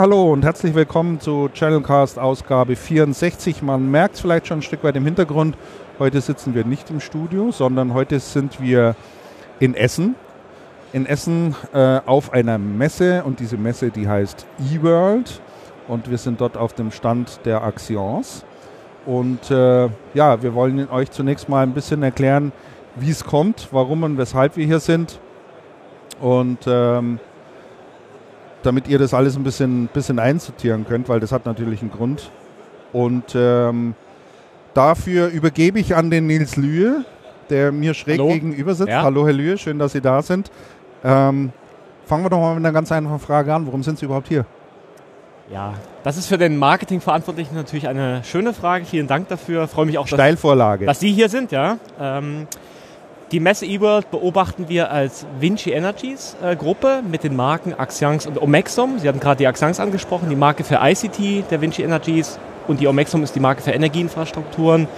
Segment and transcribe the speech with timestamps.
[0.00, 3.60] Hallo und herzlich willkommen zu Channelcast Ausgabe 64.
[3.60, 5.58] Man merkt es vielleicht schon ein Stück weit im Hintergrund.
[5.98, 8.96] Heute sitzen wir nicht im Studio, sondern heute sind wir
[9.58, 10.14] in Essen.
[10.94, 15.42] In Essen äh, auf einer Messe und diese Messe, die heißt eWorld
[15.86, 18.46] und wir sind dort auf dem Stand der Axions.
[19.04, 22.52] Und äh, ja, wir wollen euch zunächst mal ein bisschen erklären,
[22.96, 25.20] wie es kommt, warum und weshalb wir hier sind.
[26.22, 27.20] Und ähm,
[28.62, 32.30] damit ihr das alles ein bisschen, bisschen einsortieren könnt, weil das hat natürlich einen Grund.
[32.92, 33.94] Und ähm,
[34.74, 37.04] dafür übergebe ich an den Nils Lühe,
[37.48, 38.28] der mir schräg Hallo.
[38.28, 38.90] gegenüber sitzt.
[38.90, 39.02] Ja.
[39.02, 40.50] Hallo Herr Lühe, schön, dass Sie da sind.
[41.02, 41.52] Ähm,
[42.06, 43.66] fangen wir doch mal mit einer ganz einfachen Frage an.
[43.66, 44.44] Warum sind Sie überhaupt hier?
[45.52, 48.84] Ja, das ist für den Marketingverantwortlichen natürlich eine schöne Frage.
[48.84, 49.64] Vielen Dank dafür.
[49.64, 50.16] Ich freue mich auch, dass,
[50.86, 51.50] dass Sie hier sind.
[51.50, 51.78] Ja.
[52.00, 52.46] Ähm,
[53.32, 58.42] die Messe eWorld beobachten wir als Vinci Energies äh, Gruppe mit den Marken Axians und
[58.42, 58.98] Omexum.
[58.98, 62.88] Sie hatten gerade die Axians angesprochen, die Marke für ICT der Vinci Energies und die
[62.88, 64.88] Omexum ist die Marke für Energieinfrastrukturen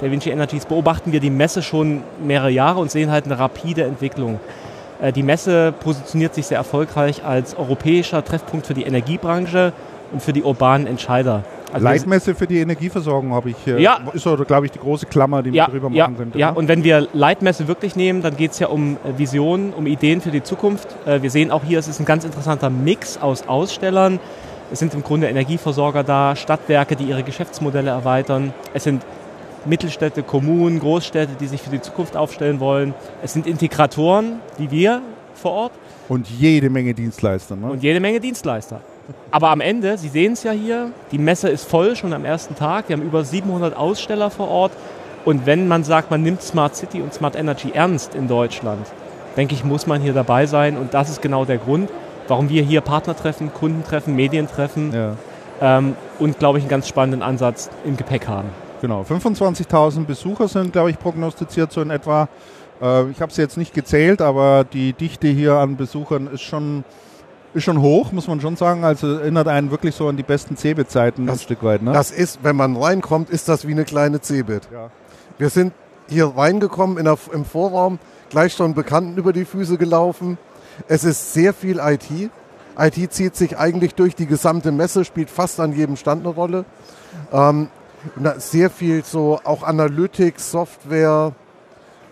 [0.00, 0.64] der Vinci Energies.
[0.64, 4.40] Beobachten wir die Messe schon mehrere Jahre und sehen halt eine rapide Entwicklung.
[5.02, 9.74] Äh, die Messe positioniert sich sehr erfolgreich als europäischer Treffpunkt für die Energiebranche
[10.12, 11.44] und für die urbanen Entscheider.
[11.72, 13.66] Also Leitmesse für die Energieversorgung habe ich.
[13.66, 14.00] Äh, ja.
[14.12, 16.38] Ist, glaube ich, die große Klammer, die ja, man drüber ja, machen könnte.
[16.38, 16.58] Ja, ne?
[16.58, 20.20] und wenn wir Leitmesse wirklich nehmen, dann geht es ja um äh, Visionen, um Ideen
[20.20, 20.88] für die Zukunft.
[21.06, 24.20] Äh, wir sehen auch hier, es ist ein ganz interessanter Mix aus Ausstellern.
[24.70, 28.54] Es sind im Grunde Energieversorger da, Stadtwerke, die ihre Geschäftsmodelle erweitern.
[28.72, 29.04] Es sind
[29.66, 32.94] Mittelstädte, Kommunen, Großstädte, die sich für die Zukunft aufstellen wollen.
[33.22, 35.02] Es sind Integratoren, wie wir
[35.34, 35.72] vor Ort.
[36.08, 37.56] Und jede Menge Dienstleister.
[37.56, 37.70] Ne?
[37.70, 38.80] Und jede Menge Dienstleister.
[39.30, 42.54] Aber am Ende, Sie sehen es ja hier, die Messe ist voll schon am ersten
[42.54, 42.88] Tag.
[42.88, 44.72] Wir haben über 700 Aussteller vor Ort.
[45.24, 48.86] Und wenn man sagt, man nimmt Smart City und Smart Energy ernst in Deutschland,
[49.36, 50.76] denke ich, muss man hier dabei sein.
[50.76, 51.90] Und das ist genau der Grund,
[52.28, 55.16] warum wir hier Partner treffen, Kunden treffen, Medien treffen ja.
[55.60, 58.48] ähm, und, glaube ich, einen ganz spannenden Ansatz im Gepäck haben.
[58.80, 62.28] Genau, 25.000 Besucher sind, glaube ich, prognostiziert so in etwa.
[62.80, 66.84] Äh, ich habe es jetzt nicht gezählt, aber die Dichte hier an Besuchern ist schon
[67.54, 68.84] ist schon hoch, muss man schon sagen.
[68.84, 71.82] Also erinnert einen wirklich so an die besten Cebit-Zeiten ein Stück weit.
[71.82, 71.92] Ne?
[71.92, 74.68] Das ist, wenn man reinkommt, ist das wie eine kleine Cebit.
[74.72, 74.90] Ja.
[75.38, 75.72] Wir sind
[76.08, 77.98] hier reingekommen in der, im Vorraum,
[78.30, 80.38] gleich schon Bekannten über die Füße gelaufen.
[80.88, 82.30] Es ist sehr viel IT.
[82.78, 86.64] IT zieht sich eigentlich durch die gesamte Messe, spielt fast an jedem Stand eine Rolle.
[87.32, 87.68] Ähm,
[88.38, 91.32] sehr viel so auch Analytics, Software,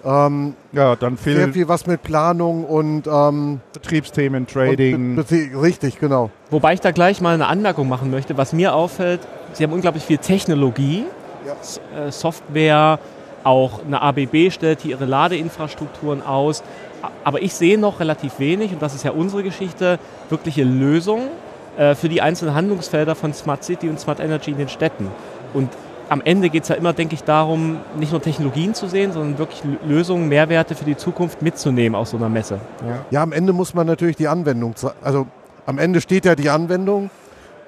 [0.04, 5.16] ähm, ja, dann viel sehr viel was mit Planung und ähm, Betriebsthemen, Trading.
[5.16, 6.30] Be richtig, genau.
[6.50, 8.36] Wobei ich da gleich mal eine Anmerkung machen möchte.
[8.36, 9.20] Was mir auffällt,
[9.52, 11.04] Sie haben unglaublich viel Technologie,
[11.46, 12.06] ja.
[12.06, 12.98] Äh, Software,
[13.44, 16.62] auch eine ABB stellt hier ihre Ladeinfrastrukturen aus.
[17.24, 21.28] Aber ich sehe noch relativ wenig, und das ist ja unsere Geschichte, wirkliche Lösungen
[21.76, 25.08] äh, für die einzelnen Handlungsfelder von Smart City und Smart Energy in den Städten.
[25.54, 25.70] Und
[26.10, 29.38] am Ende geht es ja immer, denke ich, darum, nicht nur Technologien zu sehen, sondern
[29.38, 32.60] wirklich Lösungen, Mehrwerte für die Zukunft mitzunehmen aus so einer Messe.
[32.86, 35.28] Ja, ja am Ende muss man natürlich die Anwendung, also
[35.66, 37.10] am Ende steht ja die Anwendung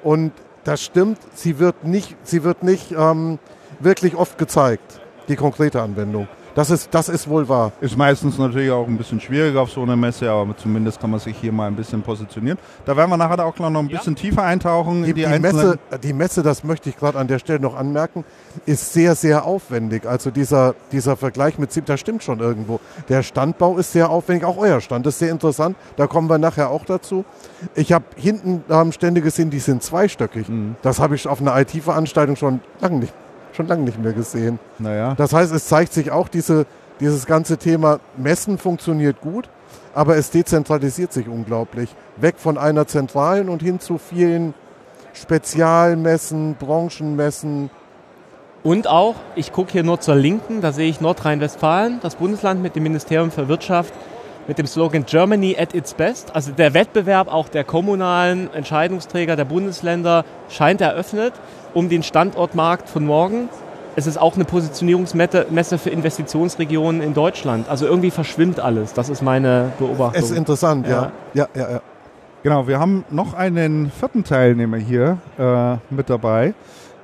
[0.03, 0.33] und
[0.65, 3.39] das stimmt, sie wird nicht, sie wird nicht ähm,
[3.79, 6.27] wirklich oft gezeigt, die konkrete Anwendung.
[6.55, 7.73] Das ist, das ist wohl wahr.
[7.81, 11.19] Ist meistens natürlich auch ein bisschen schwieriger auf so einer Messe, aber zumindest kann man
[11.19, 12.59] sich hier mal ein bisschen positionieren.
[12.85, 14.21] Da werden wir nachher auch noch ein bisschen ja.
[14.21, 17.39] tiefer eintauchen die, in die, die Messe, die Messe, das möchte ich gerade an der
[17.39, 18.25] Stelle noch anmerken,
[18.67, 20.07] ist sehr, sehr aufwendig.
[20.07, 22.81] Also dieser, dieser Vergleich mit ZIP, das stimmt schon irgendwo.
[23.09, 25.77] Der Standbau ist sehr aufwendig, auch euer Stand ist sehr interessant.
[25.97, 27.25] Da kommen wir nachher auch dazu.
[27.75, 30.49] Ich habe hinten ähm, Stände gesehen, die sind zweistöckig.
[30.49, 30.77] Mhm.
[30.83, 33.15] Das habe ich auf einer IT-Veranstaltung schon lange nicht
[33.53, 34.59] schon lange nicht mehr gesehen.
[34.79, 35.15] Naja.
[35.17, 36.67] Das heißt, es zeigt sich auch, diese,
[37.01, 39.49] dieses ganze Thema Messen funktioniert gut,
[39.95, 41.95] aber es dezentralisiert sich unglaublich.
[42.17, 44.55] Weg von einer zentralen und hin zu vielen
[45.13, 47.71] Spezialmessen, Branchenmessen.
[48.63, 52.77] Und auch, ich gucke hier nur zur Linken, da sehe ich Nordrhein-Westfalen, das Bundesland mit
[52.77, 53.93] dem Ministerium für Wirtschaft,
[54.49, 56.35] mit dem Slogan Germany at its best.
[56.35, 61.33] Also der Wettbewerb auch der kommunalen Entscheidungsträger der Bundesländer scheint eröffnet
[61.75, 63.49] um den Standortmarkt von morgen.
[63.95, 67.69] Es ist auch eine Positionierungsmesse für Investitionsregionen in Deutschland.
[67.69, 68.95] Also irgendwie verschwimmt alles.
[68.95, 70.23] Das ist meine Beobachtung.
[70.23, 71.13] Es ist interessant, ja.
[71.35, 71.81] Ja, ja, ja.
[72.43, 76.55] Genau, wir haben noch einen vierten Teilnehmer hier äh, mit dabei.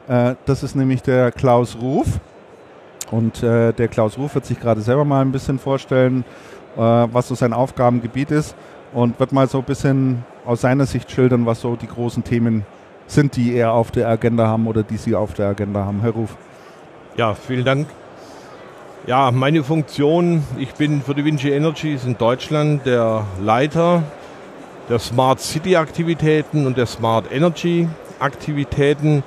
[0.08, 2.06] Äh, das ist nämlich der Klaus Ruf.
[3.11, 6.25] Und äh, der Klaus Ruf wird sich gerade selber mal ein bisschen vorstellen,
[6.78, 8.54] was so sein Aufgabengebiet ist
[8.92, 12.64] und wird mal so ein bisschen aus seiner Sicht schildern, was so die großen Themen
[13.08, 16.00] sind die eher auf der Agenda haben oder die Sie auf der Agenda haben.
[16.02, 16.36] Herr Ruf.
[17.16, 17.88] Ja, vielen Dank.
[19.06, 24.02] Ja, meine Funktion, ich bin für die Vinci Energies in Deutschland der Leiter
[24.88, 27.88] der Smart City Aktivitäten und der Smart Energy
[28.19, 29.22] Aktivitäten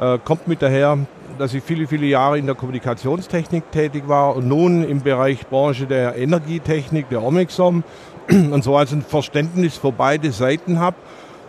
[0.00, 0.98] äh, kommt mit daher,
[1.38, 5.86] dass ich viele, viele Jahre in der Kommunikationstechnik tätig war und nun im Bereich Branche
[5.86, 7.84] der Energietechnik, der Omexom
[8.28, 10.96] und so also ein Verständnis für beide Seiten habe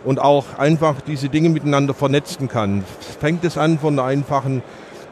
[0.04, 2.84] und auch einfach diese Dinge miteinander vernetzen kann.
[3.20, 4.62] Fängt es an von der einfachen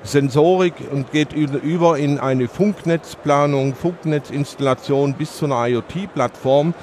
[0.02, 6.74] Sensorik und geht über in eine Funknetzplanung, Funknetzinstallation bis zu einer IoT-Plattform.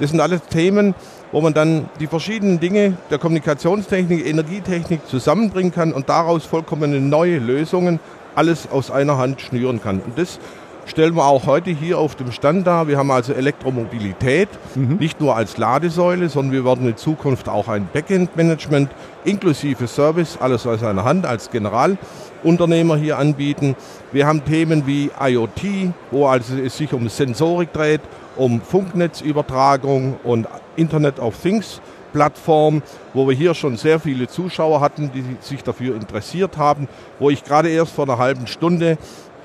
[0.00, 0.94] Das sind alles Themen,
[1.32, 7.38] wo man dann die verschiedenen Dinge der Kommunikationstechnik, Energietechnik zusammenbringen kann und daraus vollkommen neue
[7.38, 7.98] Lösungen
[8.34, 10.00] alles aus einer Hand schnüren kann.
[10.00, 10.38] Und das
[10.86, 12.88] stellen wir auch heute hier auf dem Stand dar.
[12.88, 14.96] Wir haben also Elektromobilität, mhm.
[14.96, 18.90] nicht nur als Ladesäule, sondern wir werden in Zukunft auch ein Backend-Management
[19.24, 23.76] inklusive Service, alles aus einer Hand als Generalunternehmer hier anbieten.
[24.10, 28.00] Wir haben Themen wie IoT, wo also es sich um Sensorik dreht,
[28.36, 31.80] um Funknetzübertragung und Internet of Things
[32.12, 32.82] Plattform,
[33.14, 36.88] wo wir hier schon sehr viele Zuschauer hatten, die sich dafür interessiert haben,
[37.18, 38.98] wo ich gerade erst vor einer halben Stunde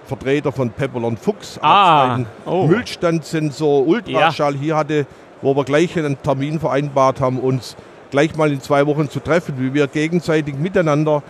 [0.06, 2.66] Vertreter von Pepperl und Fuchs ah, einen oh.
[2.68, 4.60] Müllstandsensor Ultraschall ja.
[4.60, 5.06] hier hatte,
[5.42, 7.75] wo wir gleich einen Termin vereinbart haben, uns
[8.10, 11.24] gleich mal in zwei Wochen zu treffen, wie wir gegenseitig miteinander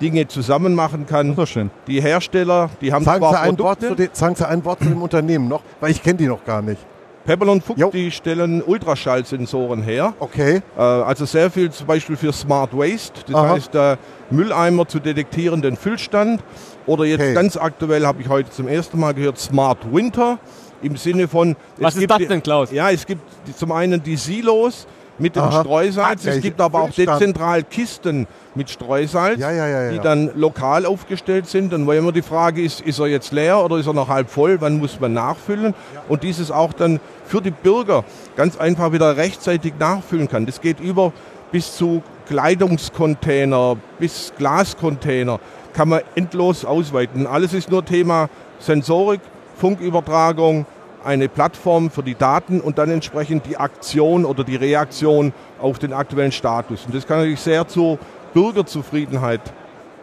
[0.00, 1.36] Dinge zusammen machen kann.
[1.36, 1.70] So schön.
[1.86, 4.80] Die Hersteller, die haben sagen zwar Sie ein Wort zu den, Sagen Sie ein Wort
[4.80, 6.80] zu dem Unternehmen noch, weil ich kenne die noch gar nicht.
[7.24, 10.12] Pebble und Fuchs, die stellen Ultraschallsensoren her.
[10.18, 10.62] Okay.
[10.76, 13.48] Äh, also sehr viel zum Beispiel für Smart Waste, das Aha.
[13.50, 13.96] heißt äh,
[14.30, 16.42] Mülleimer zu detektierenden Füllstand.
[16.86, 17.34] Oder jetzt okay.
[17.34, 20.38] ganz aktuell habe ich heute zum ersten Mal gehört Smart Winter
[20.82, 21.56] im Sinne von.
[21.78, 22.70] Was ist das denn, Klaus?
[22.70, 23.22] Ja, es gibt
[23.56, 24.86] zum einen die Silos
[25.18, 25.60] mit dem Aha.
[25.60, 26.24] Streusalz.
[26.26, 31.48] Es gibt aber auch dezentral Kisten mit Streusalz, ja, ja, ja, die dann lokal aufgestellt
[31.48, 31.72] sind.
[31.72, 34.30] Und weil immer die Frage ist, ist er jetzt leer oder ist er noch halb
[34.30, 34.60] voll?
[34.60, 35.74] Wann muss man nachfüllen?
[36.08, 38.04] Und dieses auch dann für die Bürger
[38.36, 40.46] ganz einfach wieder rechtzeitig nachfüllen kann.
[40.46, 41.12] Das geht über
[41.52, 45.38] bis zu Kleidungscontainer, bis Glascontainer,
[45.72, 47.26] kann man endlos ausweiten.
[47.26, 48.28] Alles ist nur Thema
[48.58, 49.20] Sensorik,
[49.56, 50.66] Funkübertragung,
[51.04, 55.92] eine Plattform für die Daten und dann entsprechend die Aktion oder die Reaktion auf den
[55.92, 56.86] aktuellen Status.
[56.86, 57.98] Und das kann natürlich sehr zur
[58.32, 59.40] Bürgerzufriedenheit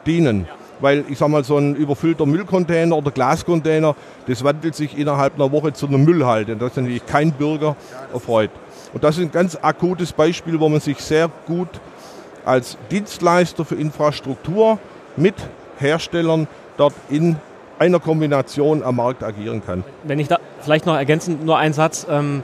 [0.05, 0.47] dienen.
[0.79, 3.95] Weil ich sage mal, so ein überfüllter Müllcontainer oder Glascontainer,
[4.27, 6.53] das wandelt sich innerhalb einer Woche zu einer Müllhalde.
[6.53, 7.75] Und das ist natürlich kein Bürger
[8.11, 8.49] erfreut.
[8.93, 11.69] Und das ist ein ganz akutes Beispiel, wo man sich sehr gut
[12.45, 14.79] als Dienstleister für Infrastruktur
[15.15, 15.35] mit
[15.77, 17.35] Herstellern dort in
[17.81, 19.83] einer Kombination am Markt agieren kann.
[20.03, 22.43] Wenn ich da vielleicht noch ergänzend nur einen Satz, ähm,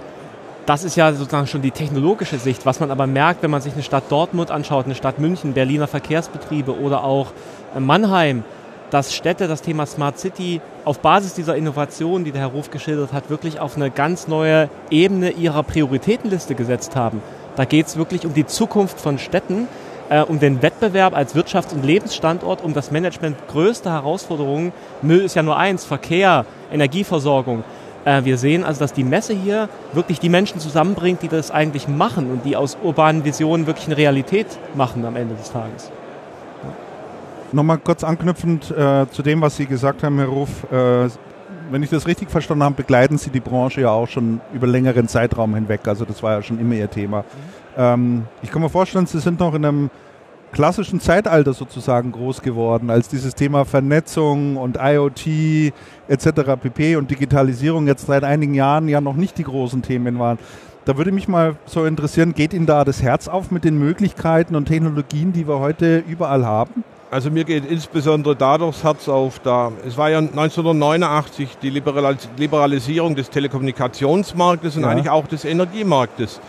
[0.65, 2.65] das ist ja sozusagen schon die technologische Sicht.
[2.65, 5.85] Was man aber merkt, wenn man sich eine Stadt Dortmund anschaut, eine Stadt München, Berliner
[5.85, 7.27] Verkehrsbetriebe oder auch
[7.75, 8.43] äh, Mannheim,
[8.89, 13.13] dass Städte das Thema Smart City auf Basis dieser Innovation, die der Herr Ruf geschildert
[13.13, 17.21] hat, wirklich auf eine ganz neue Ebene ihrer Prioritätenliste gesetzt haben.
[17.55, 19.67] Da geht es wirklich um die Zukunft von Städten
[20.09, 24.71] äh, um den Wettbewerb als Wirtschafts- und Lebensstandort, um das Management größter Herausforderungen.
[25.01, 27.63] Müll ist ja nur eins, Verkehr, Energieversorgung.
[28.05, 31.87] Äh, wir sehen also, dass die Messe hier wirklich die Menschen zusammenbringt, die das eigentlich
[31.87, 35.91] machen und die aus urbanen Visionen wirklich eine Realität machen am Ende des Tages.
[37.51, 40.49] Nochmal kurz anknüpfend äh, zu dem, was Sie gesagt haben, Herr Ruf.
[40.71, 41.09] Äh,
[41.69, 45.07] wenn ich das richtig verstanden habe, begleiten Sie die Branche ja auch schon über längeren
[45.09, 45.81] Zeitraum hinweg.
[45.85, 47.19] Also das war ja schon immer Ihr Thema.
[47.19, 47.66] Mhm.
[47.77, 49.89] Ähm, ich kann mir vorstellen, Sie sind noch in einem
[50.51, 55.73] klassischen Zeitalter sozusagen groß geworden, als dieses Thema Vernetzung und IoT
[56.07, 56.29] etc.
[56.59, 56.95] pp.
[56.95, 60.39] und Digitalisierung jetzt seit einigen Jahren ja noch nicht die großen Themen waren.
[60.85, 64.55] Da würde mich mal so interessieren, geht Ihnen da das Herz auf mit den Möglichkeiten
[64.55, 66.83] und Technologien, die wir heute überall haben?
[67.11, 73.15] Also mir geht insbesondere dadurch das Herz auf, da es war ja 1989 die Liberalisierung
[73.15, 74.89] des Telekommunikationsmarktes und ja.
[74.89, 76.39] eigentlich auch des Energiemarktes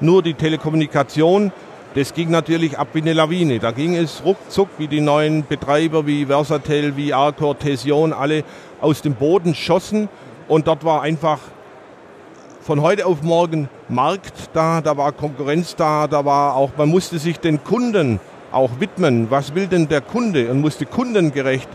[0.00, 1.52] nur die Telekommunikation.
[1.94, 3.58] Das ging natürlich ab wie eine Lawine.
[3.58, 8.44] Da ging es ruckzuck, wie die neuen Betreiber wie Versatel, wie Arcor, Tesion, alle
[8.80, 10.08] aus dem Boden schossen.
[10.46, 11.38] Und dort war einfach
[12.60, 17.18] von heute auf morgen Markt da, da war Konkurrenz da, da war auch, man musste
[17.18, 18.20] sich den Kunden
[18.52, 19.30] auch widmen.
[19.30, 20.50] Was will denn der Kunde?
[20.50, 21.68] Und musste kundengerecht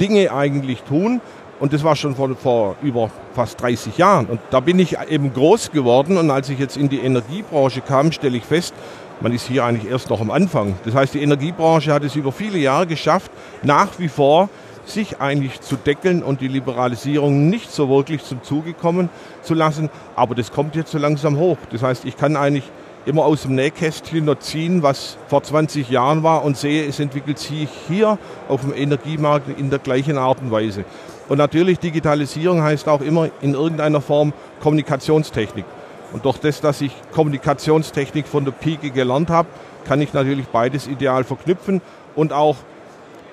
[0.00, 1.20] Dinge eigentlich tun.
[1.60, 4.26] Und das war schon vor, vor über fast 30 Jahren.
[4.26, 6.16] Und da bin ich eben groß geworden.
[6.16, 8.74] Und als ich jetzt in die Energiebranche kam, stelle ich fest,
[9.20, 10.74] man ist hier eigentlich erst noch am Anfang.
[10.84, 13.30] Das heißt, die Energiebranche hat es über viele Jahre geschafft,
[13.62, 14.48] nach wie vor
[14.84, 19.08] sich eigentlich zu deckeln und die Liberalisierung nicht so wirklich zum Zuge kommen
[19.42, 19.88] zu lassen.
[20.16, 21.56] Aber das kommt jetzt so langsam hoch.
[21.70, 22.64] Das heißt, ich kann eigentlich
[23.06, 27.38] immer aus dem Nähkästchen noch ziehen, was vor 20 Jahren war und sehe, es entwickelt
[27.38, 28.18] sich hier
[28.48, 30.84] auf dem Energiemarkt in der gleichen Art und Weise.
[31.28, 35.64] Und natürlich Digitalisierung heißt auch immer in irgendeiner Form Kommunikationstechnik.
[36.12, 39.48] Und durch das, dass ich Kommunikationstechnik von der Pike gelernt habe,
[39.84, 41.80] kann ich natürlich beides ideal verknüpfen
[42.14, 42.56] und auch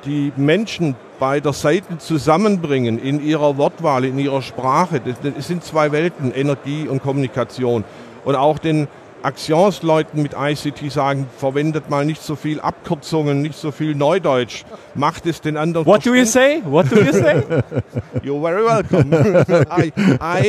[0.05, 4.99] die Menschen bei der Seite zusammenbringen in ihrer Wortwahl, in ihrer Sprache.
[4.99, 7.83] Das sind zwei Welten, Energie und Kommunikation.
[8.25, 8.87] Und auch den
[9.23, 14.63] Axions-Leuten mit ICT sagen, verwendet mal nicht so viel Abkürzungen, nicht so viel Neudeutsch.
[14.95, 15.85] Macht es den anderen.
[15.85, 16.61] What do you say?
[16.65, 17.43] What do you say?
[18.23, 19.65] You're very welcome.
[19.71, 19.91] I,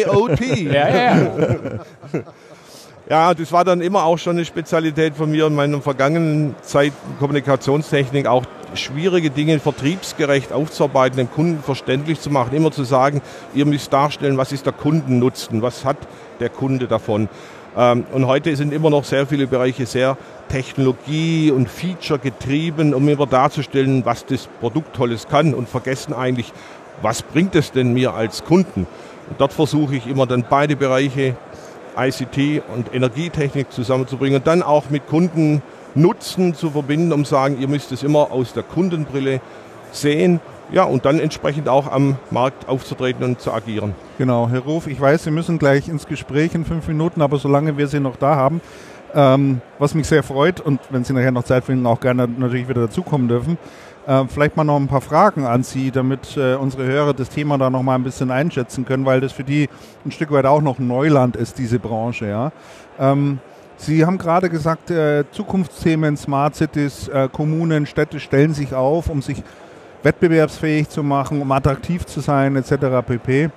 [0.02, 0.40] IoT.
[0.72, 1.20] ja, ja, ja.
[3.08, 6.92] Ja, das war dann immer auch schon eine Spezialität von mir in meiner vergangenen Zeit
[7.18, 13.20] Kommunikationstechnik, auch schwierige Dinge vertriebsgerecht aufzuarbeiten, dem Kunden verständlich zu machen, immer zu sagen,
[13.54, 15.98] ihr müsst darstellen, was ist der Kundennutzen, was hat
[16.40, 17.28] der Kunde davon.
[17.76, 20.16] Ähm, und heute sind immer noch sehr viele Bereiche sehr
[20.48, 26.52] Technologie- und Feature getrieben, um immer darzustellen, was das Produkt Tolles kann und vergessen eigentlich,
[27.00, 28.86] was bringt es denn mir als Kunden.
[29.30, 31.36] Und dort versuche ich immer dann beide Bereiche,
[31.96, 37.68] ICT und Energietechnik zusammenzubringen und dann auch mit Kundennutzen zu verbinden, um zu sagen, ihr
[37.68, 39.40] müsst es immer aus der Kundenbrille
[39.90, 40.40] sehen
[40.70, 43.94] ja, und dann entsprechend auch am Markt aufzutreten und zu agieren.
[44.18, 47.76] Genau, Herr Ruf, ich weiß, Sie müssen gleich ins Gespräch in fünf Minuten, aber solange
[47.76, 48.60] wir Sie noch da haben,
[49.14, 52.68] ähm, was mich sehr freut und wenn Sie nachher noch Zeit finden, auch gerne natürlich
[52.68, 53.58] wieder dazukommen dürfen,
[54.06, 57.58] äh, vielleicht mal noch ein paar Fragen an Sie, damit äh, unsere Hörer das Thema
[57.58, 59.68] da noch mal ein bisschen einschätzen können, weil das für die
[60.04, 62.26] ein Stück weit auch noch Neuland ist, diese Branche.
[62.26, 62.52] Ja.
[62.98, 63.38] Ähm,
[63.76, 69.22] Sie haben gerade gesagt, äh, Zukunftsthemen, Smart Cities, äh, Kommunen, Städte stellen sich auf, um
[69.22, 69.42] sich
[70.02, 73.06] wettbewerbsfähig zu machen, um attraktiv zu sein, etc.
[73.06, 73.50] pp.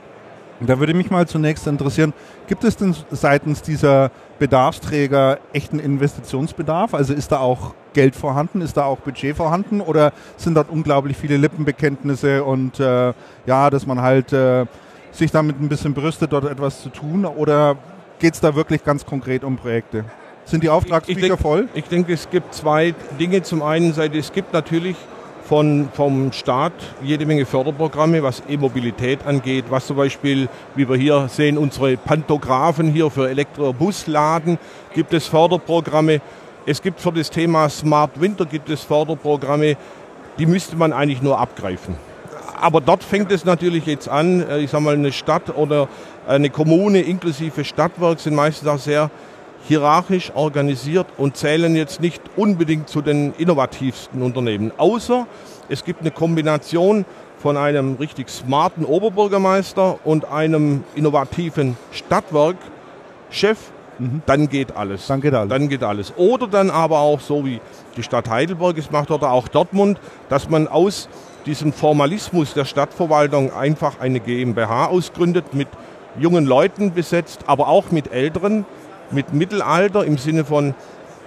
[0.61, 2.13] Da würde mich mal zunächst interessieren,
[2.47, 4.09] gibt es denn seitens dieser
[4.39, 6.93] Bedarfsträger echten Investitionsbedarf?
[6.93, 11.17] Also ist da auch Geld vorhanden, ist da auch Budget vorhanden oder sind dort unglaublich
[11.17, 13.13] viele Lippenbekenntnisse und äh,
[13.45, 14.65] ja, dass man halt äh,
[15.11, 17.75] sich damit ein bisschen brüstet, dort etwas zu tun oder
[18.19, 20.05] geht es da wirklich ganz konkret um Projekte?
[20.45, 21.67] Sind die Auftragsbücher voll?
[21.73, 23.41] Ich denke, es gibt zwei Dinge.
[23.41, 24.95] Zum einen, es gibt natürlich
[25.47, 26.73] von, vom Staat
[27.03, 32.91] jede Menge Förderprogramme, was E-Mobilität angeht, was zum Beispiel, wie wir hier sehen, unsere Pantographen
[32.91, 34.57] hier für Elektrobusladen,
[34.93, 36.21] gibt es Förderprogramme.
[36.65, 39.77] Es gibt für das Thema Smart Winter gibt es Förderprogramme,
[40.39, 41.95] die müsste man eigentlich nur abgreifen.
[42.59, 45.87] Aber dort fängt es natürlich jetzt an, äh, ich sage mal, eine Stadt oder
[46.27, 49.11] eine Kommune inklusive Stadtwerk sind meistens auch sehr
[49.67, 54.71] hierarchisch organisiert und zählen jetzt nicht unbedingt zu den innovativsten Unternehmen.
[54.77, 55.27] Außer
[55.69, 57.05] es gibt eine Kombination
[57.39, 63.57] von einem richtig smarten Oberbürgermeister und einem innovativen Stadtwerkchef,
[63.99, 64.21] mhm.
[64.25, 65.07] dann geht alles.
[65.07, 65.49] Dann geht alles.
[65.49, 66.13] Dann geht alles.
[66.15, 67.59] Oder dann aber auch so wie
[67.97, 71.09] die Stadt Heidelberg es macht oder auch Dortmund, dass man aus
[71.45, 75.67] diesem Formalismus der Stadtverwaltung einfach eine GmbH ausgründet, mit
[76.19, 78.65] jungen Leuten besetzt, aber auch mit älteren,
[79.11, 80.73] mit Mittelalter im Sinne von,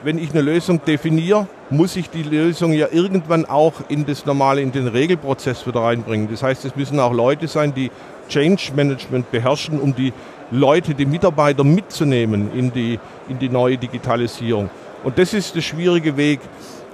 [0.04, 4.60] wenn ich eine Lösung definiere, muss ich die Lösung ja irgendwann auch in das normale,
[4.60, 6.28] in den Regelprozess wieder reinbringen.
[6.30, 7.90] Das heißt, es müssen auch Leute sein, die
[8.28, 10.12] Change Management beherrschen, um die
[10.50, 14.70] Leute, die Mitarbeiter mitzunehmen in die, in die neue Digitalisierung.
[15.04, 16.40] Und das ist der schwierige Weg.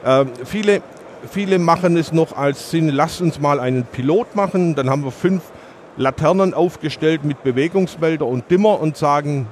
[0.05, 0.83] Äh, viele,
[1.31, 5.12] viele machen es noch als Sinn, lasst uns mal einen Pilot machen, dann haben wir
[5.12, 5.43] fünf
[5.97, 9.47] Laternen aufgestellt mit Bewegungsmelder und Dimmer und sagen,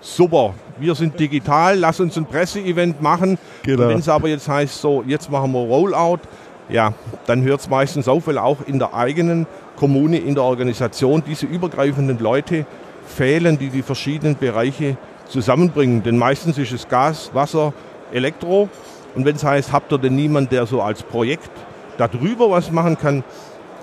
[0.00, 3.38] super, wir sind digital, lass uns ein Presseevent machen.
[3.62, 3.88] Genau.
[3.88, 6.20] Wenn es aber jetzt heißt, so, jetzt machen wir Rollout,
[6.68, 6.94] ja,
[7.26, 11.46] dann hört es meistens auf, weil auch in der eigenen Kommune, in der Organisation diese
[11.46, 12.66] übergreifenden Leute
[13.06, 14.96] fehlen, die die verschiedenen Bereiche
[15.28, 16.02] zusammenbringen.
[16.02, 17.72] Denn meistens ist es Gas, Wasser,
[18.12, 18.68] Elektro.
[19.14, 21.50] Und wenn es heißt, habt ihr denn niemanden, der so als Projekt
[21.98, 23.24] darüber was machen kann,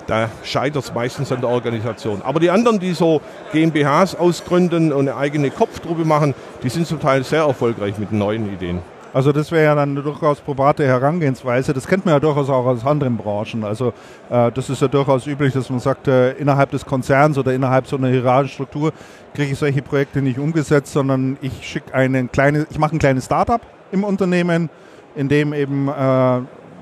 [0.08, 2.22] da scheitert es meistens an der Organisation.
[2.24, 3.22] Aber die anderen, die so
[3.54, 8.52] GmbHs ausgründen und eine eigene Kopftruppe machen, die sind zum Teil sehr erfolgreich mit neuen
[8.54, 8.80] Ideen.
[9.14, 11.74] Also das wäre ja dann eine durchaus private Herangehensweise.
[11.74, 13.66] Das kennt man ja durchaus auch aus anderen Branchen.
[13.66, 13.94] Also
[14.30, 17.88] äh, das ist ja durchaus üblich, dass man sagt, äh, innerhalb des Konzerns oder innerhalb
[17.88, 18.94] so einer hierarchischen Struktur
[19.34, 23.26] kriege ich solche Projekte nicht umgesetzt, sondern ich schicke eine kleine, ich mache ein kleines
[23.26, 24.70] Startup im Unternehmen,
[25.16, 26.42] in dem eben äh,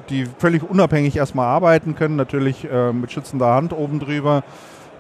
[0.10, 4.44] die völlig unabhängig erstmal arbeiten können, natürlich äh, mit schützender Hand oben drüber.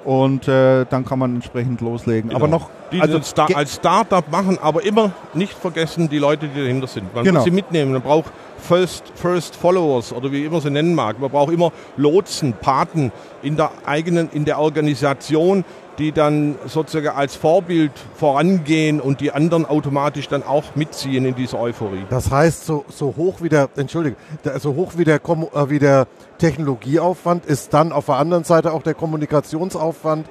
[0.06, 2.30] Und äh, dann kann man entsprechend loslegen.
[2.30, 2.40] Genau.
[2.40, 6.60] Aber noch die also Star als Startup machen, aber immer nicht vergessen die Leute, die
[6.60, 7.14] dahinter sind.
[7.14, 7.40] Man genau.
[7.40, 7.92] muss sie mitnehmen.
[7.92, 11.20] Man braucht First, First Followers oder wie immer sie nennen mag.
[11.20, 13.12] Man braucht immer Lotsen, Paten
[13.42, 15.66] in der eigenen, in der Organisation,
[16.00, 21.60] die dann sozusagen als Vorbild vorangehen und die anderen automatisch dann auch mitziehen in dieser
[21.60, 22.06] Euphorie.
[22.10, 24.16] Das heißt, so, so hoch wie der, Entschuldige,
[24.60, 28.82] so hoch wie der, äh, wie der Technologieaufwand ist dann auf der anderen Seite auch
[28.82, 30.28] der Kommunikationsaufwand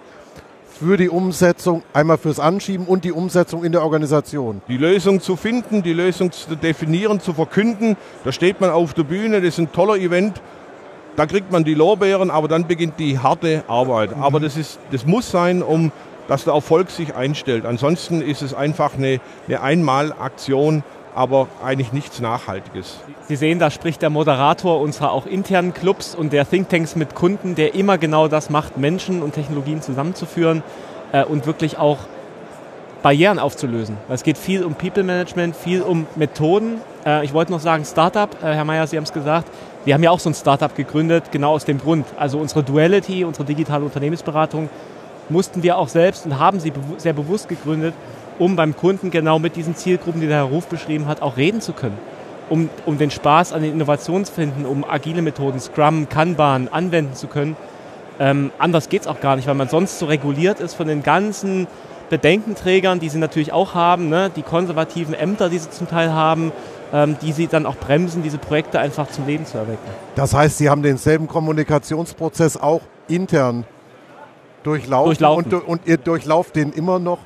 [0.79, 4.63] für die Umsetzung, einmal fürs Anschieben und die Umsetzung in der Organisation.
[4.69, 7.97] Die Lösung zu finden, die Lösung zu definieren, zu verkünden.
[8.25, 10.41] Da steht man auf der Bühne, das ist ein toller Event.
[11.19, 14.17] Da kriegt man die Lorbeeren, aber dann beginnt die harte Arbeit.
[14.17, 14.23] Mhm.
[14.23, 15.91] Aber das, ist, das muss sein, um
[16.29, 17.67] dass der Erfolg sich einstellt.
[17.67, 20.85] Ansonsten ist es einfach eine, eine Einmalaktion,
[21.15, 22.99] aber eigentlich nichts Nachhaltiges.
[23.27, 27.57] Sie sehen, da spricht der Moderator unserer auch internen Clubs und der Thinktanks mit Kunden,
[27.57, 30.63] der immer genau das macht, Menschen und Technologien zusammenzuführen
[31.13, 31.99] äh, und wirklich auch
[33.03, 33.97] Barrieren aufzulösen.
[34.09, 36.81] Es geht viel um People Management, viel um Methoden.
[37.07, 39.49] Äh, ich wollte noch sagen, Startup, äh, Herr Mayer, Sie haben es gesagt,
[39.89, 42.05] wir haben ja auch so ein Startup gegründet, genau aus dem Grund.
[42.19, 44.69] Also unsere Duality, unsere digitale Unternehmensberatung,
[45.31, 47.95] mussten wir auch selbst und haben sie sehr bewusst gegründet,
[48.39, 51.63] um beim Kunden genau mit diesen Zielgruppen, die der Herr Ruf beschrieben hat, auch reden
[51.63, 51.97] zu können.
[52.51, 57.15] Um, um den Spaß an den Innovationen zu finden, um agile Methoden, Scrum, Kanban anwenden
[57.15, 57.57] zu können.
[58.21, 61.03] Ähm, anders geht es auch gar nicht, weil man sonst so reguliert ist von den
[61.03, 61.67] ganzen
[62.11, 64.31] Bedenkenträgern, die sie natürlich auch haben, ne?
[64.37, 66.53] die konservativen Ämter, die sie zum Teil haben,
[67.23, 69.79] die sie dann auch bremsen, diese Projekte einfach zum Leben zu erwecken.
[70.15, 73.65] Das heißt, Sie haben denselben Kommunikationsprozess auch intern
[74.63, 75.53] durchlaufen, durchlaufen.
[75.55, 77.19] Und, und, ihr durchlauft den immer noch,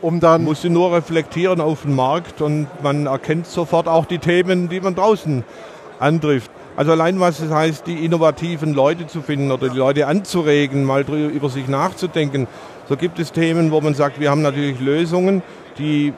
[0.00, 0.44] um dann...
[0.44, 4.80] Muss sie nur reflektieren auf den Markt und man erkennt sofort auch die Themen, die
[4.80, 5.44] man draußen
[5.98, 6.50] antrifft.
[6.76, 11.02] Also allein was es heißt, die innovativen Leute zu finden oder die Leute anzuregen, mal
[11.02, 12.48] über sich nachzudenken.
[12.88, 15.42] So gibt es Themen, wo man sagt, wir haben natürlich Lösungen,
[15.78, 16.12] die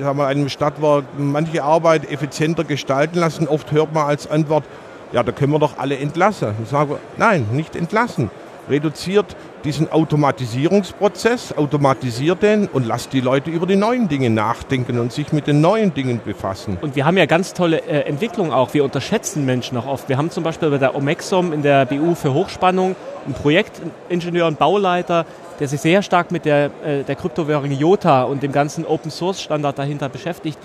[0.00, 3.48] sagen wir, einem Stadtwerk manche Arbeit effizienter gestalten lassen.
[3.48, 4.64] Oft hört man als Antwort,
[5.12, 6.54] ja, da können wir doch alle entlassen.
[6.62, 8.30] Ich sage, nein, nicht entlassen.
[8.68, 15.12] Reduziert diesen Automatisierungsprozess, automatisiert den und lasst die Leute über die neuen Dinge nachdenken und
[15.12, 16.78] sich mit den neuen Dingen befassen.
[16.80, 18.74] Und wir haben ja ganz tolle äh, Entwicklungen auch.
[18.74, 20.08] Wir unterschätzen Menschen auch oft.
[20.08, 24.58] Wir haben zum Beispiel bei der Omexom in der BU für Hochspannung einen Projektingenieur und
[24.58, 25.26] Bauleiter,
[25.60, 29.40] der sich sehr stark mit der, äh, der Kryptowährung IOTA und dem ganzen Open Source
[29.40, 30.58] Standard dahinter beschäftigt,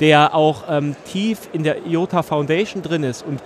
[0.00, 3.40] der auch ähm, tief in der IOTA Foundation drin ist und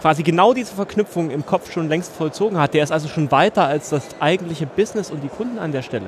[0.00, 2.74] quasi genau diese Verknüpfung im Kopf schon längst vollzogen hat.
[2.74, 6.06] Der ist also schon weiter als das eigentliche Business und die Kunden an der Stelle.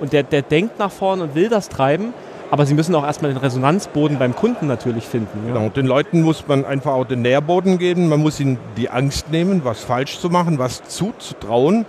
[0.00, 2.12] Und der, der denkt nach vorne und will das treiben.
[2.50, 5.46] Aber sie müssen auch erstmal den Resonanzboden beim Kunden natürlich finden.
[5.46, 5.54] Ja.
[5.54, 8.08] Genau, den Leuten muss man einfach auch den Nährboden geben.
[8.08, 11.86] Man muss ihnen die Angst nehmen, was falsch zu machen, was zuzutrauen.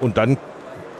[0.00, 0.38] Und dann,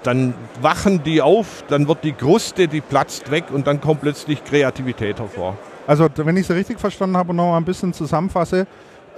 [0.04, 4.44] dann wachen die auf, dann wird die Kruste, die platzt weg und dann kommt plötzlich
[4.44, 5.56] Kreativität hervor.
[5.88, 8.68] Also wenn ich es richtig verstanden habe und noch mal ein bisschen zusammenfasse,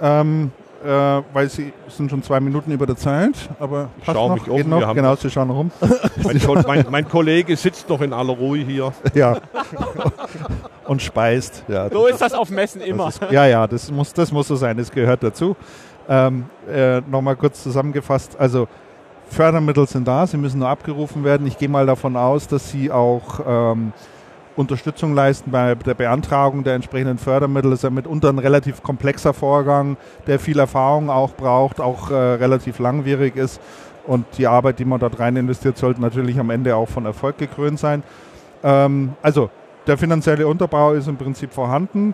[0.01, 0.51] ähm,
[0.83, 4.49] äh, weil sie sind schon zwei Minuten über der Zeit, aber ich schau noch, mich
[4.49, 4.93] um, noch.
[4.93, 5.71] genau, sie schauen rum.
[6.23, 8.93] mein, mein, mein, Kollege sitzt noch in aller Ruhe hier.
[9.13, 9.37] Ja.
[10.85, 11.63] Und speist.
[11.67, 11.89] Ja.
[11.89, 13.07] So ist das auf Messen immer.
[13.07, 15.55] Ist, ja, ja, das muss, das muss so sein, das gehört dazu.
[16.07, 18.67] Ähm, äh, Nochmal kurz zusammengefasst, also
[19.29, 21.47] Fördermittel sind da, sie müssen nur abgerufen werden.
[21.47, 23.93] Ich gehe mal davon aus, dass sie auch ähm,
[24.55, 27.71] Unterstützung leisten bei der Beantragung der entsprechenden Fördermittel.
[27.71, 32.13] Das ist ja mitunter ein relativ komplexer Vorgang, der viel Erfahrung auch braucht, auch äh,
[32.13, 33.59] relativ langwierig ist.
[34.07, 37.37] Und die Arbeit, die man dort rein investiert, sollte natürlich am Ende auch von Erfolg
[37.37, 38.03] gekrönt sein.
[38.63, 39.49] Ähm, also
[39.87, 42.13] der finanzielle Unterbau ist im Prinzip vorhanden.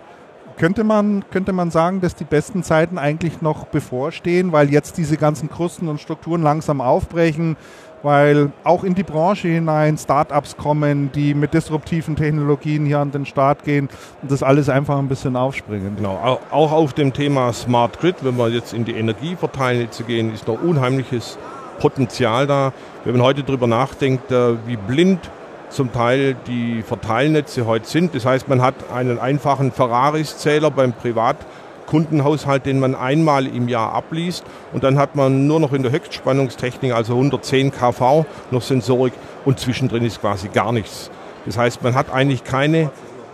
[0.57, 5.17] Könnte man, könnte man sagen, dass die besten Zeiten eigentlich noch bevorstehen, weil jetzt diese
[5.17, 7.55] ganzen Krusten und Strukturen langsam aufbrechen,
[8.03, 13.25] weil auch in die Branche hinein Startups kommen, die mit disruptiven Technologien hier an den
[13.25, 13.89] Start gehen
[14.21, 15.95] und das alles einfach ein bisschen aufspringen.
[15.97, 20.47] Genau, auch auf dem Thema Smart Grid, wenn wir jetzt in die Energieverteilnetze gehen, ist
[20.47, 21.37] noch unheimliches
[21.79, 22.73] Potenzial da.
[23.03, 25.19] Wenn man heute darüber nachdenkt, äh, wie blind
[25.71, 28.13] zum Teil die Verteilnetze heute sind.
[28.13, 31.37] Das heißt, man hat einen einfachen Ferraris-Zähler beim Privat
[31.91, 34.45] Kundenhaushalt, den man einmal im Jahr abliest.
[34.71, 39.11] Und dann hat man nur noch in der Höchstspannungstechnik, also 110 kV, noch Sensorik
[39.43, 41.11] und zwischendrin ist quasi gar nichts.
[41.45, 42.91] Das heißt, man hat eigentlich keine,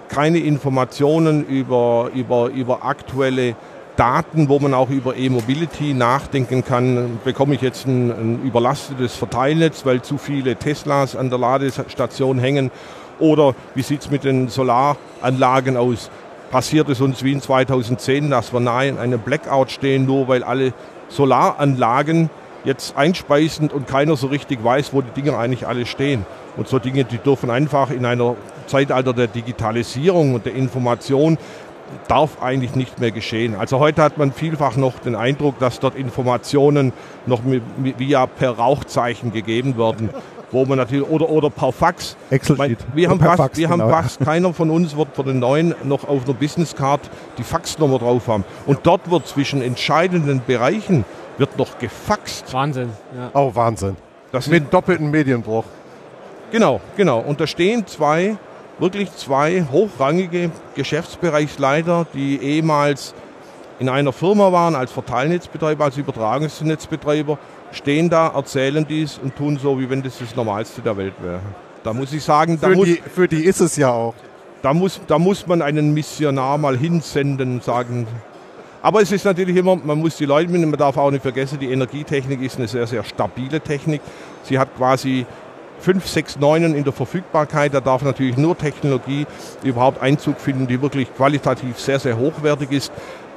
[0.09, 3.55] keine Informationen über, über, über aktuelle
[3.95, 7.19] Daten, wo man auch über E-Mobility nachdenken kann.
[7.23, 12.71] Bekomme ich jetzt ein, ein überlastetes Verteilnetz, weil zu viele Teslas an der Ladestation hängen?
[13.19, 16.09] Oder wie sieht es mit den Solaranlagen aus?
[16.49, 20.43] Passiert es uns wie in 2010, dass wir nahe in einem Blackout stehen, nur weil
[20.43, 20.73] alle
[21.10, 22.29] Solaranlagen
[22.63, 26.25] jetzt einspeisen und keiner so richtig weiß, wo die Dinge eigentlich alle stehen.
[26.57, 31.38] Und so Dinge, die dürfen einfach in einer Zeitalter der Digitalisierung und der Information
[32.07, 33.55] darf eigentlich nicht mehr geschehen.
[33.55, 36.91] Also heute hat man vielfach noch den Eindruck, dass dort Informationen
[37.25, 37.41] noch
[37.77, 40.10] via per Rauchzeichen gegeben werden
[40.51, 42.15] wo man natürlich, oder, oder per Fax.
[42.29, 42.79] Excel-Sheet.
[42.93, 43.86] Wir, haben, fast, Fax, wir genau.
[43.86, 47.01] haben fast, keiner von uns wird für den neuen noch auf einer Business-Card
[47.38, 48.45] die Faxnummer drauf haben.
[48.65, 51.05] Und dort wird zwischen entscheidenden Bereichen
[51.38, 52.53] wird noch gefaxt.
[52.53, 52.89] Wahnsinn.
[53.15, 53.29] Ja.
[53.33, 53.95] Auch Wahnsinn.
[54.31, 55.65] Das Mit doppelten Medienbruch.
[56.51, 57.19] Genau, genau.
[57.19, 58.38] Und da stehen zwei,
[58.79, 63.13] wirklich zwei hochrangige Geschäftsbereichsleiter, die ehemals
[63.79, 67.38] in einer Firma waren als Verteilnetzbetreiber, als Übertragungsnetzbetreiber,
[67.77, 71.39] stehen da, erzählen dies und tun so, wie wenn das das Normalste der Welt wäre.
[71.83, 74.15] Da muss ich sagen, Für muss, die, für die ist es ja auch.
[74.61, 78.07] da muss, da muss man einen Missionar mal hinsenden, sagen.
[78.81, 81.59] Aber es ist natürlich immer, man muss die Leute mitnehmen, man darf auch nicht vergessen,
[81.59, 84.01] die Energietechnik ist eine sehr, sehr stabile Technik.
[84.43, 85.25] Sie hat quasi
[85.79, 87.73] fünf, sechs Neunen in der Verfügbarkeit.
[87.73, 89.25] Da darf natürlich nur Technologie
[89.63, 92.91] überhaupt Einzug finden, die wirklich qualitativ sehr, sehr hochwertig ist.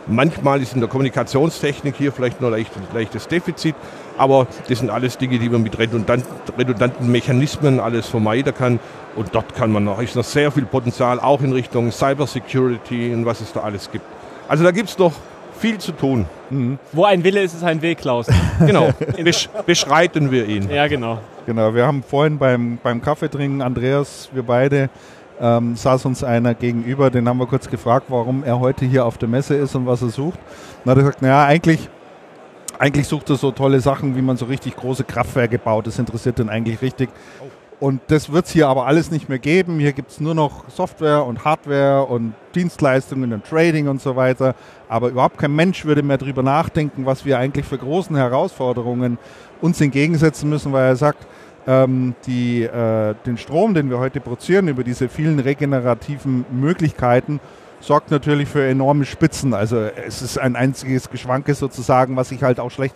[0.07, 3.75] Manchmal ist in der Kommunikationstechnik hier vielleicht nur leicht, leichtes Defizit,
[4.19, 6.25] aber das sind alles Dinge, die man mit redundant,
[6.59, 8.81] redundanten Mechanismen alles vermeiden kann.
[9.17, 13.27] Und dort kann man noch, ist noch sehr viel Potenzial, auch in Richtung Cybersecurity und
[13.27, 14.05] was es da alles gibt.
[14.49, 15.13] Also da gibt es noch
[15.59, 16.27] viel zu tun.
[16.93, 18.27] Wo ein Wille ist, ist ein Weg, Klaus.
[18.67, 18.91] Genau,
[19.23, 20.71] besch beschreiten wir ihn.
[20.71, 21.19] ja, genau.
[21.47, 24.91] Genau, wir haben vorhin beim, beim Kaffeetrinken, Andreas, wir beide,
[25.41, 29.19] ähm, saß uns einer gegenüber, den haben wir kurz gefragt, warum er heute hier auf
[29.19, 30.39] der Messe ist und was er sucht.
[30.85, 31.89] Und hat er gesagt, naja, eigentlich,
[32.81, 35.87] eigentlich sucht er so tolle Sachen, wie man so richtig große Kraftwerke baut.
[35.87, 37.11] Das interessiert ihn eigentlich richtig.
[37.79, 39.79] Und das wird es hier aber alles nicht mehr geben.
[39.79, 44.55] Hier gibt es nur noch Software und Hardware und Dienstleistungen und Trading und so weiter.
[44.89, 49.19] Aber überhaupt kein Mensch würde mehr darüber nachdenken, was wir eigentlich für großen Herausforderungen
[49.61, 51.27] uns entgegensetzen müssen, weil er sagt,
[51.67, 57.41] ähm, die, äh, den Strom, den wir heute produzieren, über diese vielen regenerativen Möglichkeiten,
[57.81, 59.55] sorgt natürlich für enorme Spitzen.
[59.55, 62.95] Also es ist ein einziges Geschwanke sozusagen, was sich halt auch schlecht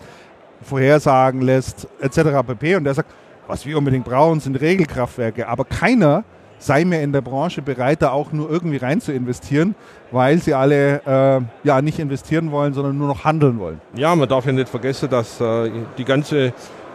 [0.62, 2.46] vorhersagen lässt, etc.
[2.46, 2.76] pp.
[2.76, 3.10] Und er sagt,
[3.46, 5.48] was wir unbedingt brauchen, sind Regelkraftwerke.
[5.48, 6.24] Aber keiner
[6.58, 9.74] sei mehr in der Branche bereit, da auch nur irgendwie rein zu investieren,
[10.10, 13.80] weil sie alle äh, ja nicht investieren wollen, sondern nur noch handeln wollen.
[13.94, 16.54] Ja, man darf ja nicht vergessen, dass äh, die ganze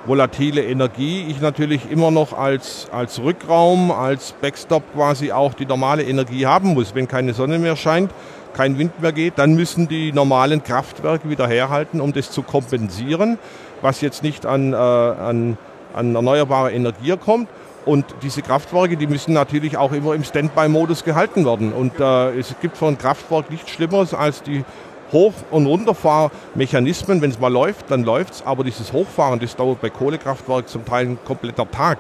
[0.10, 6.04] volatile Energie ich natürlich immer noch als, als Rückraum, als Backstop quasi auch die normale
[6.04, 6.96] Energie haben muss.
[6.96, 8.12] Wenn keine Sonne mehr scheint,
[8.54, 13.38] kein Wind mehr geht, dann müssen die normalen Kraftwerke wieder herhalten, um das zu kompensieren,
[13.84, 15.60] was jetzt nicht an, äh, an,
[15.94, 17.48] an erneuerbare Energie kommt.
[17.86, 21.72] Und diese Kraftwerke, die müssen natürlich auch immer im Standby-Modus gehalten werden.
[21.72, 24.66] Und äh, es gibt ein Kraftwerk nichts Schlimmeres als die
[25.12, 27.22] Hoch- und Runterfahrmechanismen.
[27.22, 28.46] Wenn es mal läuft, dann läuft es.
[28.46, 32.00] Aber dieses Hochfahren, das dauert bei Kohlekraftwerken zum Teil ein kompletter Tag.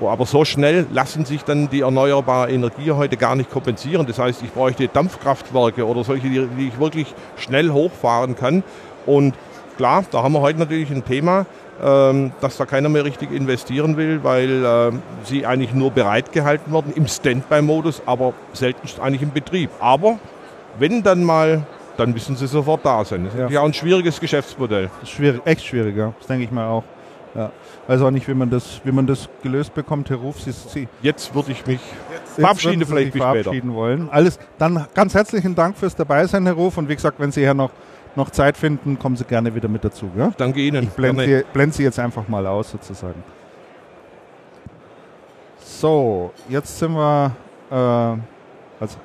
[0.00, 4.04] Oh, aber so schnell lassen sich dann die erneuerbare Energie heute gar nicht kompensieren.
[4.06, 8.64] Das heißt, ich bräuchte Dampfkraftwerke oder solche, die, ich wirklich schnell hochfahren kann.
[9.06, 9.34] Und
[9.76, 11.46] klar, da haben wir heute natürlich ein Thema,
[11.80, 14.92] ähm, dass da keiner mehr richtig investieren will, weil äh,
[15.24, 19.70] sie eigentlich nur bereitgehalten werden im Standby-Modus, aber selten eigentlich im Betrieb.
[19.78, 20.18] Aber
[20.78, 21.62] wenn dann mal,
[22.06, 23.24] dann müssen sie sofort da sein.
[23.24, 23.48] Das ist Ja.
[23.48, 24.90] ja auch ein schwieriges Geschäftsmodell.
[25.04, 26.12] Schwierig, echt schwieriger.
[26.18, 26.84] Das denke ich mal auch.
[27.34, 27.50] Ja.
[27.86, 30.10] Weiß auch nicht, wie man das, wie man das gelöst bekommt.
[30.10, 31.80] Herr Ruf, Sie, Sie Jetzt würde ich mich
[32.12, 33.42] Jetzt verabschieden, Sie vielleicht sich bis später.
[33.44, 34.08] verabschieden wollen.
[34.10, 36.76] Alles, dann ganz herzlichen Dank fürs Dabeisein, Herr Ruf.
[36.76, 37.70] Und wie gesagt, wenn Sie hier noch,
[38.16, 40.10] noch Zeit finden, kommen Sie gerne wieder mit dazu.
[40.14, 40.30] Gell?
[40.36, 40.88] Danke Ihnen.
[40.88, 41.38] Blenden Gerne.
[41.38, 43.22] Sie, blenden Sie jetzt einfach mal aus, sozusagen.
[45.64, 47.32] So, jetzt sind wir.
[47.70, 48.96] Äh, also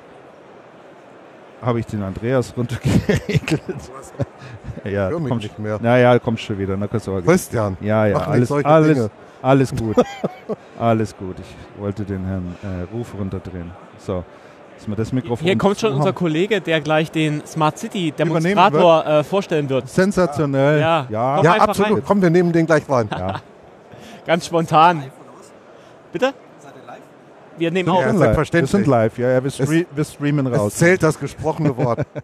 [1.62, 3.62] habe ich den Andreas runtergeregelt.
[4.84, 5.78] ja, Hör mich kommt, nicht mehr.
[5.80, 6.76] naja, kommt schon wieder.
[6.76, 7.26] Na, Sorge.
[7.26, 9.10] Christian, Ja, ja, alles, alles, Dinge.
[9.42, 9.96] alles gut.
[10.78, 11.36] alles gut.
[11.40, 13.70] Ich wollte den Herrn äh, Ruf runterdrehen.
[13.98, 14.24] So,
[14.76, 15.44] dass wir das Mikrofon.
[15.44, 16.12] Hier kommt schon unser.
[16.12, 19.88] Kollege, der gleich den Smart City Demonstrator äh, vorstellen wird.
[19.88, 20.80] Sensationell.
[20.80, 21.06] Ja.
[21.10, 21.92] ja, Komm Ja, absolut.
[21.98, 22.02] rein.
[22.06, 23.08] Komm, wir nehmen den gleich rein.
[23.10, 23.40] ja.
[24.26, 25.04] Ganz spontan.
[26.12, 26.34] Bitte?
[27.58, 28.00] Wir nehmen Wir auf.
[28.00, 28.20] Ja, sind live.
[28.20, 28.70] Wir selbstverständlich.
[28.70, 29.18] sind live.
[29.18, 30.74] Ja, ja wir, stre wir streamen Es raus.
[30.76, 32.06] zählt das gesprochene Wort.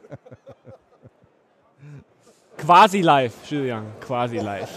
[2.58, 3.84] Quasi live, Julian.
[4.00, 4.70] Quasi live.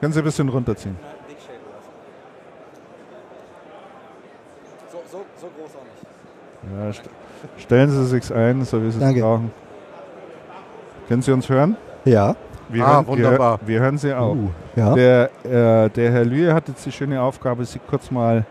[0.00, 0.96] Können Sie ein bisschen runterziehen?
[4.90, 6.76] So, so, so groß auch nicht.
[6.76, 7.02] Ja, st
[7.58, 9.50] stellen Sie sich ein, so wie Sie es brauchen.
[11.08, 11.76] Können Sie uns hören?
[12.04, 12.34] Ja.
[12.68, 13.58] Wir Ah, hören, wunderbar.
[13.62, 14.34] Wir, wir hören Sie auch.
[14.34, 14.94] Uh, ja.
[14.94, 18.44] Der, äh, der Herr Lühe hat jetzt die schöne Aufgabe, Sie kurz mal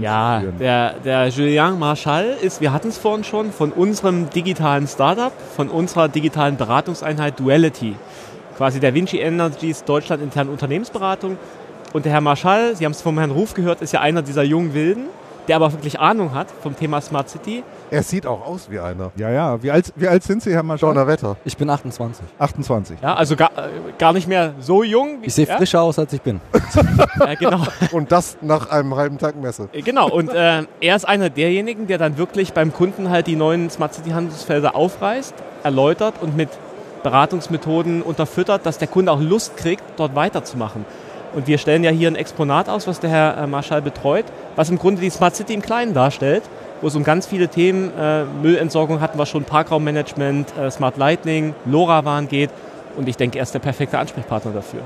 [0.00, 0.58] Ja, einzuführen.
[0.58, 5.68] der, der Julien Marchal ist, wir hatten es vorhin schon, von unserem digitalen Startup, von
[5.68, 7.96] unserer digitalen Beratungseinheit Duality.
[8.56, 11.36] Quasi der Vinci Energies Deutschland internen Unternehmensberatung.
[11.92, 14.42] Und der Herr Marchal, Sie haben es vom Herrn Ruf gehört, ist ja einer dieser
[14.44, 15.04] jungen Wilden,
[15.48, 17.64] der aber wirklich Ahnung hat vom Thema Smart City.
[17.90, 19.10] Er sieht auch aus wie einer.
[19.16, 19.62] ja, ja.
[19.62, 20.88] Wie alt, wie alt sind Sie, Herr Maschal?
[20.90, 21.36] Donnerwetter.
[21.44, 22.24] Ich bin 28.
[22.38, 22.98] 28.
[23.02, 25.22] Ja, also gar, äh, gar nicht mehr so jung.
[25.22, 26.40] Wie, Ich sehe ja, frischer aus, als ich bin.
[27.18, 27.60] Ja, genau.
[27.92, 29.68] Und das nach einem halben Tag Messe.
[29.72, 33.34] Äh, Genau, und äh, er ist einer derjenigen, der dann wirklich beim Kunden halt die
[33.34, 36.48] neuen Smart City Handelsfelder aufreißt, erläutert und mit
[37.02, 40.84] Beratungsmethoden unterfüttert, dass der Kunde auch Lust kriegt, dort weiterzumachen.
[41.34, 44.24] Und wir stellen ja hier ein Exponat aus, was der Herr äh, Marschall betreut,
[44.56, 46.42] was im Grunde die Smart City im Kleinen darstellt,
[46.80, 51.54] wo es um ganz viele Themen, äh, Müllentsorgung hatten wir schon, Parkraummanagement, äh, Smart Lighting,
[51.66, 52.50] LoRaWAN geht.
[52.96, 54.80] Und ich denke, er ist der perfekte Ansprechpartner dafür.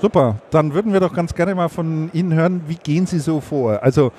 [0.00, 3.40] Super, dann würden wir doch ganz gerne mal von Ihnen hören, wie gehen Sie so
[3.40, 3.82] vor?
[3.82, 4.12] Also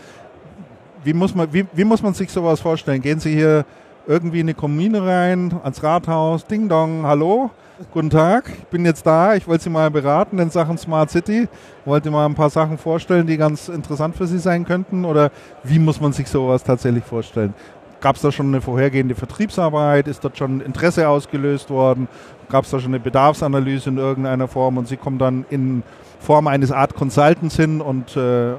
[1.03, 3.01] wie muss man, wie, wie muss man sich sowas vorstellen?
[3.01, 3.65] Gehen Sie hier
[4.05, 7.49] irgendwie in eine Kommune rein, ans Rathaus, Ding Dong, hallo,
[7.93, 11.47] guten Tag, ich bin jetzt da, ich wollte Sie mal beraten in Sachen Smart City,
[11.85, 15.31] wollte mal ein paar Sachen vorstellen, die ganz interessant für Sie sein könnten oder
[15.63, 17.53] wie muss man sich sowas tatsächlich vorstellen?
[18.01, 20.07] Gab es da schon eine vorhergehende Vertriebsarbeit?
[20.07, 22.07] Ist dort schon Interesse ausgelöst worden?
[22.49, 25.83] Gab es da schon eine Bedarfsanalyse in irgendeiner Form und Sie kommen dann in
[26.19, 28.53] Form eines Art Consultants hin und äh,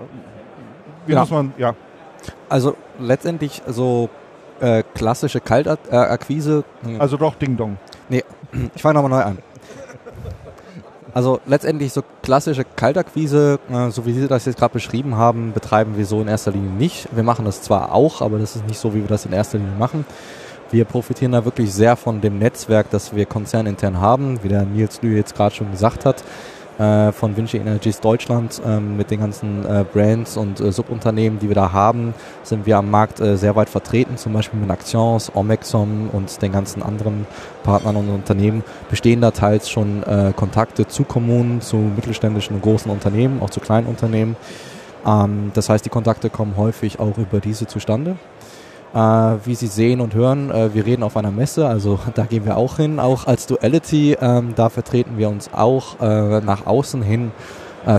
[1.07, 1.21] wie Ja.
[1.21, 1.75] muss man, ja.
[2.51, 4.11] Also letztendlich so
[4.61, 6.65] äh, klassische Kaltakquise.
[6.99, 7.79] Also doch Ding Dong.
[8.75, 9.39] Ich fange nochmal neu an.
[11.13, 15.97] Also letztendlich so klassische Kaltakquise, äh, so wie Sie das jetzt gerade beschrieben haben, betreiben
[15.97, 17.09] wir so in erster Linie nicht.
[17.13, 19.59] Wir machen das zwar auch, aber das ist nicht so, wie wir das in erster
[19.59, 20.05] Linie machen.
[20.71, 25.03] Wir profitieren da wirklich sehr von dem Netzwerk, das wir konzernintern haben, wie der Nils
[25.03, 26.23] Lü jetzt gerade schon gesagt hat,
[26.81, 31.49] äh, von Vinci Energies Deutschland ähm, mit den ganzen äh, Brands und äh, Subunternehmen, die
[31.49, 35.31] wir da haben, sind wir am Markt äh, sehr weit vertreten, zum Beispiel mit Actions,
[35.35, 37.27] Omexom und den ganzen anderen
[37.65, 42.91] Partnern und Unternehmen bestehen da teils schon äh, Kontakte zu Kommunen, zu mittelständischen und großen
[42.91, 44.37] Unternehmen, auch zu kleinen Unternehmen.
[45.07, 48.17] Ähm, das heißt, die Kontakte kommen häufig auch über diese zustande.
[48.93, 48.99] Äh,
[49.45, 52.57] wie Sie sehen und hören, äh, wir reden auf einer Messe, also da gehen wir
[52.57, 54.17] auch hin, auch als Duality.
[54.21, 57.33] Ähm, da vertreten wir uns auch äh, nach außen hin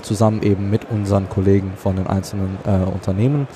[0.03, 2.59] zusammen eben mit unseren Kollegen von den einzelnen
[2.93, 3.47] Unternehmen.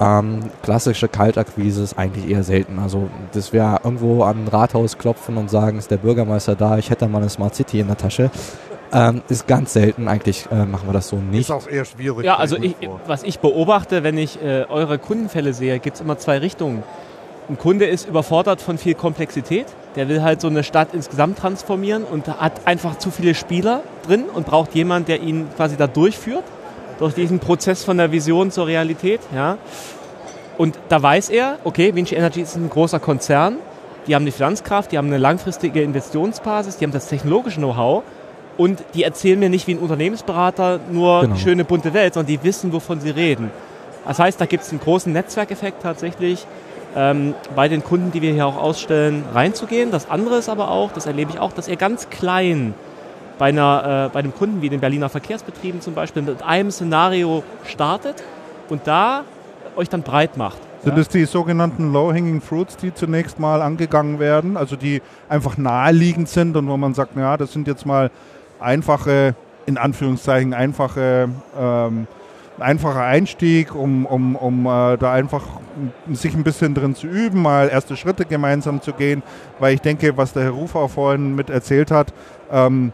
[0.00, 2.78] Ähm, klassische Kaltakquise ist eigentlich eher selten.
[2.78, 6.88] Also, dass wir irgendwo an ein Rathaus klopfen und sagen, ist der Bürgermeister da, ich
[6.88, 8.30] hätte mal eine Smart City in der Tasche,
[8.92, 10.08] ähm, ist ganz selten.
[10.08, 11.42] Eigentlich äh, machen wir das so nicht.
[11.42, 12.24] Ist auch eher schwierig.
[12.24, 12.74] Ja, also ich,
[13.06, 16.82] was ich beobachte, wenn ich äh, eure Kundenfälle sehe, gibt es immer zwei Richtungen.
[17.48, 19.66] Ein Kunde ist überfordert von viel Komplexität.
[19.94, 24.24] Der will halt so eine Stadt insgesamt transformieren und hat einfach zu viele Spieler drin
[24.24, 26.44] und braucht jemanden, der ihn quasi da durchführt,
[26.98, 29.20] durch diesen Prozess von der Vision zur Realität.
[29.34, 29.58] Ja.
[30.58, 33.58] Und da weiß er, okay, Vinci Energy ist ein großer Konzern,
[34.06, 38.02] die haben die Finanzkraft, die haben eine langfristige Investitionsbasis, die haben das technologische Know-how
[38.56, 41.34] und die erzählen mir nicht wie ein Unternehmensberater nur Genau.
[41.34, 43.50] die schöne bunte Welt, sondern die wissen, wovon sie reden.
[44.06, 46.46] Das heißt, da gibt es einen großen Netzwerkeffekt tatsächlich,
[46.94, 49.90] ähm, bei den Kunden, die wir hier auch ausstellen, reinzugehen.
[49.90, 52.72] Das andere ist aber auch, das erlebe ich auch, dass ihr ganz klein
[53.38, 57.42] bei, einer, äh, bei einem Kunden wie den Berliner Verkehrsbetrieben zum Beispiel mit einem Szenario
[57.64, 58.22] startet
[58.70, 59.24] und da
[59.76, 60.56] euch dann breit macht.
[60.84, 66.28] Sind es die sogenannten Low-Hanging Fruits, die zunächst mal angegangen werden, also die einfach naheliegend
[66.28, 68.10] sind und wo man sagt, ja, das sind jetzt mal
[68.60, 69.34] einfache,
[69.66, 72.06] in Anführungszeichen einfache, ähm,
[72.58, 75.42] ein einfacher Einstieg, um, um, um äh, da einfach
[76.10, 79.22] sich ein bisschen drin zu üben, mal erste Schritte gemeinsam zu gehen,
[79.58, 82.14] weil ich denke, was der Herr Ruf auch vorhin mit erzählt hat,
[82.50, 82.92] ähm,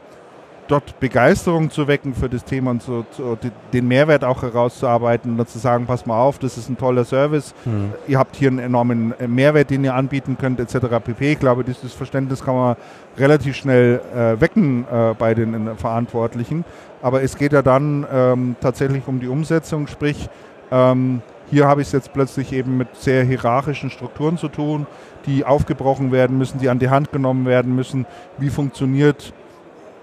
[0.68, 3.36] dort Begeisterung zu wecken für das Thema und so, so
[3.72, 7.54] den Mehrwert auch herauszuarbeiten und zu sagen, pass mal auf, das ist ein toller Service,
[7.64, 7.92] Hm.
[8.06, 10.86] ihr habt hier einen enormen äh, Mehrwert, den ihr anbieten könnt, etc.
[11.04, 11.32] pp.
[11.32, 12.76] Ich glaube, dieses Verständnis kann man
[13.18, 16.64] relativ schnell äh, wecken äh, bei den äh, Verantwortlichen.
[17.02, 20.28] Aber es geht ja dann ähm, tatsächlich um die Umsetzung, sprich,
[20.70, 21.20] ähm,
[21.50, 24.86] hier habe ich es jetzt plötzlich eben mit sehr hierarchischen Strukturen zu tun,
[25.26, 28.06] die aufgebrochen werden müssen, die an die Hand genommen werden müssen.
[28.38, 29.34] Wie funktioniert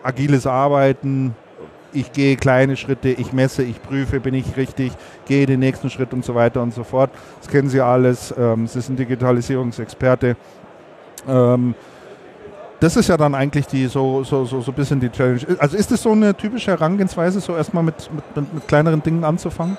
[0.03, 1.35] agiles Arbeiten?
[1.91, 4.91] Ich gehe kleine Schritte, ich messe, ich prüfe, bin ich richtig,
[5.25, 7.09] gehe den nächsten Schritt und so weiter und so fort.
[7.39, 8.33] Das kennen Sie alles.
[8.37, 10.35] Ähm, Sie sind Digitalisierungsexperte.
[11.27, 11.73] Ähm,
[12.79, 15.41] das ist ja dann eigentlich die so, so, so, so ein bisschen die Challenge.
[15.57, 19.77] Also ist das so eine typische Herangehensweise, so erstmal mit, mit, mit, kleineren Dingen anzufangen?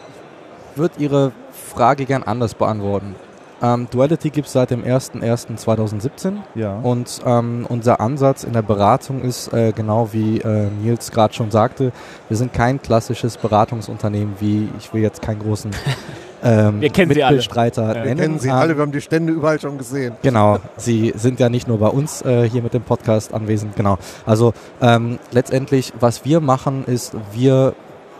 [0.76, 3.14] würde Ihre Frage gern anders beantworten.
[3.62, 6.78] Ähm, Duality gibt es seit dem 01.01.2017 Ja.
[6.82, 11.50] und ähm, unser Ansatz in der Beratung ist, äh, genau wie äh, Nils gerade schon
[11.50, 11.92] sagte,
[12.28, 15.70] wir sind kein klassisches Beratungsunternehmen wie, ich will jetzt keinen großen
[16.42, 17.36] ähm, Wir kennen sie alle.
[17.36, 20.14] Mitbestreiter Ja, Wir kennen sie Ähm, alle, wir haben die Stände überall schon gesehen.
[20.22, 23.98] Genau, Sie sind ja nicht nur bei uns äh, hier mit dem Podcast anwesend, genau.
[24.24, 27.74] Also ähm, letztendlich, was wir machen, ist, wir,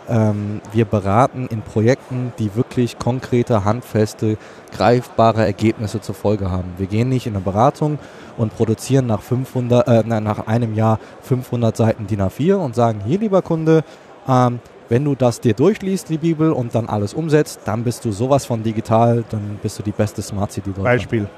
[0.09, 4.37] ähm, wir beraten in Projekten, die wirklich konkrete, handfeste,
[4.77, 6.73] greifbare Ergebnisse zur Folge haben.
[6.79, 7.99] Wir gehen nicht in eine Beratung
[8.37, 13.01] und produzieren nach, 500, äh, nein, nach einem Jahr 500 Seiten DIN A4 und sagen,
[13.07, 13.85] hier lieber Kunde,
[14.29, 18.11] ähm, wenn du das dir durchliest, die Bibel, und dann alles umsetzt, dann bist du
[18.11, 20.85] sowas von digital, dann bist du die beste Smart City Deutschland.
[20.85, 21.29] Beispiel.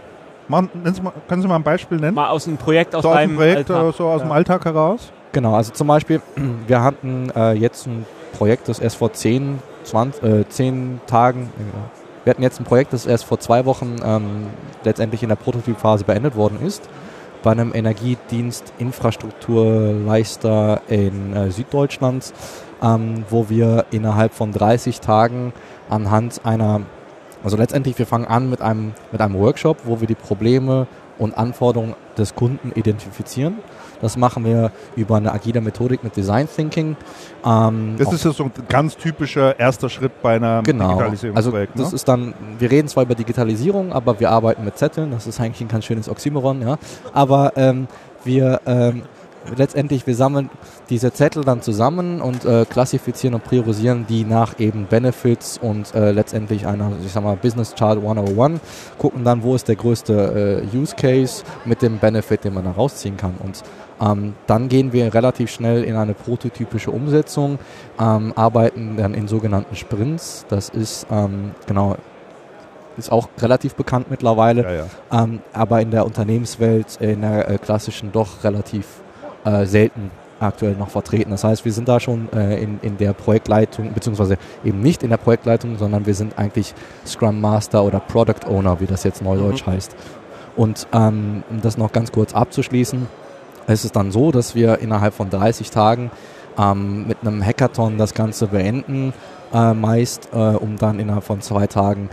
[0.48, 2.14] Machen, nennen Sie mal, können Sie mal ein Beispiel nennen?
[2.14, 3.94] Mal aus einem Projekt aus so aus dem deinem Projekt, Alltag.
[3.94, 4.26] äh, so aus Ja.
[4.28, 5.12] dem Alltag heraus?
[5.32, 6.20] Genau, also zum Beispiel,
[6.66, 12.24] wir hatten äh, jetzt ein Projekt, das erst vor 10, 20, äh, 10 Tagen, äh,
[12.24, 14.46] wir hatten jetzt ein Projekt, das erst vor zwei Wochen ähm,
[14.84, 16.88] letztendlich in der Prototypphase beendet worden ist,
[17.42, 22.32] bei einem Energiedienst Infrastrukturleister in äh, Süddeutschland,
[22.80, 25.52] ähm, wo wir innerhalb von 30 Tagen
[25.90, 26.82] anhand einer,
[27.42, 30.86] also letztendlich wir fangen an mit einem, mit einem Workshop, wo wir die Probleme
[31.18, 33.58] und Anforderungen des Kunden identifizieren.
[34.02, 36.96] Das machen wir über eine agile Methodik mit Design Thinking.
[37.44, 40.88] Ähm, das ist ja so ein ganz typischer erster Schritt bei einer genau.
[40.88, 41.72] Digitalisierungsprojekt.
[41.72, 41.96] Also das ne?
[41.96, 45.12] ist dann, wir reden zwar über Digitalisierung, aber wir arbeiten mit Zetteln.
[45.12, 46.60] Das ist eigentlich ein ganz schönes Oxymoron.
[46.60, 46.78] Ja.
[47.14, 47.86] Aber ähm,
[48.24, 49.02] wir ähm,
[49.56, 50.50] letztendlich, wir sammeln
[50.90, 56.12] diese Zettel dann zusammen und äh, klassifizieren und priorisieren die nach eben Benefits und äh,
[56.12, 58.60] letztendlich einer, ich sag mal, Business Chart 101,
[58.98, 62.72] gucken dann, wo ist der größte äh, Use Case mit dem Benefit, den man da
[62.72, 63.34] rausziehen kann.
[63.42, 63.62] Und
[64.02, 67.58] ähm, dann gehen wir relativ schnell in eine prototypische Umsetzung,
[68.00, 70.44] ähm, arbeiten dann in sogenannten Sprints.
[70.48, 71.96] Das ist ähm, genau
[72.98, 74.86] ist auch relativ bekannt mittlerweile, ja, ja.
[75.24, 78.86] Ähm, aber in der Unternehmenswelt, in der äh, klassischen doch relativ
[79.44, 80.10] äh, selten
[80.40, 81.30] aktuell noch vertreten.
[81.30, 85.10] Das heißt, wir sind da schon äh, in, in der Projektleitung, beziehungsweise eben nicht in
[85.10, 86.74] der Projektleitung, sondern wir sind eigentlich
[87.06, 89.70] Scrum Master oder Product Owner, wie das jetzt neudeutsch mhm.
[89.70, 89.96] heißt.
[90.56, 93.06] Und ähm, um das noch ganz kurz abzuschließen,
[93.72, 96.10] ist es dann so, dass wir innerhalb von 30 Tagen
[96.58, 99.12] ähm, mit einem Hackathon das Ganze beenden,
[99.52, 102.10] äh, meist, äh, um dann innerhalb von zwei Tagen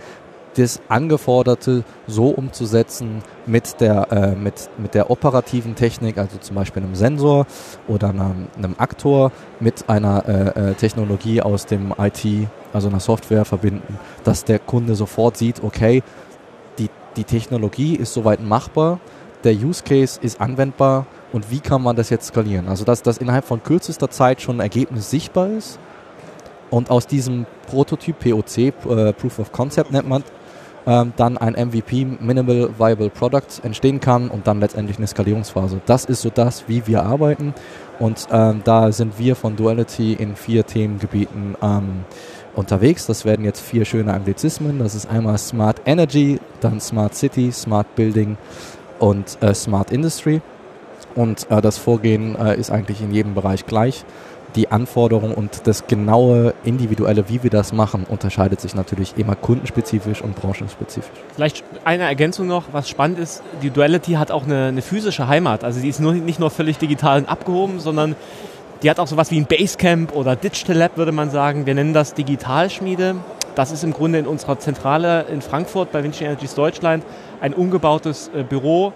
[0.55, 6.83] das Angeforderte so umzusetzen mit der, äh, mit, mit der operativen Technik, also zum Beispiel
[6.83, 7.45] einem Sensor
[7.87, 13.45] oder einem, einem Aktor mit einer äh, äh Technologie aus dem IT, also einer Software
[13.45, 16.03] verbinden, dass der Kunde sofort sieht, okay,
[16.77, 18.99] die, die Technologie ist soweit machbar,
[19.43, 22.67] der Use Case ist anwendbar und wie kann man das jetzt skalieren?
[22.67, 25.79] Also dass das innerhalb von kürzester Zeit schon ein Ergebnis sichtbar ist
[26.69, 30.23] und aus diesem Prototyp, POC, äh, Proof of Concept nennt man,
[30.87, 35.81] ähm, dann ein MVP, Minimal Viable Product, entstehen kann und dann letztendlich eine Skalierungsphase.
[35.85, 37.53] Das ist so das, wie wir arbeiten
[37.99, 42.05] und ähm, da sind wir von Duality in vier Themengebieten ähm,
[42.55, 43.05] unterwegs.
[43.05, 44.79] Das werden jetzt vier schöne Anglizismen.
[44.79, 48.37] Das ist einmal Smart Energy, dann Smart City, Smart Building
[48.99, 50.41] und äh, Smart Industry.
[51.15, 54.05] Und äh, das Vorgehen äh, ist eigentlich in jedem Bereich gleich
[54.55, 60.21] die Anforderungen und das genaue individuelle, wie wir das machen, unterscheidet sich natürlich immer kundenspezifisch
[60.21, 61.19] und branchenspezifisch.
[61.35, 65.63] Vielleicht eine Ergänzung noch, was spannend ist, die Duality hat auch eine, eine physische Heimat.
[65.63, 68.15] Also die ist nur, nicht nur völlig digital abgehoben, sondern
[68.81, 71.65] die hat auch sowas wie ein Basecamp oder Digital Lab, würde man sagen.
[71.65, 73.17] Wir nennen das Digitalschmiede.
[73.55, 77.03] Das ist im Grunde in unserer Zentrale in Frankfurt bei Vinci Energies Deutschland
[77.41, 78.93] ein umgebautes äh, Büro,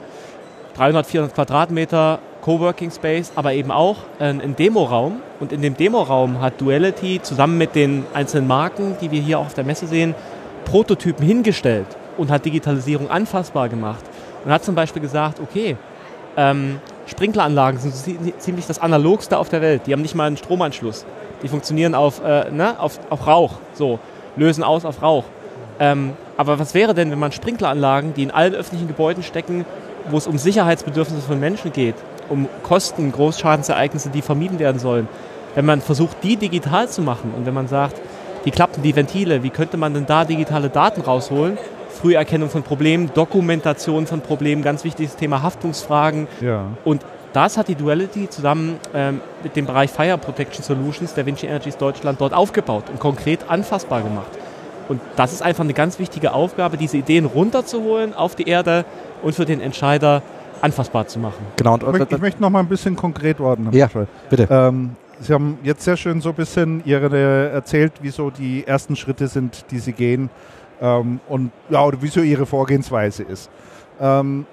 [0.75, 5.21] 300, 400 Quadratmeter, Coworking Space, aber eben auch ein Demoraum.
[5.39, 9.45] Und in dem Demoraum hat Duality zusammen mit den einzelnen Marken, die wir hier auch
[9.45, 10.13] auf der Messe sehen,
[10.65, 14.03] Prototypen hingestellt und hat Digitalisierung anfassbar gemacht.
[14.43, 15.77] Und hat zum Beispiel gesagt, okay,
[16.35, 19.83] ähm, Sprinkleranlagen sind ziemlich das Analogste auf der Welt.
[19.85, 21.05] Die haben nicht mal einen Stromanschluss.
[21.41, 23.99] Die funktionieren auf, äh, ne, auf, auf Rauch, so,
[24.35, 25.25] lösen aus auf Rauch.
[25.79, 29.65] Ähm, aber was wäre denn, wenn man Sprinkleranlagen, die in allen öffentlichen Gebäuden stecken,
[30.09, 31.95] wo es um Sicherheitsbedürfnisse von Menschen geht,
[32.29, 35.07] um Kosten, Großschadensereignisse, die vermieden werden sollen.
[35.55, 38.01] Wenn man versucht, die digital zu machen und wenn man sagt,
[38.45, 41.57] die klappen die Ventile, wie könnte man denn da digitale Daten rausholen?
[41.89, 46.27] Früherkennung von Problemen, Dokumentation von Problemen, ganz wichtiges Thema Haftungsfragen.
[46.41, 46.65] Ja.
[46.83, 51.47] Und das hat die Duality zusammen ähm, mit dem Bereich Fire Protection Solutions der Vinci
[51.47, 54.31] Energies Deutschland dort aufgebaut und konkret anfassbar gemacht.
[54.89, 58.85] Und das ist einfach eine ganz wichtige Aufgabe, diese Ideen runterzuholen auf die Erde
[59.23, 60.21] und für den Entscheider
[60.61, 61.45] anfassbar zu machen.
[61.57, 61.73] Genau.
[61.73, 63.69] Und, ich, möchte, ich möchte noch mal ein bisschen konkret werden.
[63.71, 63.89] Ja,
[64.29, 64.47] bitte.
[64.49, 69.27] Ähm, Sie haben jetzt sehr schön so ein bisschen Ihre, erzählt, wieso die ersten Schritte
[69.27, 70.29] sind, die Sie gehen
[70.81, 73.49] ähm, und ja, wieso Ihre Vorgehensweise ist.
[74.01, 74.45] Ähm,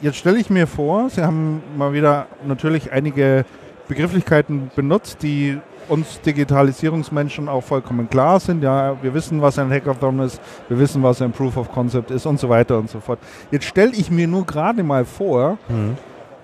[0.00, 3.44] jetzt stelle ich mir vor, Sie haben mal wieder natürlich einige
[3.88, 5.58] Begrifflichkeiten benutzt, die
[5.88, 8.62] uns Digitalisierungsmenschen auch vollkommen klar sind.
[8.62, 12.26] Ja, wir wissen, was ein Hackathon ist, wir wissen, was ein Proof of Concept ist
[12.26, 13.18] und so weiter und so fort.
[13.50, 15.96] Jetzt stelle ich mir nur gerade mal vor, mhm.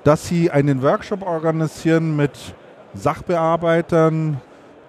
[0.05, 2.33] dass Sie einen Workshop organisieren mit
[2.95, 4.41] Sachbearbeitern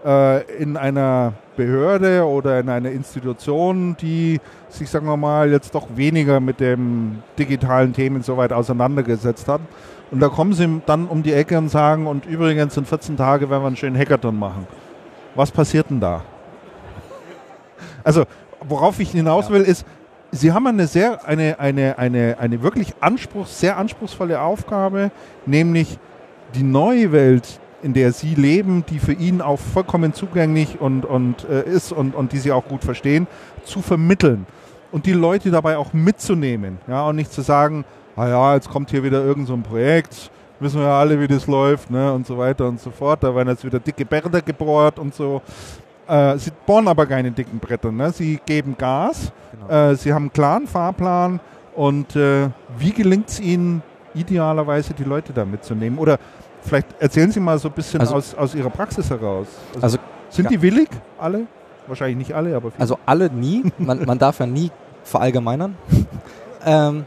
[0.06, 4.40] äh, in einer Behörde oder in einer Institution, die
[4.70, 9.62] sich, sagen wir mal, jetzt doch weniger mit den digitalen Themen so weit auseinandergesetzt hat.
[10.14, 13.50] Und da kommen sie dann um die Ecke und sagen, und übrigens in 14 Tagen
[13.50, 14.68] werden wir einen schönen Hackathon machen.
[15.34, 16.22] Was passiert denn da?
[18.04, 18.26] Also,
[18.62, 19.88] worauf ich hinaus will, ist,
[20.30, 25.10] Sie haben eine sehr, eine, eine, eine, eine wirklich Anspruchs, sehr anspruchsvolle Aufgabe,
[25.48, 25.98] nämlich
[26.54, 31.50] die neue Welt, in der Sie leben, die für ihn auch vollkommen zugänglich und, und
[31.50, 33.26] äh, ist und, und die Sie auch gut verstehen,
[33.64, 34.46] zu vermitteln
[34.92, 36.78] und die Leute dabei auch mitzunehmen.
[36.88, 37.84] Ja, und nicht zu sagen,
[38.16, 41.28] ah ja, jetzt kommt hier wieder irgend so ein Projekt, wissen wir ja alle, wie
[41.28, 43.24] das läuft, ne, und so weiter und so fort.
[43.24, 45.42] Da werden jetzt wieder dicke Bretter gebohrt und so.
[46.08, 48.12] Äh, sie bohren aber keine dicken Bretter, ne?
[48.12, 49.92] Sie geben Gas, Genau.
[49.92, 51.40] äh, sie haben einen klaren Fahrplan
[51.76, 53.82] und äh, wie gelingt es Ihnen
[54.14, 55.98] idealerweise, die Leute da mitzunehmen?
[55.98, 56.18] Oder
[56.62, 59.48] vielleicht erzählen Sie mal so ein bisschen Also- aus, aus Ihrer Praxis heraus.
[59.82, 59.98] Also
[60.30, 60.50] sind ja.
[60.52, 60.90] die willig,
[61.20, 61.46] alle?
[61.88, 62.82] Wahrscheinlich nicht alle, aber viele.
[62.82, 63.64] Also alle nie.
[63.78, 64.72] Man, man darf ja nie
[65.04, 65.76] verallgemeinern.
[66.66, 67.06] ähm,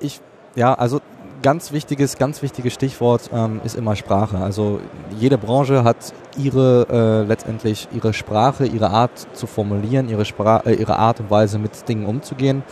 [0.00, 0.20] ich,
[0.54, 1.00] ja, also
[1.42, 4.38] ganz wichtiges, ganz wichtiges Stichwort ähm, ist immer Sprache.
[4.38, 4.80] Also
[5.18, 5.96] jede Branche hat
[6.36, 11.30] ihre äh, letztendlich ihre Sprache, ihre Art zu formulieren, ihre, Spra äh, ihre Art und
[11.30, 12.62] Weise mit Dingen umzugehen.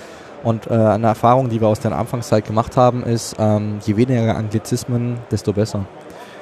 [0.42, 4.36] Und äh, eine Erfahrung, die wir aus der Anfangszeit gemacht haben, ist, ähm, je weniger
[4.36, 5.86] Anglizismen, desto besser.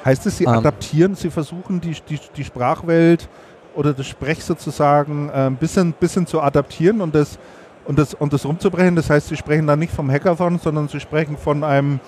[0.03, 0.53] Heißt es, Sie Ähm.
[0.53, 3.29] adaptieren, Sie versuchen die, die, die Sprachwelt
[3.75, 7.39] oder das Sprech sozusagen ein bisschen, bisschen zu adaptieren und das,
[7.85, 8.95] und, das, und das rumzubrechen?
[8.95, 11.99] Das heißt, Sie sprechen dann nicht vom Hackathon, sondern Sie sprechen von einem,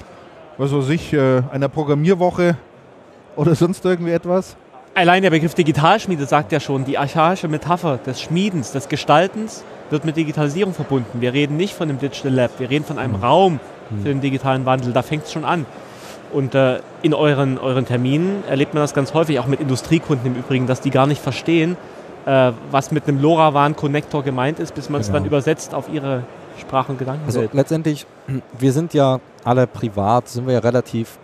[0.58, 2.58] was weiß ich, äh, einer Programmierwoche
[3.36, 4.56] oder sonst irgendwie etwas?
[4.94, 10.06] Allein der Begriff Digitalschmiede sagt ja schon, die archaische Metapher des Schmiedens, des Gestaltens wird
[10.06, 11.20] mit Digitalisierung verbunden.
[11.20, 13.60] Wir reden nicht von einem Digital Lab, wir reden von einem Raum
[14.02, 14.94] für den digitalen Wandel.
[14.94, 15.66] Da fängt es schon an.
[16.32, 20.36] Und äh, in euren, euren Terminen erlebt man das ganz häufig, auch mit Industriekunden im
[20.36, 21.78] Übrigen, dass die gar nicht verstehen,
[22.26, 25.20] äh, was mit einem LoRaWAN-Connector gemeint ist, bis man es Genau.
[25.20, 26.24] dann übersetzt auf ihre
[26.60, 27.54] Sprache- und Also Gedankenwelt.
[27.54, 28.06] letztendlich,
[28.60, 31.18] wir sind ja alle privat, sind wir ja relativ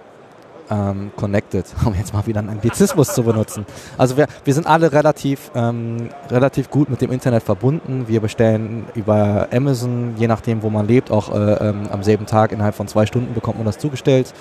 [0.69, 3.65] ähm, connected, um jetzt mal wieder einen Anglizismus zu benutzen.
[3.97, 8.05] Also wir, wir sind alle relativ, ähm, relativ gut mit dem Internet verbunden.
[8.07, 12.51] Wir bestellen über Amazon, je nachdem wo man lebt, auch äh, ähm, am selben Tag
[12.53, 14.33] innerhalb von zwei Stunden bekommt man das zugestellt.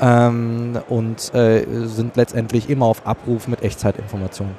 [0.00, 4.54] Ähm, und äh, sind letztendlich immer auf Abruf mit Echtzeitinformationen.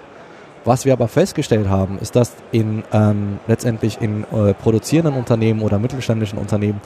[0.64, 5.80] Was wir aber festgestellt haben, ist, dass in ähm, letztendlich in äh, produzierenden Unternehmen oder
[5.80, 6.82] mittelständischen Unternehmen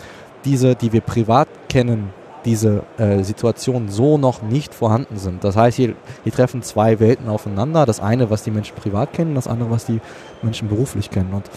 [0.45, 2.13] diese, die wir privat kennen,
[2.45, 5.43] diese äh, Situationen so noch nicht vorhanden sind.
[5.43, 7.85] Das heißt, hier, hier treffen zwei Welten aufeinander.
[7.85, 9.99] Das eine, was die Menschen privat kennen, das andere, was die
[10.41, 11.33] Menschen beruflich kennen.
[11.33, 11.49] Und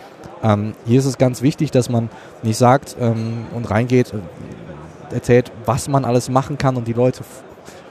[0.42, 2.08] ähm, hier ist es ganz wichtig, dass man
[2.42, 7.22] nicht sagt ähm, und reingeht, äh, erzählt, was man alles machen kann und die Leute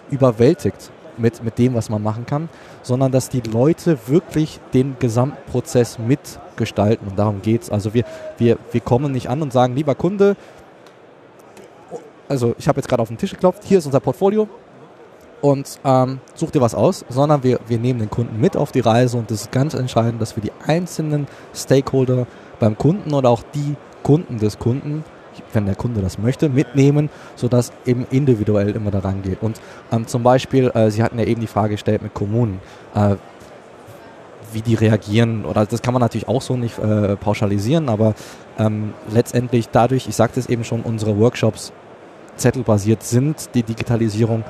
[0.09, 2.49] überwältigt mit, mit dem, was man machen kann,
[2.83, 7.07] sondern dass die Leute wirklich den Gesamtprozess mitgestalten.
[7.07, 7.69] Und darum geht es.
[7.69, 8.03] Also wir,
[8.37, 10.35] wir, wir kommen nicht an und sagen, lieber Kunde,
[12.27, 14.47] also ich habe jetzt gerade auf den Tisch geklopft, hier ist unser Portfolio
[15.41, 18.79] und ähm, such dir was aus, sondern wir, wir nehmen den Kunden mit auf die
[18.79, 22.27] Reise und es ist ganz entscheidend, dass wir die einzelnen Stakeholder
[22.59, 25.03] beim Kunden oder auch die Kunden des Kunden,
[25.53, 29.41] wenn der Kunde das möchte, mitnehmen, sodass eben individuell immer daran geht.
[29.41, 29.59] Und
[29.91, 32.59] ähm, zum Beispiel, äh, Sie hatten ja eben die Frage gestellt mit Kommunen,
[32.95, 33.15] äh,
[34.53, 38.13] wie die reagieren, oder das kann man natürlich auch so nicht äh, pauschalisieren, aber
[38.57, 41.73] ähm, letztendlich dadurch, ich sagte es eben schon, unsere Workshops
[42.37, 44.43] zettelbasiert sind, die Digitalisierung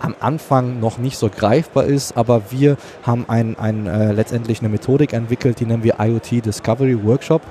[0.00, 4.68] am Anfang noch nicht so greifbar ist, aber wir haben ein, ein, äh, letztendlich eine
[4.68, 7.42] Methodik entwickelt, die nennen wir IoT Discovery Workshop.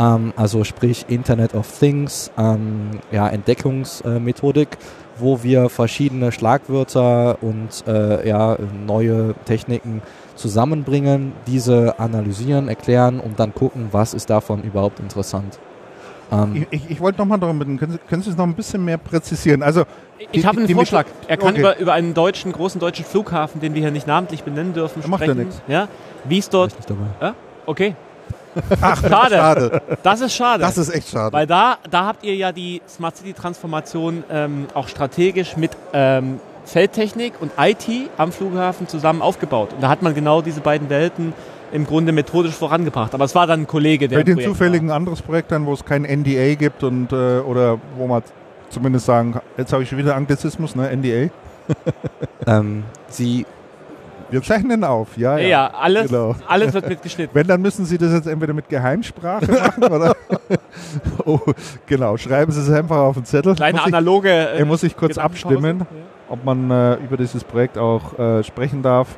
[0.00, 4.68] Ähm, also sprich Internet of Things, ähm, ja, Entdeckungsmethodik,
[5.18, 10.00] wo wir verschiedene Schlagwörter und äh, ja, neue Techniken
[10.36, 15.58] zusammenbringen, diese analysieren, erklären und dann gucken, was ist davon überhaupt interessant.
[16.32, 18.54] Ähm, Ich, ich, ich wollte nochmal darum bitten, können Sie, können Sie es noch ein
[18.54, 19.62] bisschen mehr präzisieren?
[19.62, 19.84] Also,
[20.32, 21.04] Ich habe einen Vorschlag.
[21.28, 21.60] Er kann Okay.
[21.60, 25.20] über, über einen deutschen, großen deutschen Flughafen, den wir hier nicht namentlich benennen dürfen, Macht
[25.22, 25.44] ja sprechen.
[25.48, 25.60] nix.
[25.68, 25.88] Ja?
[26.24, 26.70] Wie es dort.
[26.72, 27.34] ich nicht dabei.
[27.66, 27.94] Okay.
[28.80, 29.34] Ach, schade.
[29.36, 29.82] Schade.
[30.02, 30.62] Das ist schade.
[30.62, 31.32] Das ist echt schade.
[31.32, 36.40] Weil da, da habt ihr ja die Smart City Transformation ähm, auch strategisch mit ähm,
[36.64, 37.86] Feldtechnik und IT
[38.16, 39.72] am Flughafen zusammen aufgebaut.
[39.74, 41.32] Und da hat man genau diese beiden Welten
[41.72, 43.14] im Grunde methodisch vorangebracht.
[43.14, 44.24] Aber es war dann ein Kollege, der.
[44.24, 47.78] Den Projekt zufälligen ein anderes Projekt dann, wo es kein NDA gibt und äh, oder
[47.96, 48.22] wo man
[48.70, 50.90] zumindest sagen, kann- jetzt habe ich wieder Anglizismus, ne?
[50.96, 51.30] NDA.
[52.46, 53.46] Ähm, Sie
[54.30, 55.48] Wir zeichnen auf, ja, ja.
[55.48, 56.34] Ja, alles, Genau.
[56.46, 57.34] alles wird mitgeschnitten.
[57.34, 60.16] Wenn, dann müssen Sie das jetzt entweder mit Geheimsprache machen oder.
[61.24, 61.40] oh,
[61.86, 63.54] genau, schreiben Sie es einfach auf den Zettel.
[63.54, 64.28] Kleine muss ich, analoge.
[64.30, 65.86] äh, er muss sich kurz abstimmen,
[66.28, 69.08] ob man äh, über dieses Projekt auch äh, sprechen darf.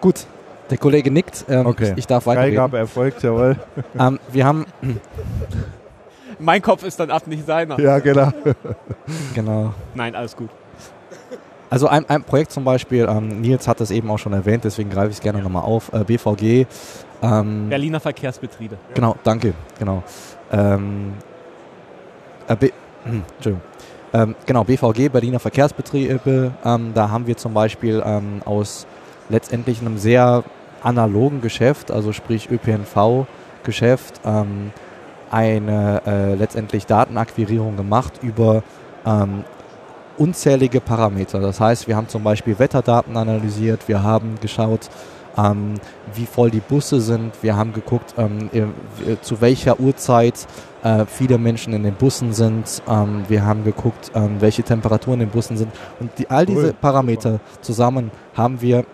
[0.00, 0.26] Gut,
[0.70, 1.44] der Kollege nickt.
[1.48, 1.92] Ähm, Okay.
[1.92, 2.54] ich, ich darf weiterreden.
[2.56, 3.56] Freigabe erfolgt, jawohl.
[3.98, 4.66] Ähm, wir haben.
[6.38, 7.78] Mein Kopf ist dann ab, nicht seiner.
[7.78, 8.32] Ja, genau.
[9.34, 9.74] genau.
[9.94, 10.48] Nein, alles gut.
[11.70, 14.90] Also ein, ein Projekt zum Beispiel, ähm, Nils hat das eben auch schon erwähnt, deswegen
[14.90, 15.92] greife ich es gerne nochmal auf.
[15.92, 16.66] Äh, BVG.
[17.22, 18.76] Ähm, Berliner Verkehrsbetriebe.
[18.94, 20.02] Genau, danke, genau.
[20.52, 21.12] Ähm,
[22.48, 22.72] äh, B-
[23.04, 23.62] hm, Entschuldigung.
[24.12, 28.86] Ähm, genau, BVG, Berliner Verkehrsbetriebe, ähm, da haben wir zum Beispiel ähm, aus
[29.28, 30.42] letztendlich einem sehr
[30.82, 34.72] analogen Geschäft, also sprich ÖPNV-Geschäft, ähm,
[35.30, 38.64] eine äh, letztendlich Datenakquirierung gemacht über
[39.06, 39.44] ähm,
[40.20, 41.40] unzählige Parameter.
[41.40, 44.90] Das heißt, wir haben zum Beispiel Wetterdaten analysiert, wir haben geschaut,
[45.36, 45.74] ähm,
[46.14, 50.46] wie voll die Busse sind, wir haben geguckt, ähm, äh, zu welcher Uhrzeit
[50.82, 55.28] äh, viele Menschen in den Bussen sind, ähm, wir haben geguckt, ähm, welche Temperaturen in
[55.28, 56.74] den Bussen sind und die, all diese.
[56.74, 58.84] Parameter zusammen haben wir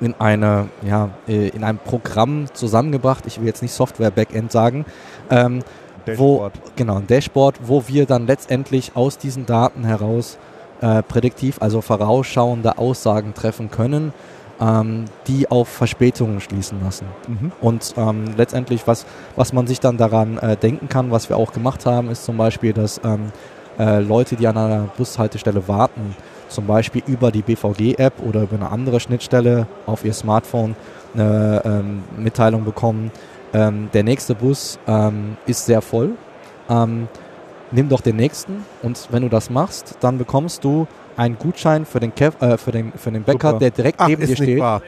[0.00, 3.26] in, eine, ja, äh, in einem Programm zusammengebracht.
[3.26, 4.84] Ich will jetzt nicht Software-Backend sagen.
[5.30, 5.62] Ähm,
[6.06, 6.52] wo, Dashboard.
[6.76, 10.38] genau, ein Dashboard, wo wir dann letztendlich aus diesen Daten heraus
[10.80, 14.12] äh, prädiktiv, also vorausschauende Aussagen treffen können,
[14.60, 17.06] ähm, die auf Verspätungen schließen lassen.
[17.28, 17.52] Mhm.
[17.60, 19.06] Und ähm, letztendlich, was,
[19.36, 22.36] was man sich dann daran äh, denken kann, was wir auch gemacht haben, ist zum
[22.36, 23.32] Beispiel, dass ähm,
[23.78, 26.14] äh, Leute, die an einer Bushaltestelle warten,
[26.48, 30.74] zum Beispiel über die BVG-App oder über eine andere Schnittstelle auf ihr Smartphone
[31.14, 33.10] eine ähm, Mitteilung bekommen,
[33.52, 36.10] ähm, der nächste Bus ähm, ist sehr voll.
[37.72, 42.00] Nimm doch den nächsten und wenn du das machst, dann bekommst du einen Gutschein für
[42.00, 43.58] den, Kev, äh, für den, für den Bäcker, Super.
[43.60, 44.60] der direkt Ach, neben dir ist nicht steht.
[44.60, 44.82] wahr.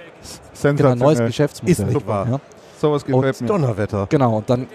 [0.63, 1.19] Genau, ein neues.
[1.21, 1.73] Geschäftsmodell.
[1.73, 2.27] Ist nicht wahr.
[2.31, 2.41] Ja,
[2.81, 3.47] Sowas gefällt mir.
[3.47, 4.07] Donnerwetter.
[4.09, 4.67] genau, und dann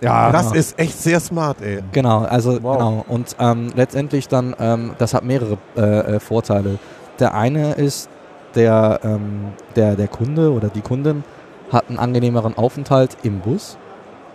[0.00, 0.56] Ja, Das Ja.
[0.56, 1.80] ist echt sehr smart, ey.
[1.90, 2.76] Genau, also Wow.
[2.78, 3.04] genau.
[3.08, 5.80] Und ähm, letztendlich dann, ähm, das hat mehrere äh,
[6.16, 6.78] äh, Vorteile.
[7.18, 8.08] Der eine ist,
[8.54, 11.24] der, ähm, der, der Kunde oder die Kundin
[11.72, 13.76] hat einen angenehmeren Aufenthalt im Bus,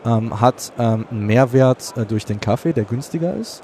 [0.06, 3.64] ähm, hat ähm, einen Mehrwert äh, durch den Kaffee, der günstiger ist.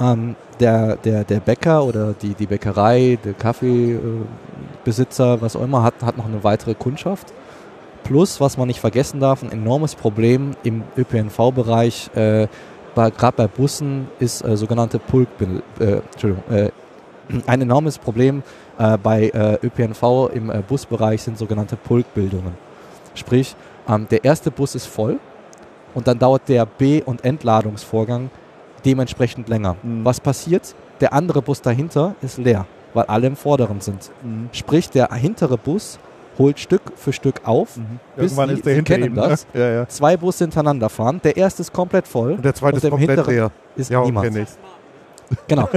[0.00, 6.02] Ähm, der, der, der Bäcker oder die, die Bäckerei, der Kaffeebesitzer, was auch immer, hat,
[6.02, 7.32] hat noch eine weitere Kundschaft.
[8.04, 12.46] Plus, was man nicht vergessen darf, ein enormes Problem im ÖPNV-Bereich, äh,
[12.94, 16.70] gerade bei Bussen, ist äh, sogenannte Pulkbil äh, Entschuldigung, äh,
[17.46, 18.42] ein enormes Problem
[18.78, 22.54] äh, bei äh, ÖPNV im äh, Busbereich sind sogenannte Pulkbildungen.
[23.14, 23.56] Sprich,
[23.88, 25.18] ähm, der erste Bus ist voll
[25.96, 28.30] und dann dauert der B- und Entladungsvorgang
[28.84, 29.74] dementsprechend länger.
[29.82, 30.04] Mhm.
[30.04, 30.74] Was passiert?
[31.00, 34.10] Der andere Bus dahinter ist leer, weil alle im vorderen sind.
[34.22, 34.48] Mhm.
[34.52, 35.98] Sprich, der hintere Bus
[36.38, 37.76] holt Stück für Stück auf.
[37.76, 37.98] Mhm.
[38.14, 39.14] Bis Irgendwann Sie- ist der Sie hinter kennen.
[39.14, 39.20] Ne?
[39.28, 39.46] das.
[39.54, 39.88] Ja, ja.
[39.88, 41.20] Zwei Busse hintereinander fahren.
[41.24, 42.32] Der erste ist komplett voll.
[42.32, 43.50] Und der zweite Und ist im komplett leer.
[43.74, 44.28] Ist Ja, niemand.
[44.32, 44.48] kenn ich.
[45.48, 45.68] Genau.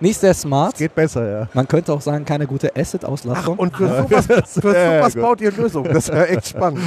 [0.00, 0.76] Nicht sehr smart.
[0.76, 1.48] Geht besser, ja.
[1.54, 3.56] Man könnte auch sagen, keine gute Asset-Auslastung.
[3.58, 4.26] und für sowas,
[4.60, 5.92] für sowas baut ihr Lösungen.
[5.92, 6.80] Das ist ja echt spannend.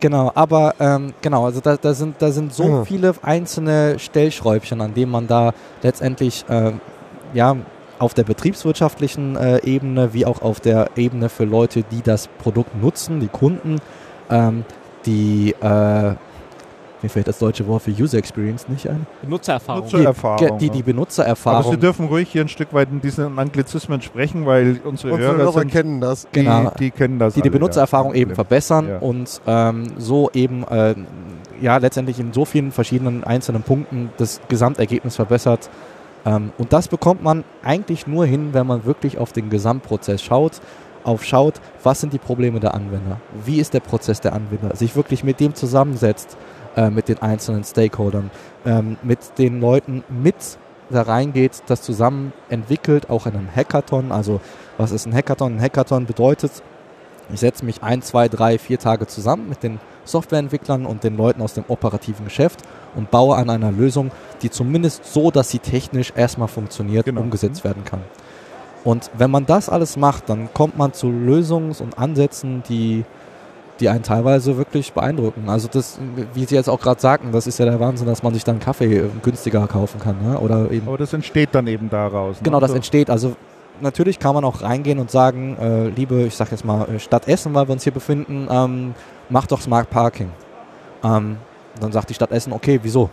[0.00, 2.84] Genau, aber ähm, genau, also da, da, sind, da sind so Ja.
[2.84, 5.52] viele einzelne Stellschräubchen, an denen man da
[5.82, 6.80] letztendlich ähm,
[7.34, 7.56] ja,
[7.98, 12.80] auf der betriebswirtschaftlichen äh, Ebene wie auch auf der Ebene für Leute, die das Produkt
[12.80, 13.78] nutzen, die Kunden,
[14.30, 14.64] ähm,
[15.06, 16.14] die, äh,
[17.06, 19.84] mir fällt das deutsche Wort für User Experience nicht ein, Benutzererfahrung.
[19.84, 20.82] Nutzer- Erfahrung, die, die, die ja.
[20.82, 21.72] Aber Benutzererfahrung.
[21.72, 25.38] Sie dürfen ruhig hier ein Stück weit in diesen Anglizismen sprechen, weil unsere, Unsere Hörer,
[25.44, 26.26] Hörer sind, kennen das.
[26.34, 26.72] die, Genau.
[26.78, 28.20] die kennen das die die alle, Benutzererfahrung ja.
[28.20, 28.98] eben verbessern Ja.
[28.98, 30.94] und ähm, so eben äh,
[31.60, 35.70] ja letztendlich in so vielen verschiedenen einzelnen Punkten das Gesamtergebnis verbessert.
[36.24, 40.60] Ähm, und das bekommt man eigentlich nur hin, wenn man wirklich auf den Gesamtprozess schaut,
[41.04, 41.54] aufschaut,
[41.84, 45.38] was sind die Probleme der Anwender, wie ist der Prozess der Anwender, sich wirklich mit
[45.38, 46.36] dem zusammensetzt,
[46.76, 48.30] äh, mit den einzelnen Stakeholdern,
[48.64, 50.36] ähm, mit den Leuten mit
[50.88, 54.12] da reingeht, das zusammen entwickelt, auch in einem Hackathon.
[54.12, 54.40] Also
[54.78, 55.56] was ist ein Hackathon?
[55.56, 56.52] Ein Hackathon bedeutet,
[57.32, 61.42] ich setze mich ein, zwei, drei, vier Tage zusammen mit den Softwareentwicklern und den Leuten
[61.42, 62.60] aus dem operativen Geschäft
[62.94, 64.12] und baue an einer Lösung,
[64.42, 67.22] die zumindest so, dass sie technisch erstmal funktioniert, Genau.
[67.22, 68.02] umgesetzt werden kann.
[68.84, 73.04] Und wenn man das alles macht, dann kommt man zu Lösungen und Ansätzen, die,
[73.80, 75.48] die einen teilweise wirklich beeindrucken.
[75.48, 75.98] Also das,
[76.34, 78.58] wie Sie jetzt auch gerade sagten, das ist ja der Wahnsinn, dass man sich dann
[78.58, 80.16] Kaffee äh, günstiger kaufen kann.
[80.22, 80.38] Ne?
[80.38, 82.36] Oder eben Aber das entsteht dann eben daraus.
[82.36, 82.42] ne?
[82.44, 82.76] Genau, das So.
[82.76, 83.10] entsteht.
[83.10, 83.36] Also
[83.80, 87.28] natürlich kann man auch reingehen und sagen, äh, liebe, ich sag jetzt mal, äh, Stadt
[87.28, 88.94] Essen, weil wir uns hier befinden, ähm,
[89.28, 90.30] mach doch Smart Parking.
[91.04, 91.36] Ähm,
[91.78, 93.10] dann sagt die Stadt Essen, okay, wieso?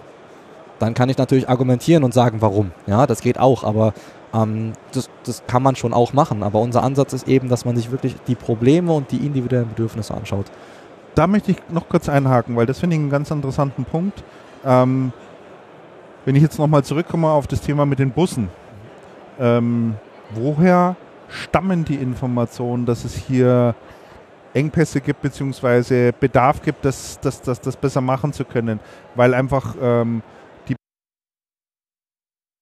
[0.80, 2.72] Dann kann ich natürlich argumentieren und sagen, warum.
[2.88, 3.94] Ja, das geht auch, aber
[4.34, 6.44] ähm, das, das kann man schon auch machen.
[6.44, 10.14] Aber unser Ansatz ist eben, dass man sich wirklich die Probleme und die individuellen Bedürfnisse
[10.14, 10.48] anschaut.
[11.16, 14.24] da möchte ich noch kurz einhaken, weil das finde ich einen ganz interessanten Punkt.
[14.66, 15.14] Ähm,
[16.26, 18.50] wenn ich jetzt nochmal zurückkomme auf das Thema mit den Bussen.
[19.40, 19.96] Ähm,
[20.32, 20.96] woher
[21.30, 23.76] stammen die Informationen, dass es hier
[24.54, 28.80] Engpässe gibt, beziehungsweise Bedarf gibt, das, das, das, das besser machen zu können?
[29.16, 30.22] Weil einfach ähm,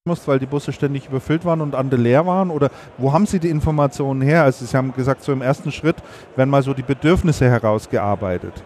[0.07, 2.49] musst, weil die Busse ständig überfüllt waren und andere leer waren?
[2.49, 4.41] Oder wo haben Sie die Informationen her?
[4.41, 5.97] Also Sie haben gesagt, so im ersten Schritt
[6.35, 8.63] werden mal so die Bedürfnisse herausgearbeitet.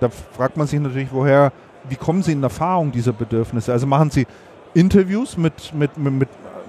[0.00, 1.52] Da fragt man sich natürlich, woher,
[1.86, 3.72] wie kommen Sie in Erfahrung dieser Bedürfnisse?
[3.72, 4.26] Also machen Sie
[4.72, 6.18] Interviews mit, mit, mit,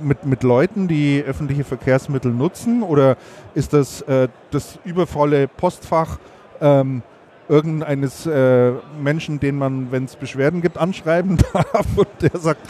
[0.01, 2.83] mit mit, Leuten, die öffentliche Verkehrsmittel nutzen?
[2.83, 3.15] Oder
[3.53, 6.17] ist das äh, das übervolle Postfach
[6.59, 7.01] ähm,
[7.47, 12.67] irgendeines äh, Menschen, den man, wenn es Beschwerden gibt, anschreiben darf und der sagt,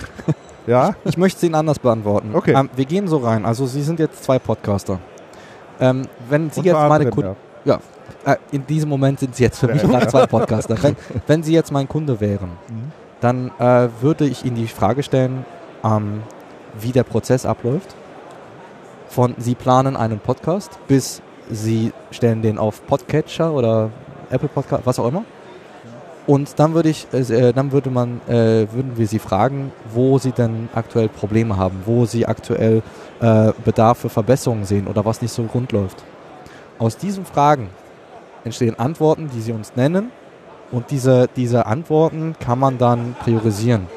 [0.67, 0.95] ja?
[1.05, 2.31] Ich möchte es Ihnen anders beantworten.
[2.33, 2.53] Okay.
[2.55, 3.45] Ähm, wir gehen so rein.
[3.45, 4.99] Also Sie sind jetzt zwei Podcaster.
[5.79, 7.35] Ähm, wenn Sie Unter jetzt meine Kunden,
[7.65, 7.79] ja.
[8.25, 10.75] äh, in diesem Moment sind Sie jetzt für mich gerade zwei Podcaster.
[10.81, 10.95] Wenn,
[11.27, 12.91] wenn Sie jetzt mein Kunde wären, Mhm.
[13.19, 15.45] dann äh, würde ich Ihnen die Frage stellen,
[15.83, 16.21] ähm,
[16.79, 17.95] wie der Prozess abläuft.
[19.09, 23.89] Von Sie planen einen Podcast bis Sie stellen den auf Podcatcher oder
[24.29, 25.25] Apple Podcast, was auch immer.
[26.27, 30.31] Und dann würde ich, äh, dann würde man, äh, würden wir Sie fragen, wo Sie
[30.31, 32.83] denn aktuell Probleme haben, wo Sie aktuell
[33.19, 36.03] äh, Bedarf für Verbesserungen sehen oder was nicht so rund läuft.
[36.77, 37.69] Aus diesen Fragen
[38.43, 40.11] entstehen Antworten, die Sie uns nennen
[40.71, 43.87] und diese, diese Antworten kann man dann priorisieren.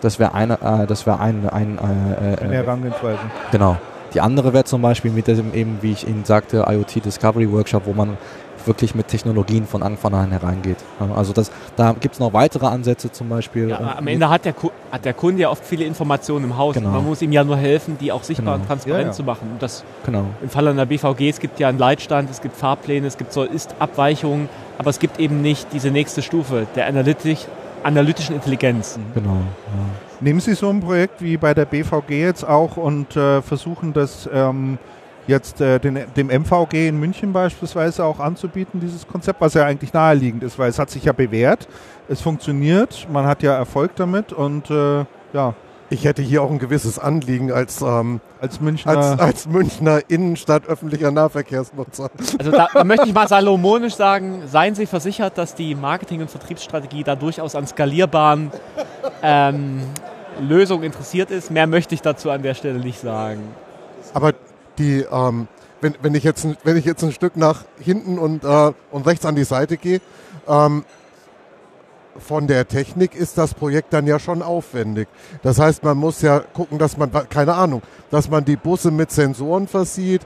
[0.00, 3.20] Das wäre eine, äh, das wäre ein, ein äh, Eine äh, Herangehensweise.
[3.52, 3.76] Genau.
[4.14, 7.86] Die andere wäre zum Beispiel mit dem eben, wie ich Ihnen sagte, IoT Discovery Workshop,
[7.86, 8.18] wo man
[8.66, 10.76] wirklich mit Technologien von Anfang an hereingeht.
[11.16, 13.68] Also das, da gibt es noch weitere Ansätze zum Beispiel.
[13.70, 14.54] Ja, am Ende hat der,
[14.90, 16.74] hat der Kunde ja oft viele Informationen im Haus.
[16.74, 16.90] Genau.
[16.90, 18.62] Man muss ihm ja nur helfen, die auch sichtbar Genau.
[18.62, 19.12] und transparent Ja, ja.
[19.12, 19.48] zu machen.
[19.52, 20.24] Und das genau.
[20.42, 24.48] im Fall einer BVG, es gibt ja einen Leitstand, es gibt Fahrpläne, es gibt Soll-Ist-Abweichungen,
[24.78, 27.38] aber es gibt eben nicht diese nächste Stufe der Analytik,
[27.82, 28.98] analytischen Intelligenz.
[29.14, 29.30] Genau.
[29.30, 29.40] Ja.
[30.20, 34.28] Nehmen Sie so ein Projekt wie bei der BVG jetzt auch und äh, versuchen das
[34.32, 34.78] ähm,
[35.26, 39.92] jetzt äh, den, dem MVG in München beispielsweise auch anzubieten, dieses Konzept, was ja eigentlich
[39.92, 41.68] naheliegend ist, weil es hat sich ja bewährt,
[42.08, 45.54] es funktioniert, man hat ja Erfolg damit und äh, ja,
[45.92, 48.96] Ich hätte hier auch ein gewisses Anliegen als, ähm, als Münchner...
[48.96, 52.10] als, als Münchner Innenstadt öffentlicher Nahverkehrsnutzer.
[52.38, 56.30] Also da, da möchte ich mal salomonisch sagen, seien Sie versichert, dass die Marketing- und
[56.30, 58.50] Vertriebsstrategie da durchaus an skalierbaren
[59.22, 59.82] ähm,
[60.40, 61.50] Lösungen interessiert ist.
[61.50, 63.42] Mehr möchte ich dazu an der Stelle nicht sagen.
[64.14, 64.32] Aber
[64.78, 65.48] die, ähm,
[65.80, 69.26] wenn, wenn, ich jetzt, wenn ich jetzt ein Stück nach hinten und, äh, und rechts
[69.26, 70.00] an die Seite gehe,
[70.48, 70.84] ähm,
[72.18, 75.08] von der Technik ist das Projekt dann ja schon aufwendig.
[75.42, 79.10] Das heißt, man muss ja gucken, dass man, keine Ahnung, dass man die Busse mit
[79.10, 80.22] Sensoren versieht.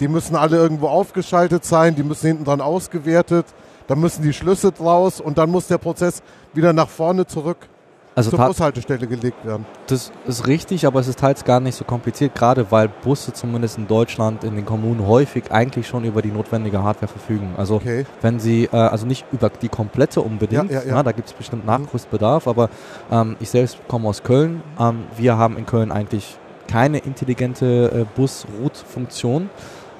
[0.00, 3.46] Die müssen alle irgendwo aufgeschaltet sein, die müssen hinten dran ausgewertet.
[3.86, 6.22] Dann müssen die Schlüsse draus und dann muss der Prozess
[6.54, 7.68] wieder nach vorne zurück
[8.16, 9.66] Also zur Bushaltestelle gelegt werden.
[9.88, 13.76] das ist richtig, aber es ist teils gar nicht so kompliziert, gerade weil Busse zumindest
[13.76, 17.54] in Deutschland in den Kommunen häufig eigentlich schon über die notwendige Hardware verfügen.
[17.56, 18.06] Also Okay.
[18.22, 20.94] wenn sie, äh, also nicht über die komplette unbedingt, Ja, ja, ja.
[20.96, 22.70] ja, da gibt es bestimmt Nachrüstbedarf, aber
[23.10, 24.62] ähm, ich selbst komme aus Köln.
[24.78, 26.36] Ähm, wir haben in Köln eigentlich
[26.68, 29.50] keine intelligente äh, Bus-Route-Funktion.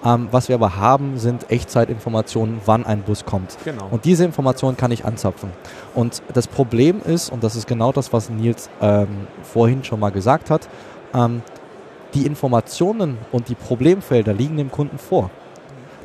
[0.05, 3.57] Ähm, was wir aber haben, sind Echtzeitinformationen, wann ein Bus kommt.
[3.65, 3.89] Genau.
[3.91, 5.51] Und diese Information kann ich anzapfen.
[5.95, 10.11] Und das Problem ist, und das ist genau das, was Nils ähm, vorhin schon mal
[10.11, 10.69] gesagt hat,
[11.15, 11.43] ähm,
[12.13, 15.31] die Informationen und die Problemfelder liegen dem Kunden vor.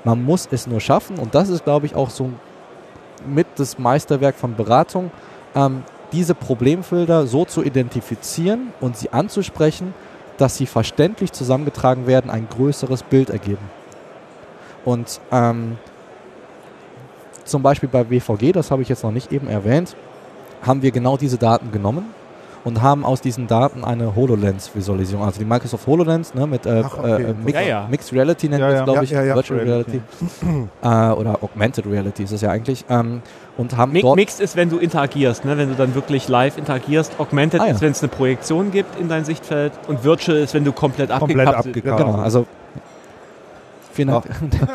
[0.05, 2.29] Man muss es nur schaffen, und das ist, glaube ich, auch so
[3.27, 5.11] mit das Meisterwerk von Beratung,
[5.55, 5.83] ähm,
[6.13, 9.93] diese Problemfelder so zu identifizieren und sie anzusprechen,
[10.37, 13.78] dass sie verständlich zusammengetragen werden, ein größeres Bild ergeben.
[14.85, 15.77] Und ähm,
[17.45, 19.95] zum Beispiel bei BVG, das habe ich jetzt noch nicht eben erwähnt,
[20.61, 22.05] haben wir genau diese Daten genommen
[22.65, 26.97] und haben aus diesen Daten eine HoloLens-Visualisierung, also die Microsoft HoloLens ne, mit äh, Ach,
[26.97, 27.23] okay.
[27.23, 27.87] äh, Mix, Ja, ja.
[27.89, 28.79] Mixed Reality nennt Ja, man ja.
[28.81, 29.35] es, glaube ich, ja, ja.
[29.35, 30.01] Virtual Reality.
[30.81, 33.21] Äh, oder Augmented Reality ist es ja eigentlich ähm,
[33.57, 35.57] und haben Mi dort Mixed ist, wenn du interagierst, ne?
[35.57, 37.13] wenn du dann wirklich live interagierst.
[37.19, 37.71] Augmented Ah, ja.
[37.73, 39.71] ist, wenn es eine Projektion gibt in dein Sichtfeld.
[39.87, 42.07] Und Virtual ist, wenn du komplett, Komplett abgekapselt abgekapselt.
[42.07, 42.45] Genau, also
[43.99, 44.25] vielen Dank.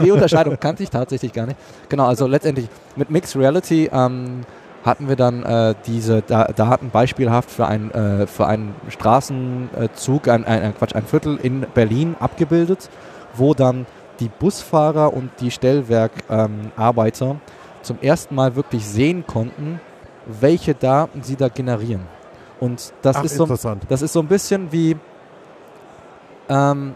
[0.04, 1.58] Die Unterscheidung kannte ich tatsächlich gar nicht.
[1.88, 4.42] Genau, also letztendlich mit Mixed Reality ähm,
[4.84, 10.44] hatten wir dann äh, diese da Daten beispielhaft für, ein, äh, für einen Straßenzug, ein,
[10.44, 12.90] ein, ein, Quatsch, ein Viertel in Berlin abgebildet,
[13.34, 13.86] wo dann
[14.20, 17.36] die Busfahrer und die Stellwerkarbeiter
[17.82, 19.80] zum ersten Mal wirklich sehen konnten,
[20.26, 22.02] welche Daten sie da generieren.
[22.60, 23.82] Und das Ach, ist so interessant.
[23.88, 24.96] das ist so ein bisschen wie,
[26.48, 26.94] ähm,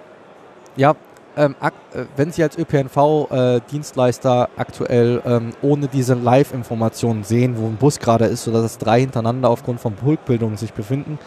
[0.76, 0.94] ja,
[1.38, 1.70] ähm, äh,
[2.16, 8.42] wenn Sie als ÖPNV-Dienstleister aktuell ähm, ohne diese Live-Informationen sehen, wo ein Bus gerade ist,
[8.44, 11.18] sodass es drei hintereinander aufgrund von Pulkbildungen sich befinden,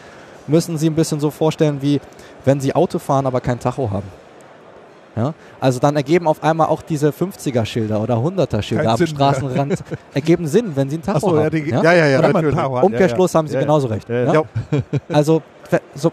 [0.46, 1.98] müssen Sie ein bisschen so vorstellen, wie
[2.44, 4.06] wenn Sie Auto fahren, aber kein Tacho haben.
[5.16, 5.32] Ja?
[5.60, 9.06] Also dann ergeben auf einmal auch diese 50er-Schilder oder 100er-Schilder Keinen am Sinn.
[9.06, 9.84] Straßenrand
[10.14, 11.50] ergeben Sinn, wenn Sie ein Tacho ja, haben.
[11.56, 11.82] die, ja?
[11.82, 12.58] Ja, ja, ja, natürlich.
[12.58, 13.66] Umkehrschluss ja, haben Sie ja, ja.
[13.66, 14.08] genauso recht.
[14.10, 14.24] Ja, ja.
[14.24, 14.42] Ja?
[14.72, 14.80] Ja.
[15.08, 15.40] Also,
[15.94, 16.12] so,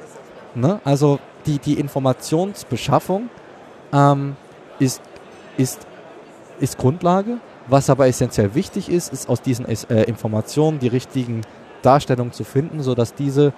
[0.56, 0.80] ne?
[0.86, 3.30] also die, die Informationsbeschaffung
[3.94, 4.36] ähm,
[4.80, 5.02] ist,
[5.58, 5.86] ist,
[6.60, 7.38] ist Grundlage.
[7.68, 11.42] Was aber essentiell wichtig ist, ist aus diesen äh, Informationen die richtigen
[11.82, 13.54] Darstellungen zu finden, sodass diese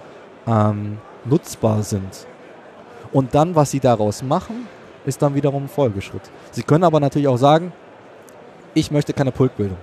[0.46, 2.26] ähm, nutzbar sind.
[3.12, 4.66] Und dann, was sie daraus machen,
[5.04, 6.22] ist dann wiederum ein Folgeschritt.
[6.50, 7.72] Sie können aber natürlich auch sagen,
[8.74, 9.78] ich möchte keine Pulkbildung.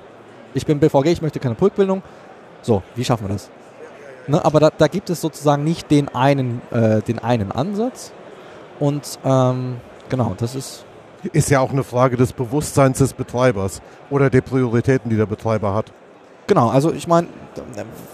[0.53, 2.01] Ich bin BVG, ich möchte keine Pulkbildung.
[2.61, 3.49] So, wie schaffen wir das?
[4.27, 8.13] Ne, aber da, da gibt es sozusagen nicht den einen, äh, den einen Ansatz.
[8.79, 9.77] Und ähm,
[10.09, 10.85] genau, das ist
[11.33, 15.73] Ist ja auch eine Frage des Bewusstseins des Betreibers oder der Prioritäten, die der Betreiber
[15.73, 15.91] hat.
[16.47, 17.27] Genau, also ich meine,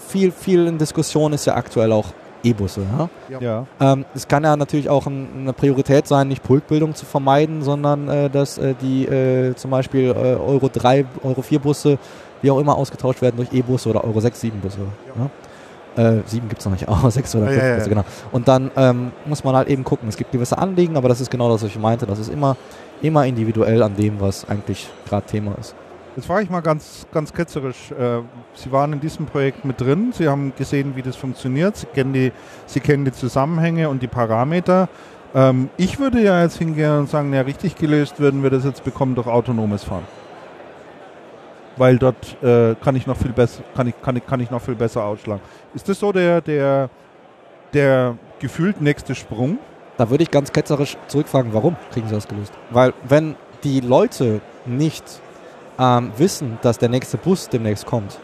[0.08, 2.06] viel, viel in Diskussion ist ja aktuell auch
[2.42, 2.82] E-Busse.
[3.30, 3.40] Ja?
[3.40, 3.66] Ja.
[3.80, 8.08] Ähm, es kann ja natürlich auch ein, eine Priorität sein, nicht Pulkbildung zu vermeiden, sondern
[8.08, 11.98] äh, dass äh, die äh, zum Beispiel äh, Euro 3, Euro 4 Busse,
[12.42, 14.78] wie auch immer, ausgetauscht werden durch E-Busse oder Euro 6, 7 Busse.
[15.18, 15.30] Ja?
[15.96, 17.76] Äh, 7 gibt es noch nicht, Euro 6 oder Ja, 5 ja, ja.
[17.76, 18.04] Busse, genau.
[18.32, 20.08] Und dann ähm, muss man halt eben gucken.
[20.08, 22.06] Es gibt gewisse Anliegen, aber das ist genau das, was ich meinte.
[22.06, 22.56] Das ist immer,
[23.02, 25.74] immer individuell an dem, was eigentlich gerade Thema ist.
[26.16, 27.90] Jetzt frage ich mal ganz, ganz ketzerisch.
[27.90, 28.20] Äh,
[28.54, 32.14] Sie waren in diesem Projekt mit drin, Sie haben gesehen, wie das funktioniert, Sie kennen
[32.14, 32.32] die,
[32.64, 34.88] Sie kennen die Zusammenhänge und die Parameter.
[35.34, 38.82] Ähm, ich würde ja jetzt hingehen und sagen, ja, richtig gelöst würden wir das jetzt
[38.82, 40.04] bekommen durch autonomes Fahren.
[41.76, 44.62] Weil dort äh, kann ich noch viel besser, kann ich, kann ich, kann ich noch
[44.62, 45.42] viel besser ausschlagen.
[45.74, 46.88] Ist das so der, der,
[47.74, 49.58] der gefühlt nächste Sprung?
[49.98, 52.52] Da würde ich ganz ketzerisch zurückfragen, warum kriegen sie das gelöst?
[52.70, 55.04] Weil wenn die Leute nicht
[55.78, 58.18] ähm, wissen, dass der nächste Bus demnächst kommt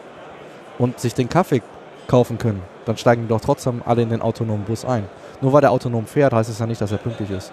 [0.79, 1.63] und sich den Kaffee
[2.09, 5.05] kaufen können, dann steigen die doch trotzdem alle in den autonomen Bus ein.
[5.41, 7.53] Nur weil der autonom fährt, heißt es ja nicht, dass er pünktlich ist.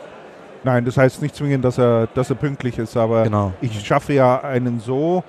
[0.63, 3.53] Nein, das heißt nicht zwingend, dass er, dass er pünktlich ist, aber Genau.
[3.61, 5.23] ich schaffe ja einen so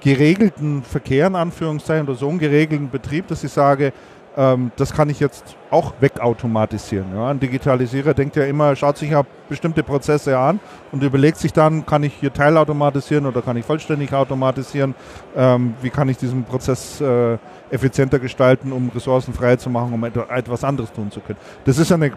[0.00, 3.92] geregelten Verkehr in Anführungszeichen oder so einen geregelten Betrieb, dass ich sage,
[4.36, 7.06] ähm, das kann ich jetzt auch wegautomatisieren.
[7.14, 7.30] Ja?
[7.30, 10.58] Ein Digitalisierer denkt ja immer, schaut sich ja bestimmte Prozesse an
[10.90, 14.94] und überlegt sich dann, kann ich hier teilautomatisieren oder kann ich vollständig automatisieren?
[15.36, 17.38] Ähm, wie kann ich diesen Prozess äh,
[17.70, 21.38] effizienter gestalten, um Ressourcen frei zu machen, um et etwas anderes tun zu können?
[21.64, 22.12] Das ist eine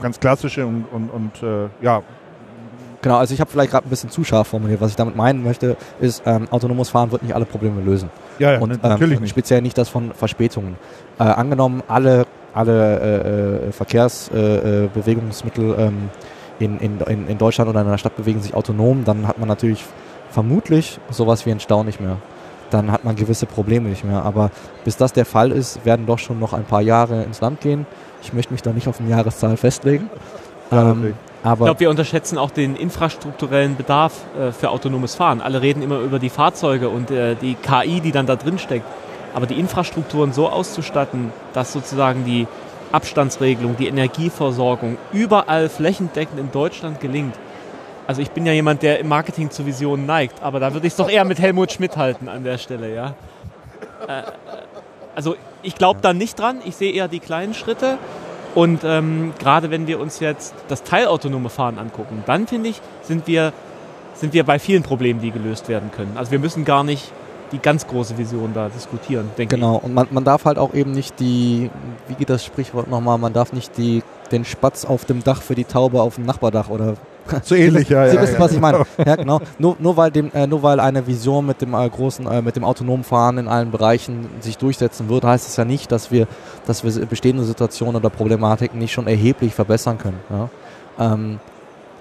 [0.00, 2.02] ganz klassische und, und, und äh, ja,
[3.06, 4.80] Genau, also ich habe vielleicht gerade ein bisschen zu scharf formuliert.
[4.80, 8.10] Was ich damit meinen möchte, ist, ähm, autonomes Fahren wird nicht alle Probleme lösen.
[8.40, 9.30] ja, ja und ne, natürlich ähm, nicht.
[9.30, 10.74] speziell nicht das von Verspätungen.
[11.20, 16.10] Äh, angenommen, alle, alle äh, äh, Verkehrsbewegungsmittel äh, Bewegungsmittel, ähm,
[16.58, 19.46] in, in, in, in Deutschland oder in einer Stadt bewegen sich autonom, dann hat man
[19.46, 19.84] natürlich
[20.30, 22.16] vermutlich sowas wie einen Stau nicht mehr.
[22.70, 24.24] Dann hat man gewisse Probleme nicht mehr.
[24.24, 24.50] Aber
[24.84, 27.86] bis das der Fall ist, werden doch schon noch ein paar Jahre ins Land gehen.
[28.20, 30.10] Ich möchte mich da nicht auf eine Jahreszahl festlegen.
[30.72, 31.14] Ähm, natürlich.
[31.44, 35.40] Ich glaube, wir unterschätzen auch den infrastrukturellen Bedarf äh, für autonomes Fahren.
[35.40, 38.84] Alle reden immer über die Fahrzeuge und äh, die KI, die dann da drin steckt.
[39.32, 42.48] Aber die Infrastrukturen so auszustatten, dass sozusagen die
[42.90, 47.34] Abstandsregelung, die Energieversorgung überall flächendeckend in Deutschland gelingt.
[48.06, 50.92] Also ich bin ja jemand, der im Marketing zu Visionen neigt, aber da würde ich
[50.92, 53.14] es doch eher mit Helmut Schmidt halten an der Stelle, ja.
[54.08, 54.22] Äh,
[55.14, 57.98] also ich glaube da nicht dran, ich sehe eher die kleinen Schritte.
[58.56, 63.26] Und ähm, gerade wenn wir uns jetzt das teilautonome Fahren angucken, dann finde ich, sind
[63.26, 63.52] wir,
[64.14, 66.12] sind wir bei vielen Problemen, die gelöst werden können.
[66.16, 67.12] Also wir müssen gar nicht
[67.52, 70.92] die ganz große Vision da diskutieren, denke Genau, und man, man darf halt auch eben
[70.92, 71.70] nicht die,
[72.08, 74.02] wie geht das Sprichwort nochmal, man darf nicht die,
[74.32, 76.94] den Spatz auf dem Dach für die Taube auf dem Nachbardach oder
[77.42, 78.22] So ähnlich, ja, Sie ja.
[78.22, 78.40] wissen, ja.
[78.40, 78.84] was ich meine.
[79.04, 79.40] Ja, genau.
[79.58, 82.56] Nur, nur, weil dem, äh, nur weil eine Vision mit dem äh, großen, äh, mit
[82.56, 86.26] dem autonomen Fahren in allen Bereichen sich durchsetzen wird, heißt es ja nicht, dass wir,
[86.66, 90.20] dass wir bestehende Situationen oder Problematiken nicht schon erheblich verbessern können.
[90.30, 90.48] Ja?
[90.98, 91.38] Ähm,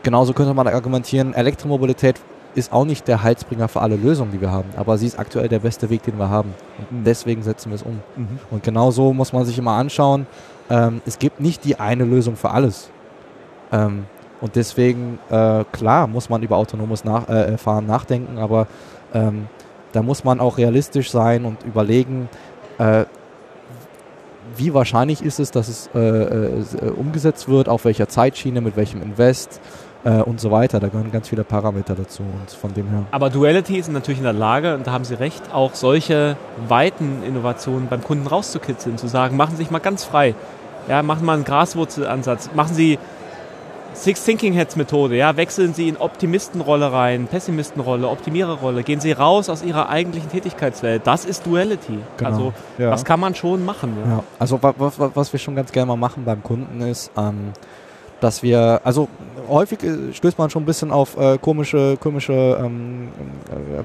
[0.03, 2.15] genauso könnte man argumentieren, Elektromobilität
[2.55, 5.49] ist auch nicht der Heilsbringer für alle Lösungen, die wir haben, aber sie ist aktuell
[5.49, 6.53] der beste Weg, den wir haben.
[6.77, 7.03] Und Mhm.
[7.03, 7.99] deswegen setzen wir es um.
[8.15, 8.39] Mhm.
[8.49, 10.25] Und genau so muss man sich immer anschauen.
[10.69, 12.89] Ähm, es gibt nicht die eine Lösung für alles.
[13.71, 14.05] Ähm,
[14.45, 18.67] und deswegen, äh, klar, muss man über autonomes nach äh, Fahren nachdenken, aber
[19.11, 19.47] ähm,
[19.91, 22.29] da muss man auch realistisch sein und überlegen,
[22.77, 23.05] äh,
[24.55, 28.77] wie wahrscheinlich ist es, dass es äh, äh, äh, umgesetzt wird, auf welcher Zeitschiene, mit
[28.77, 29.59] welchem Invest
[30.03, 30.79] äh, und so weiter.
[30.79, 33.05] Da gehören ganz viele Parameter dazu und von dem her.
[33.09, 36.37] Aber Duality ist natürlich in der Lage, und da haben Sie recht, auch solche
[36.67, 40.35] weiten Innovationen beim Kunden rauszukitzeln, zu sagen, machen Sie sich mal ganz frei.
[40.87, 42.51] Ja, machen Sie mal einen Graswurzelansatz.
[42.53, 42.99] Machen Sie
[43.95, 45.15] Six Thinking Heads Methode.
[45.15, 48.83] Ja, wechseln Sie in Optimistenrolle rein, Pessimistenrolle, Optimiererrolle.
[48.83, 51.07] Gehen Sie raus aus Ihrer eigentlichen Tätigkeitswelt.
[51.07, 51.99] Das ist Duality.
[52.17, 52.29] Genau.
[52.29, 52.91] Also, Ja.
[52.91, 53.95] das kann man schon machen.
[54.05, 54.11] Ja.
[54.17, 57.09] Ja, also wa- wa- wa- was wir schon ganz gerne mal machen beim Kunden ist,
[57.17, 57.53] ähm,
[58.19, 59.07] dass wir, also
[59.47, 63.07] häufig äh, stößt man schon ein bisschen auf äh, komische, komische ähm,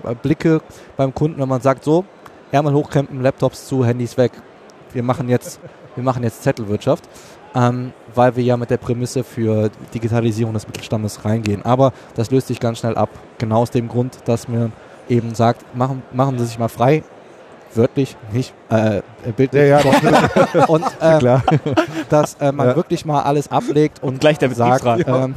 [0.05, 0.61] äh, Blicke
[0.97, 2.05] beim Kunden, wenn man sagt, so,
[2.53, 4.33] Ärmel hochkrempen, Laptops zu, Handys weg.
[4.93, 5.61] Wir machen jetzt,
[5.95, 7.05] wir machen jetzt Zettelwirtschaft,
[7.55, 11.65] ähm, weil wir ja mit der Prämisse für Digitalisierung des Mittelstandes reingehen.
[11.65, 13.09] Aber das löst sich ganz schnell ab.
[13.39, 14.71] Genau aus dem Grund, dass mir
[15.09, 17.03] eben sagt, machen, machen Sie sich mal frei,
[17.75, 19.03] wörtlich, nicht äh,
[19.37, 19.69] bildlich.
[19.69, 21.43] Ja, ja, Und, äh, klar.
[22.09, 22.77] dass äh, man Ja.
[22.77, 25.35] wirklich mal alles ablegt und, gleich der sagt, ähm,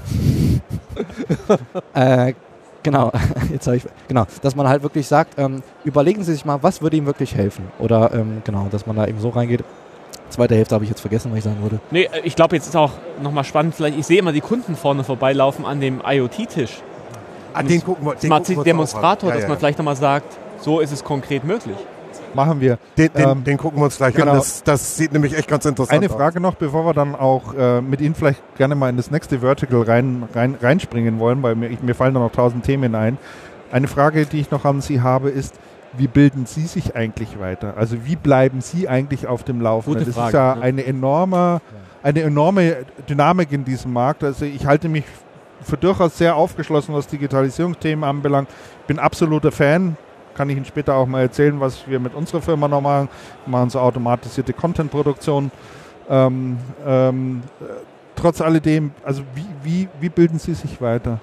[1.93, 2.34] äh,
[2.84, 3.11] genau,
[3.51, 6.82] jetzt habe ich, genau, dass man halt wirklich sagt, ähm, überlegen Sie sich mal, was
[6.82, 7.66] würde ihm wirklich helfen?
[7.80, 9.64] Oder ähm, genau, dass man da eben so reingeht.
[10.34, 11.80] Zweite Hälfte habe ich jetzt vergessen, was ich sagen wollte.
[11.92, 14.76] Nee, äh, ich glaube, jetzt ist auch nochmal spannend, vielleicht, ich sehe immer die Kunden
[14.76, 16.82] vorne vorbeilaufen an dem IoT-Tisch.
[17.54, 19.38] Ah, den gucken wir, den Smart gucken wir Demonstrator, an.
[19.38, 21.78] dass man vielleicht nochmal sagt, so ist es konkret möglich.
[22.34, 22.80] Machen wir.
[22.98, 24.32] Den, den, Ähm, den gucken wir uns gleich genau.
[24.32, 24.38] an.
[24.38, 26.16] Das, das sieht nämlich echt ganz interessant Eine aus.
[26.18, 29.40] Frage noch, bevor wir dann auch äh, mit Ihnen vielleicht gerne mal in das nächste
[29.42, 33.20] Vertical rein, rein, reinspringen wollen, weil mir, ich, mir fallen da noch tausend Themen ein.
[33.72, 35.54] Eine Frage, die ich noch an Sie habe, ist,
[35.98, 37.76] wie bilden Sie sich eigentlich weiter?
[37.78, 40.06] Also wie bleiben Sie eigentlich auf dem Laufenden?
[40.06, 40.62] Das Frage, ist ja ja.
[40.62, 41.62] eine enorme,
[42.02, 42.78] eine enorme
[43.08, 44.24] Dynamik in diesem Markt.
[44.24, 45.06] Also ich halte mich
[45.62, 48.50] für durchaus sehr aufgeschlossen, was Digitalisierungsthemen anbelangt.
[48.88, 49.98] Bin absoluter Fan.
[50.36, 53.08] Kann ich Ihnen später auch mal erzählen, was wir mit unserer Firma noch machen.
[53.46, 55.52] Wir machen so automatisierte Content-Produktion.
[56.10, 57.66] Ähm, ähm, äh,
[58.16, 61.20] trotz alledem, also wie, wie, wie bilden Sie sich weiter?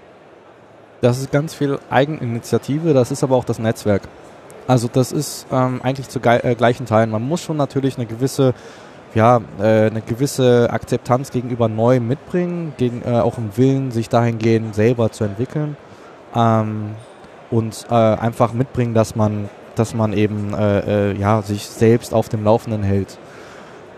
[1.01, 4.03] Das ist ganz viel Eigeninitiative, das ist aber auch das Netzwerk.
[4.71, 7.11] Also das ist ähm, eigentlich zu äh, gleichen Teilen.
[7.11, 8.55] Man muss schon natürlich eine gewisse,
[9.17, 14.77] ja, äh, eine gewisse Akzeptanz gegenüber Neuem mitbringen, gegen, äh, auch im Willen, sich dahingehend
[14.77, 15.77] selber zu entwickeln
[16.37, 16.91] ähm,
[17.51, 22.29] und äh, einfach mitbringen, dass man, dass man eben äh, äh, ja, sich selbst auf
[22.29, 23.19] dem Laufenden hält.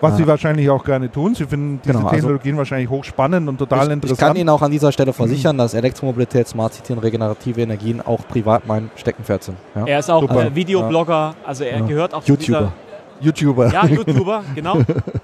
[0.02, 0.16] Was Ja.
[0.18, 1.34] Sie wahrscheinlich auch gerne tun.
[1.34, 4.18] Sie finden diese Genau, also- Technologien wahrscheinlich hochspannend und total ich, ich interessant.
[4.18, 8.26] kann Ihnen auch an dieser Stelle versichern, dass Elektromobilität, Smart City und regenerative Energien auch
[8.28, 9.56] privat mein Steckenpferd sind.
[9.74, 9.86] Ja?
[9.86, 11.86] Er ist auch äh, Videoblogger, also er Ja.
[11.86, 12.72] gehört auch zu YouTuber.
[13.20, 13.66] YouTuber.
[13.66, 14.78] Dieser, ja, YouTuber, genau.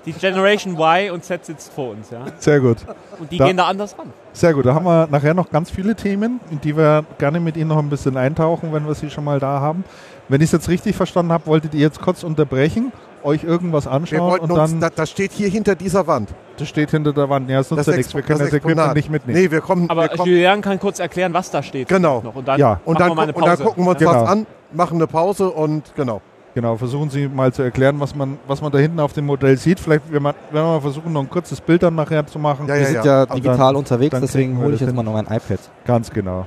[0.06, 2.20] Die Generation Y und Z sitzt vor uns, ja.
[2.38, 2.76] Sehr gut.
[3.18, 4.06] Und die Da- gehen da anders ran.
[4.32, 4.64] Sehr gut.
[4.66, 7.78] Da haben wir nachher noch ganz viele Themen, in die wir gerne mit Ihnen noch
[7.78, 9.82] ein bisschen eintauchen, wenn wir sie schon mal da haben.
[10.28, 12.92] Wenn ich es jetzt richtig verstanden habe, wolltet ihr jetzt kurz unterbrechen,
[13.24, 16.30] euch irgendwas Wir anschauen wollten und uns, dann, da, das steht hier hinter dieser Wand.
[16.58, 17.48] das steht hinter der Wand.
[17.50, 18.14] Ja, es nutzt ja nichts.
[18.14, 18.96] Wir können das, Equipment Exponat.
[18.96, 19.38] nicht mitnehmen.
[19.40, 21.88] Nee, wir kommen, Aber wir kommen Julian kann kurz erklären, was da steht.
[21.88, 22.20] Genau.
[22.22, 22.34] Noch.
[22.34, 22.80] Und dann Ja.
[22.84, 24.12] und, dann, wir mal und dann gucken wir uns Genau.
[24.14, 26.20] was an, machen eine Pause und genau.
[26.54, 29.56] Genau, versuchen Sie mal zu erklären, was man, was man da hinten auf dem Modell
[29.56, 29.78] sieht.
[29.78, 32.66] Vielleicht werden wir, wir mal versuchen, noch ein kurzes Bild dann nachher zu machen.
[32.66, 33.26] Ja, Wir ja, sind ja.
[33.26, 35.12] digital unterwegs, dann deswegen kriegen wir hole ich das jetzt mal hin.
[35.14, 35.60] noch mein iPad.
[35.86, 36.46] Ganz genau.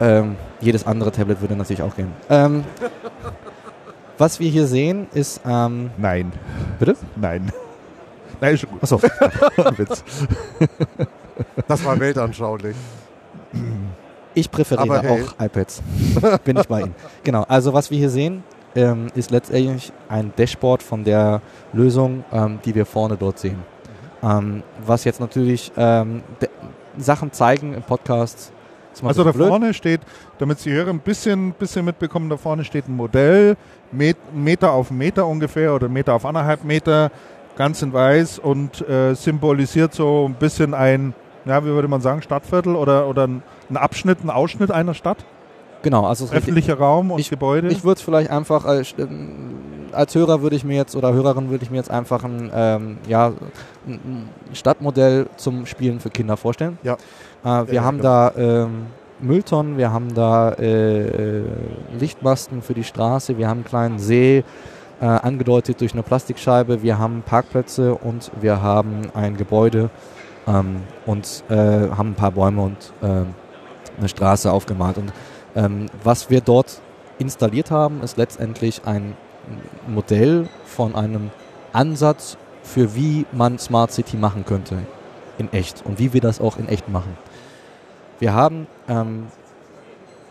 [0.00, 2.10] Ähm, jedes andere Tablet würde natürlich auch gehen.
[2.28, 2.64] Ähm,
[4.18, 6.32] was wir hier sehen ist, ähm, Nein.
[6.78, 6.96] Bitte?
[7.16, 7.52] Nein.
[8.40, 8.82] Nein, ist schon gut.
[8.82, 9.00] achso,
[9.76, 10.04] Witz.
[11.68, 12.76] Das war weltanschaulich.
[14.34, 15.22] ich präferiere Aber hey.
[15.22, 15.82] auch iPads.
[16.44, 16.94] Bin ich bei Ihnen.
[17.24, 18.42] Genau, also was wir hier sehen,
[18.74, 21.40] ähm, ist letztendlich ein Dashboard von der
[21.72, 23.58] Lösung, ähm, die wir vorne dort sehen.
[24.22, 26.22] Ähm, was jetzt natürlich ähm,
[26.98, 28.52] Sachen zeigen im Podcast.
[29.02, 29.48] Also da blöd.
[29.48, 30.00] vorne steht,
[30.38, 33.56] damit Sie Hörer ein bisschen, bisschen mitbekommen, da vorne steht ein Modell,
[33.92, 37.10] Meter auf Meter ungefähr oder Meter auf anderthalb Meter,
[37.56, 41.14] ganz in weiß und äh, symbolisiert so ein bisschen ein,
[41.44, 43.42] ja, wie würde man sagen, Stadtviertel oder, oder ein,
[43.76, 45.18] Abschnitt, ein Ausschnitt einer Stadt,
[45.82, 47.68] Genau, also ist richtig- öffentlicher Raum und Gebäude.
[47.68, 49.54] Ich würde es vielleicht einfach als, ähm,
[49.92, 52.98] als Hörer würde ich mir jetzt oder Hörerin würde ich mir jetzt einfach ein, ähm,
[53.06, 53.32] ja,
[53.86, 56.78] ein Stadtmodell zum Spielen für Kinder vorstellen.
[56.82, 56.94] Ja.
[57.44, 58.08] Äh, wir Ja, haben genau.
[58.08, 58.86] da ähm,
[59.20, 61.44] Mülltonnen, wir haben da äh, äh,
[61.98, 64.44] Lichtmasten für die Straße, wir haben einen kleinen See,
[65.00, 69.90] äh, angedeutet durch eine Plastikscheibe, wir haben Parkplätze und wir haben ein Gebäude
[70.46, 73.34] ähm, und äh, haben ein paar Bäume und ähm,
[73.98, 74.98] eine Straße aufgemalt.
[74.98, 75.12] Und
[75.54, 76.80] ähm, was wir dort
[77.18, 79.16] installiert haben, ist letztendlich ein
[79.86, 81.30] Modell von einem
[81.72, 84.78] Ansatz für wie man Smart City machen könnte
[85.38, 87.16] in echt und wie wir das auch in echt machen.
[88.18, 89.26] Wir haben ähm,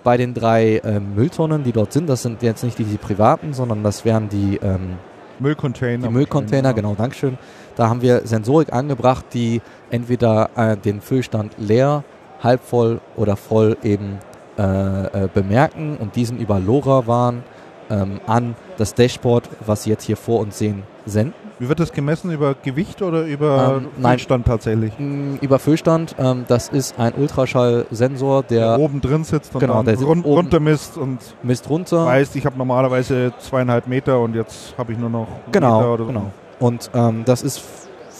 [0.03, 3.53] bei den drei ähm, Mülltonnen, die dort sind, das sind jetzt nicht die, die privaten,
[3.53, 4.97] sondern das wären die, ähm,
[5.39, 6.07] Müllcontainer.
[6.07, 7.37] die Müllcontainer, genau, Dankeschön.
[7.75, 12.03] Da haben wir Sensorik angebracht, die entweder äh, den Füllstand leer,
[12.41, 14.19] halb voll oder voll eben
[14.57, 17.43] äh, äh, bemerken und diesen über LoRaWAN
[17.89, 21.44] ähm, an das Dashboard, was Sie jetzt hier vor uns sehen, senden.
[21.59, 22.31] Wie wird das gemessen?
[22.31, 24.03] Über Gewicht oder über Ähm.
[24.03, 24.91] Füllstand tatsächlich?
[24.99, 29.95] Mm, Über Füllstand, ähm, das ist ein Ultraschallsensor, der oben drin sitzt und Genau, der
[29.95, 30.35] run oben.
[30.37, 32.05] runtermisst und misst runter.
[32.05, 36.03] weiß, ich habe normalerweise zweieinhalb Meter und jetzt habe ich nur noch Genau, Meter oder
[36.03, 36.07] so.
[36.09, 36.31] genau.
[36.59, 37.61] Und ähm, das ist,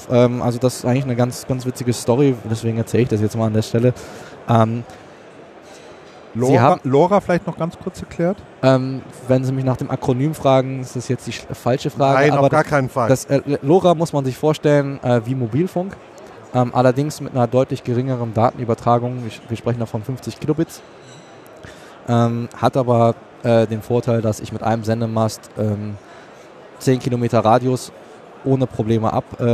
[0.09, 3.35] ähm, also das ist eigentlich eine ganz, ganz witzige Story, deswegen erzähle ich das jetzt
[3.37, 3.93] mal an der Stelle.
[6.35, 8.37] Ähm, Sie Lora, haben- Lora vielleicht noch ganz kurz erklärt?
[8.61, 12.19] ähm, wenn Sie mich nach dem Akronym fragen, ist das jetzt die sch- falsche Frage.
[12.19, 13.07] Nein, aber auf gar das, keinen Fall.
[13.09, 15.95] das äh, LoRa muss man sich vorstellen äh, wie Mobilfunk,
[16.53, 19.23] ähm, allerdings mit einer deutlich geringeren Datenübertragung.
[19.23, 20.81] Wir, wir sprechen da von 50 Kilobits.
[22.07, 25.95] Ähm, hat aber äh, den Vorteil, dass ich mit einem Sendemast ähm,
[26.79, 27.91] 10 Kilometer Radius
[28.43, 29.45] ohne Probleme abdecken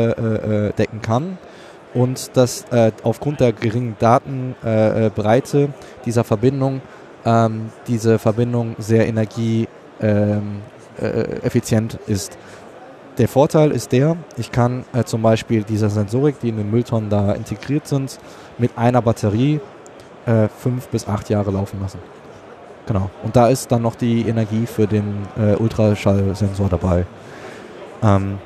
[0.51, 1.37] äh, äh, kann
[1.93, 5.69] und dass äh, aufgrund der geringen Datenbreite
[6.05, 6.81] dieser Verbindung
[7.25, 9.69] ähm, diese Verbindung sehr energieeffizient
[11.93, 12.37] ähm, ist.
[13.17, 17.09] Der Vorteil ist der, ich kann äh, zum Beispiel diese Sensorik, die in den Mülltonnen
[17.09, 18.19] da integriert sind,
[18.57, 19.59] mit einer Batterie
[20.25, 21.99] äh, fünf bis acht Jahre laufen lassen.
[22.87, 23.09] Genau.
[23.23, 27.05] Und da ist dann noch die Energie für den äh, Ultraschallsensor dabei.
[28.01, 28.39] Ähm,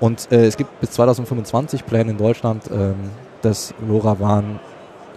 [0.00, 2.94] und äh, es gibt bis 2025 Pläne in Deutschland, ähm,
[3.42, 4.60] dass LoRaWAN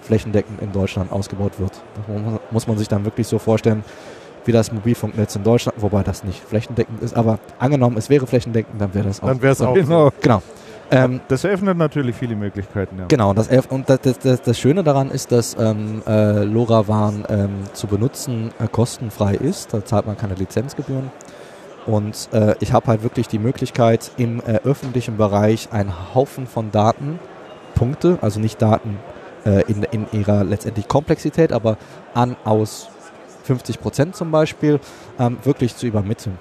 [0.01, 1.71] flächendeckend in Deutschland ausgebaut wird.
[1.95, 3.83] Das muss man sich dann wirklich so vorstellen,
[4.45, 8.81] wie das Mobilfunknetz in Deutschland, wobei das nicht flächendeckend ist, aber angenommen, es wäre flächendeckend,
[8.81, 9.27] dann wäre das auch.
[9.27, 9.73] Dann wäre es auch.
[9.73, 10.11] Genau.
[10.21, 10.41] Genau.
[10.93, 12.99] Ähm, das eröffnet natürlich viele Möglichkeiten.
[12.99, 13.05] Ja.
[13.07, 17.87] Genau, das, und das, das, das, Schöne daran ist, dass ähm, äh, LoRaWAN ähm, zu
[17.87, 19.73] benutzen äh, kostenfrei ist.
[19.73, 21.09] Da zahlt man keine Lizenzgebühren.
[21.85, 26.71] Und äh, ich habe halt wirklich die Möglichkeit, im äh, öffentlichen Bereich einen Haufen von
[26.71, 27.19] Daten,
[27.75, 28.99] Punkte, also nicht Daten
[29.45, 31.77] äh, in, in ihrer letztendlich Komplexität, aber
[32.13, 32.89] an aus
[33.43, 34.79] 50 Prozent zum Beispiel,
[35.19, 36.37] ähm, wirklich zu übermitteln.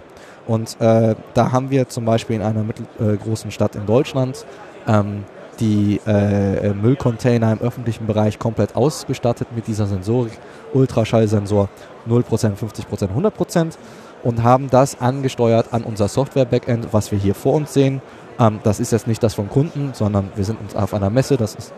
[0.46, 4.44] Und äh, da haben wir zum Beispiel in einer mittelgroßen Stadt in Deutschland
[4.86, 5.24] ähm,
[5.60, 10.32] die äh, Müllcontainer im öffentlichen Bereich komplett ausgestattet mit dieser Sensorik,
[10.72, 11.68] Ultraschallsensor
[12.08, 12.24] 0%,
[12.56, 13.74] 50%, 100%
[14.22, 18.02] und haben das angesteuert an unser Software-Backend, was wir hier vor uns sehen.
[18.38, 21.36] Ähm, das ist jetzt nicht das vom Kunden, sondern wir sind uns auf einer Messe,
[21.36, 21.72] das ist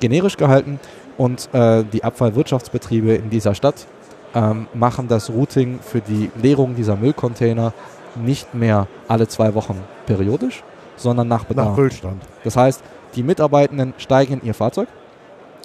[0.00, 0.80] generisch gehalten
[1.16, 3.86] und äh, die Abfallwirtschaftsbetriebe in dieser Stadt
[4.34, 7.72] ähm, machen das Routing für die Leerung dieser Müllcontainer
[8.16, 10.62] nicht mehr alle zwei Wochen periodisch,
[10.96, 11.68] sondern nach Bedarf.
[11.68, 12.22] Nach Füllstand.
[12.42, 12.82] Das heißt,
[13.14, 14.88] die Mitarbeitenden steigen in ihr Fahrzeug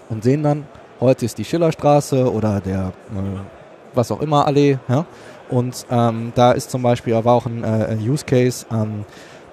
[0.09, 0.65] und sehen dann,
[0.99, 3.39] heute ist die Schillerstraße oder der äh,
[3.93, 4.77] was auch immer Allee.
[4.87, 5.05] Ja?
[5.49, 9.05] Und ähm, da ist zum Beispiel, aber auch ein, äh, Use Case an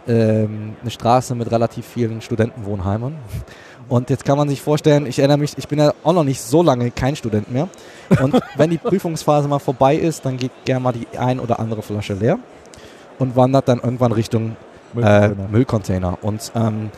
[0.06, 3.16] ähm, eine Straße mit relativ vielen Studentenwohnheimen.
[3.88, 6.40] Und jetzt kann man sich vorstellen, ich erinnere mich, ich bin ja auch noch nicht
[6.40, 7.68] so lange kein Student mehr.
[8.20, 11.82] Und wenn die Prüfungsphase mal vorbei ist, dann geht gerne mal die ein oder andere
[11.82, 12.38] Flasche leer
[13.18, 14.56] und wandert dann irgendwann Richtung
[14.92, 15.44] Müllcontainer.
[15.44, 16.18] Äh, Müllcontainer.
[16.22, 16.90] Und ähm,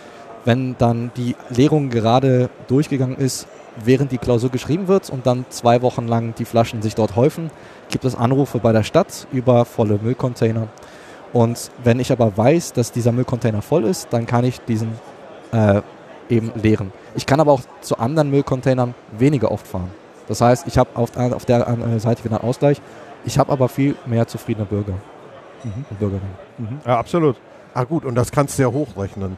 [0.44, 3.46] wenn dann die Leerung gerade durchgegangen ist,
[3.84, 7.50] während die Klausur geschrieben wird und dann zwei Wochen lang die Flaschen sich dort häufen,
[7.88, 10.68] gibt es Anrufe bei der Stadt über volle Müllcontainer.
[11.32, 14.92] Und wenn ich aber weiß, dass dieser Müllcontainer voll ist, dann kann ich diesen
[15.52, 15.82] äh,
[16.28, 16.92] eben leeren.
[17.14, 19.90] Ich kann aber auch zu anderen Müllcontainern weniger oft fahren.
[20.26, 21.66] Das heißt, ich habe auf, auf, der
[21.98, 22.80] Seite wieder einen Ausgleich.
[23.24, 24.94] Ich habe aber viel mehr zufriedene Bürger
[25.64, 25.84] mhm.
[25.90, 26.38] und Bürgerinnen.
[26.58, 26.80] Mhm.
[26.86, 27.36] Ja, absolut.
[27.74, 29.36] Ah gut, und das kannst du ja hochrechnen.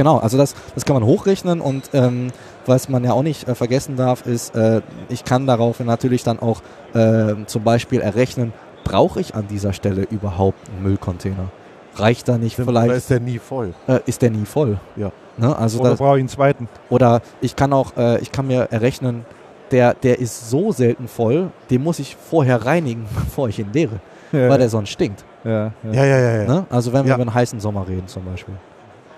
[0.00, 2.28] Genau, also das, das kann man hochrechnen und ähm,
[2.64, 4.80] was man ja auch nicht äh, vergessen darf, ist, äh,
[5.10, 6.62] ich kann darauf natürlich dann auch
[6.94, 11.50] äh, zum Beispiel errechnen, brauche ich an dieser Stelle überhaupt einen Müllcontainer?
[11.96, 12.86] Reicht da nicht vielleicht?
[12.86, 13.74] Oder ist der nie voll?
[13.88, 14.78] Äh, ist der nie voll?
[14.96, 15.12] Ja.
[15.36, 15.54] Ne?
[15.54, 16.66] Also oder brauche ich einen zweiten?
[16.88, 19.26] Oder ich kann auch, äh, ich kann mir errechnen,
[19.70, 24.00] der, der ist so selten voll, den muss ich vorher reinigen, bevor ich ihn leere,
[24.32, 24.48] ja.
[24.48, 25.26] weil der sonst stinkt.
[25.44, 26.04] Ja, ja, ja.
[26.06, 26.66] ja, ja, ne?
[26.70, 28.54] Also wenn wir über einen heißen Sommer reden zum Beispiel.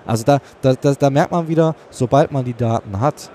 [0.06, 3.30] Also da, da, da, da merkt man wieder, sobald man die Daten hat,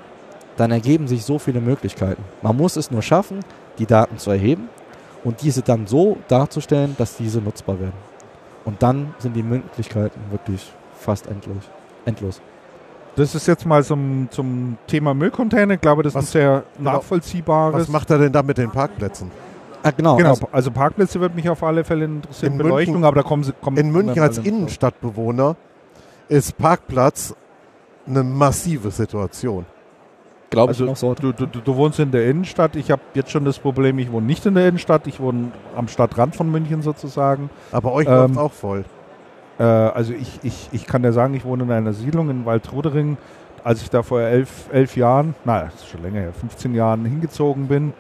[0.58, 2.24] dann ergeben sich so viele Möglichkeiten.
[2.42, 3.40] Man muss es nur schaffen,
[3.78, 4.70] die Daten zu erheben
[5.24, 7.98] und diese dann so darzustellen, dass diese nutzbar werden.
[8.66, 11.64] Und dann sind die Möglichkeiten wirklich fast endlos.
[12.06, 12.42] endlos.
[13.16, 15.76] Das ist jetzt mal zum, zum Thema Müllcontainer.
[15.76, 17.82] Ich glaube, das was, ist sehr genau, nachvollziehbares.
[17.82, 19.32] Was macht er denn da mit den Parkplätzen?
[19.82, 20.18] Ah, genau.
[20.18, 20.30] genau.
[20.32, 22.54] Also, also Parkplätze würde mich auf alle Fälle interessieren.
[22.54, 23.54] In Beleuchtung, München, aber da kommen sie.
[23.54, 25.56] Kommen in München als Innenstadtbewohner
[26.30, 27.36] ist Parkplatz
[28.06, 29.66] eine massive Situation.
[30.50, 31.14] Glaube also, ich noch so.
[31.14, 32.76] Du, du, du, wohnst in der Innenstadt.
[32.78, 35.06] Ich habe jetzt schon das Problem, ich wohne nicht in der Innenstadt.
[35.08, 37.50] Ich wohne am Stadtrand von München sozusagen.
[37.72, 38.86] Aber euch ähm, läuft auch voll.
[39.60, 43.18] Äh, also ich, ich, ich kann ja sagen, ich wohne in einer Siedlung in Waldrudering.
[43.64, 47.04] Als ich da vor elf, elf Jahren, naja, das ist schon länger her, 15 Jahren
[47.04, 47.92] hingezogen bin,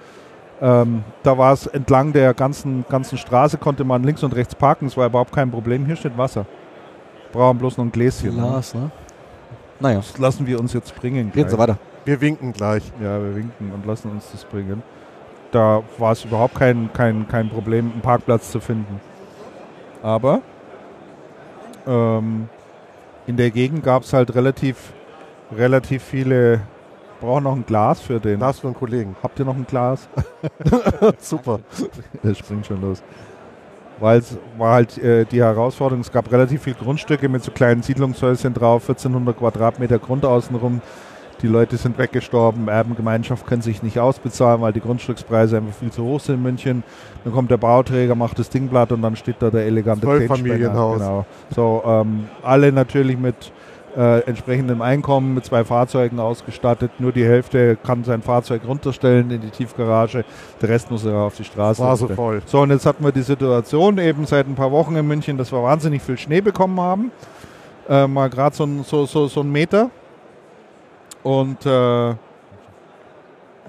[0.61, 4.87] ähm, da war es entlang der ganzen, ganzen Straße, konnte man links und rechts parken.
[4.87, 5.85] Es war überhaupt kein Problem.
[5.85, 6.45] Hier steht Wasser.
[7.31, 8.35] Brauchen bloß noch ein Gläschen.
[8.35, 8.41] Ne?
[8.41, 8.91] Glas, ne?
[9.79, 9.97] Naja.
[9.97, 11.31] Das lassen wir uns jetzt bringen.
[11.31, 11.45] Gleich.
[11.45, 11.77] Geht so weiter.
[12.05, 12.83] Wir winken gleich.
[13.01, 14.81] Ja, wir winken und lassen uns das bringen.
[15.51, 18.99] Da war es überhaupt kein, kein, kein Problem, einen Parkplatz zu finden.
[20.03, 20.41] Aber
[21.85, 22.49] ähm,
[23.27, 24.93] in der Gegend gab es halt relativ,
[25.55, 26.61] relativ viele.
[27.19, 28.37] Brauchen noch ein Glas für den.
[28.37, 29.15] Glas für einen Kollegen.
[29.23, 30.07] Habt ihr noch ein Glas?
[31.19, 31.59] Super.
[32.23, 33.01] Das springt schon los
[33.99, 37.81] weil es war halt äh, die Herausforderung, es gab relativ viele Grundstücke mit so kleinen
[37.81, 40.81] Siedlungshäuschen drauf, 1400 Quadratmeter Grund außenrum.
[41.41, 46.03] die Leute sind weggestorben, Erbengemeinschaft kann sich nicht ausbezahlen, weil die Grundstückspreise einfach viel zu
[46.03, 46.83] hoch sind in München.
[47.23, 50.99] Dann kommt der Bauträger, macht das Ding platt und dann steht da der elegante Zwölffamilienhaus.
[50.99, 51.25] Genau.
[51.53, 53.51] So, ähm, alle natürlich mit
[53.97, 56.91] äh, entsprechendem Einkommen, mit zwei Fahrzeugen ausgestattet.
[56.99, 60.23] Nur die Hälfte kann sein Fahrzeug runterstellen in die Tiefgarage,
[60.61, 61.81] der Rest muss er auf die Straße.
[62.05, 62.15] Stellen.
[62.15, 62.41] voll.
[62.45, 65.51] So, und jetzt hatten wir die Situation eben seit ein paar Wochen in München, dass
[65.51, 67.11] wir wahnsinnig viel Schnee bekommen haben.
[67.89, 69.89] Äh, mal gerade so, so, so, so ein Meter.
[71.23, 72.13] Und äh,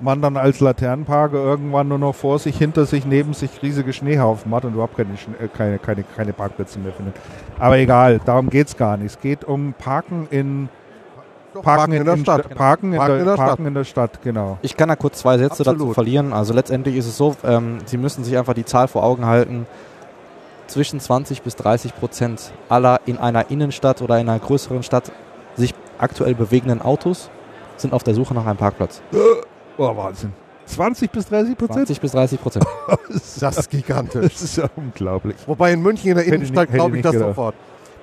[0.00, 4.54] man dann als Laternenparker irgendwann nur noch vor sich, hinter sich, neben sich riesige Schneehaufen
[4.54, 7.16] hat und überhaupt keine, äh, keine, keine, keine Parkplätze mehr findet.
[7.58, 9.12] Aber egal, darum geht es gar nicht.
[9.12, 10.68] Es geht um Parken in,
[11.54, 12.54] Doch, Parken in, der Stadt.
[12.54, 13.66] Parken in, Parken der, in der Parken Stadt.
[13.66, 14.58] in der Stadt, genau.
[14.62, 15.94] Ich kann da kurz zwei Sätze dazu Absolut.
[15.94, 16.32] verlieren.
[16.32, 19.66] Also letztendlich ist es so, ähm, Sie müssen sich einfach die Zahl vor Augen halten.
[20.66, 25.10] Zwischen 20 bis 30 Prozent aller in einer Innenstadt oder in einer größeren Stadt
[25.56, 27.30] sich aktuell bewegenden Autos
[27.76, 29.00] sind auf der Suche nach einem Parkplatz.
[29.78, 30.32] Oh, Wahnsinn.
[30.68, 31.76] 20 bis 30 Prozent?
[31.86, 32.64] 20 bis 30 Prozent.
[33.40, 34.32] Das ist gigantisch.
[34.32, 35.36] Das ist ja unglaublich.
[35.46, 37.28] Wobei in München in der Innenstadt glaube ich das gedacht.
[37.30, 37.54] sofort.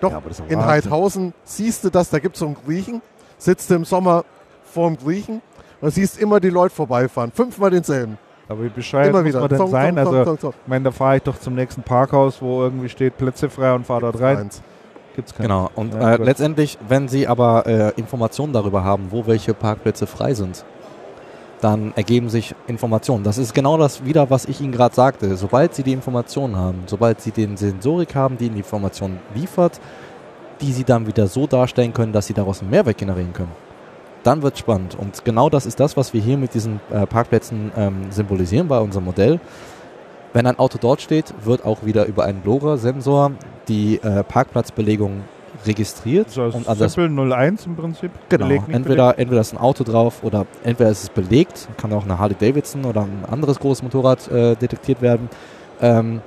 [0.01, 0.65] Doch, Ja, das in.
[0.65, 3.01] Heidhausen siehst du das, da gibt es so einen Griechen,
[3.37, 4.25] sitzt du im Sommer
[4.65, 5.41] vorm Griechen
[5.81, 7.31] und siehst immer die Leute vorbeifahren.
[7.31, 8.17] Fünfmal denselben.
[8.47, 9.39] Aber wie bescheuert immer muss wieder.
[9.39, 9.95] man denn Zong, sein?
[9.95, 10.53] zong, zong, Also, zong, zong.
[10.63, 13.85] ich meine, da fahre ich doch zum nächsten Parkhaus, wo irgendwie steht Plätze frei und
[13.85, 14.37] fahre dort rein.
[14.37, 14.61] Eins.
[15.15, 15.43] Gibt's keinen.
[15.47, 15.69] Genau.
[15.75, 20.33] Und Ja, äh, letztendlich, wenn Sie aber äh, Informationen darüber haben, wo welche Parkplätze frei
[20.33, 20.65] sind,
[21.65, 23.23] dann ergeben sich Informationen.
[23.23, 25.35] Das ist genau das wieder, was ich Ihnen gerade sagte.
[25.35, 29.79] Sobald Sie die Informationen haben, sobald Sie den Sensorik haben, die Ihnen die Informationen liefert,
[30.61, 33.51] die Sie dann wieder so darstellen können, dass Sie daraus einen Mehrwert generieren können,
[34.21, 34.93] dann wird spannend.
[34.93, 38.79] Und genau das ist das, was wir hier mit diesen äh, Parkplätzen ähm, symbolisieren bei
[38.79, 39.39] unserem Modell.
[40.33, 43.31] Wenn ein Auto dort steht, wird auch wieder über einen LoRa-Sensor
[43.67, 45.23] die äh, Parkplatzbelegung
[45.65, 48.11] registriert So und an das Simple 01 im Prinzip.
[48.29, 52.03] Genau, Belegt, entweder, entweder ist ein Auto drauf oder entweder ist es belegt, kann auch
[52.03, 55.29] eine Harley Davidson oder ein anderes großes Motorrad äh, detektiert werden.
[55.81, 56.21] Ähm,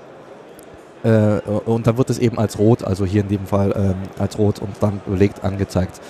[1.05, 4.39] äh, und dann wird es eben als rot, also hier in dem Fall ähm, als
[4.39, 6.01] rot und dann belegt angezeigt.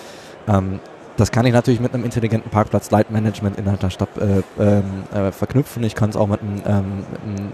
[0.46, 0.80] Ähm,
[1.18, 5.82] das kann ich natürlich mit einem intelligenten Parkplatz-Leitmanagement innerhalb der Stadt äh, ähm, äh, verknüpfen.
[5.82, 7.50] Ich kann es auch mit einem, ähm, einem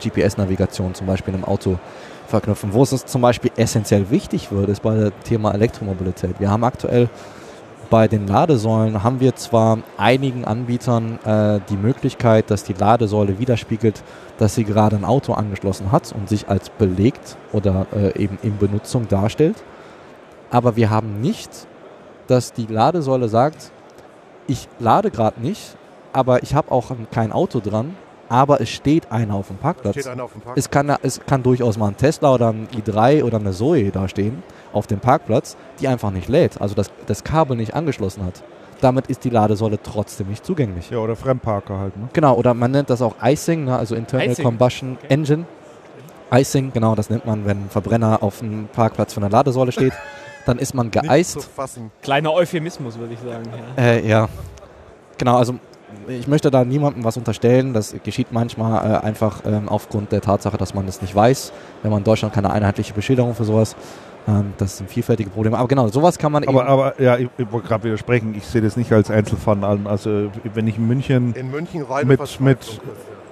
[0.00, 1.80] GPS-Navigation zum Beispiel im Auto
[2.28, 2.72] verknüpfen.
[2.72, 6.38] Wo es uns zum Beispiel essentiell wichtig wird, ist bei dem Thema Elektromobilität.
[6.38, 7.08] Wir haben aktuell
[7.90, 14.02] bei den Ladesäulen haben wir zwar einigen Anbietern äh, die Möglichkeit, dass die Ladesäule widerspiegelt,
[14.36, 18.58] dass sie gerade ein Auto angeschlossen hat und sich als belegt oder äh, eben in
[18.58, 19.56] Benutzung darstellt.
[20.50, 21.66] Aber wir haben nicht,
[22.26, 23.72] dass die Ladesäule sagt,
[24.46, 25.76] ich lade gerade nicht,
[26.12, 27.96] aber ich habe auch kein Auto dran,
[28.28, 29.94] aber es steht einer auf dem Parkplatz.
[29.94, 30.64] Steht einer auf dem Parkplatz.
[30.64, 34.08] Es kann, es kann durchaus mal ein Tesla oder ein i3 oder eine Zoe da
[34.08, 38.42] stehen auf dem Parkplatz, die einfach nicht lädt, also das, das Kabel nicht angeschlossen hat.
[38.80, 40.90] Damit ist die Ladesäule trotzdem nicht zugänglich.
[40.90, 41.96] Ja, oder Fremdparker halt.
[41.96, 42.08] Ne?
[42.12, 44.44] Genau, oder man nennt das auch Icing, ne, also Internal Icing.
[44.44, 45.14] Combustion Okay.
[45.14, 45.46] Engine.
[46.30, 49.94] Icing, genau, das nennt man, wenn ein Verbrenner auf dem Parkplatz von der Ladesäule steht.
[50.46, 51.46] Dann ist man geeist.
[52.00, 53.44] Kleiner Euphemismus, würde ich sagen.
[53.76, 53.82] Ja.
[53.82, 54.28] Äh, ja,
[55.18, 55.36] genau.
[55.36, 55.56] Also
[56.08, 57.72] ich möchte da niemandem was unterstellen.
[57.74, 61.52] Das geschieht manchmal äh, einfach ähm, aufgrund der Tatsache, dass man es nicht weiß.
[61.82, 63.76] Wenn man in Deutschland keine einheitliche Beschilderung für sowas.
[64.26, 65.56] Ähm, das sind vielfältige Probleme.
[65.58, 66.68] Aber genau, sowas kann man Aber, eben.
[66.68, 68.34] aber ja, ich, ich wollte gerade widersprechen.
[68.36, 69.86] Ich sehe das nicht als Einzelfall an.
[69.86, 72.46] Also, wenn ich in München, In München reine Mit- Verzweiflung.
[72.48, 72.80] mit-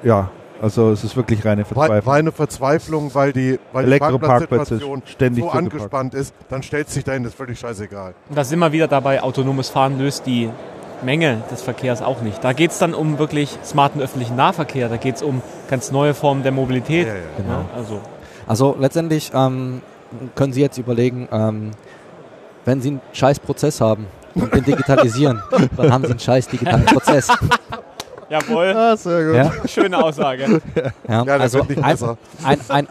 [0.03, 0.31] ja,
[0.63, 2.15] also es ist wirklich reine Rei- Verzweiflung.
[2.15, 7.05] reine Verzweiflung, weil die, weil die Elektroparkplätze Parkplatzsituation ständig so angespannt ist, dann stellt sich
[7.05, 8.15] dahin, das ist völlig scheißegal.
[8.31, 10.49] Und da sind wir wieder dabei, autonomes Fahren löst die
[11.03, 12.43] Menge des Verkehrs auch nicht.
[12.43, 16.15] Da geht es dann um wirklich smarten öffentlichen Nahverkehr, da geht es um ganz neue
[16.15, 17.07] Formen der Mobilität.
[17.07, 17.21] Ja, ja.
[17.37, 17.51] Genau.
[17.53, 18.01] Ja, also
[18.47, 19.83] Also letztendlich ähm,
[20.35, 21.71] können Sie jetzt überlegen, ähm,
[22.65, 25.43] wenn Sie einen scheiß Prozess haben und den digitalisieren,
[25.77, 27.29] dann haben Sie einen scheiß digitalen Prozess.
[28.29, 29.35] jawohl, Ah, sehr gut.
[29.37, 29.53] Ja?
[29.69, 30.61] schöne Aussage.
[30.75, 32.17] Ja, Ja, das also wird nicht ein, besser.
[32.45, 32.89] ein, ein,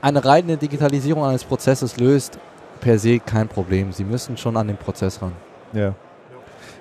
[0.00, 2.38] eine reine Digitalisierung eines Prozesses löst
[2.80, 3.92] per se kein Problem.
[3.92, 5.32] Sie müssen schon an den Prozess ran.
[5.72, 5.94] Ja.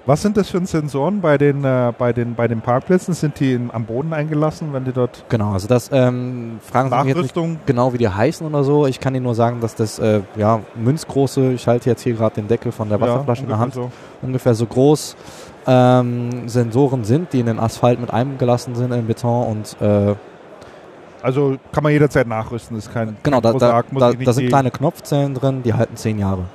[0.06, 3.14] Was sind das für Sensoren bei den, äh, bei den, bei den Parkplätzen?
[3.14, 6.96] Sind die in, am Boden eingelassen, wenn die dort Genau, also das ähm, fragen Sie
[6.96, 7.60] mich jetzt nicht Nachrüstung?
[7.68, 8.88] genau, wie die heißen oder so.
[8.88, 12.36] Ich kann Ihnen nur sagen, dass das äh, ja, münzgroße, ich halte jetzt hier gerade
[12.36, 13.92] den Deckel von der Wasserflasche in der Hand, ungefähr
[14.24, 15.16] ungefähr so groß
[15.68, 20.18] ähm, Sensoren sind, die in den Asphalt mit eingelassen sind, in Beton und äh, So.
[21.22, 22.76] Also kann man jederzeit nachrüsten.
[22.78, 26.46] Ist kein, genau, da, da, da, da sind kleine Knopfzellen drin, die halten zehn Jahre.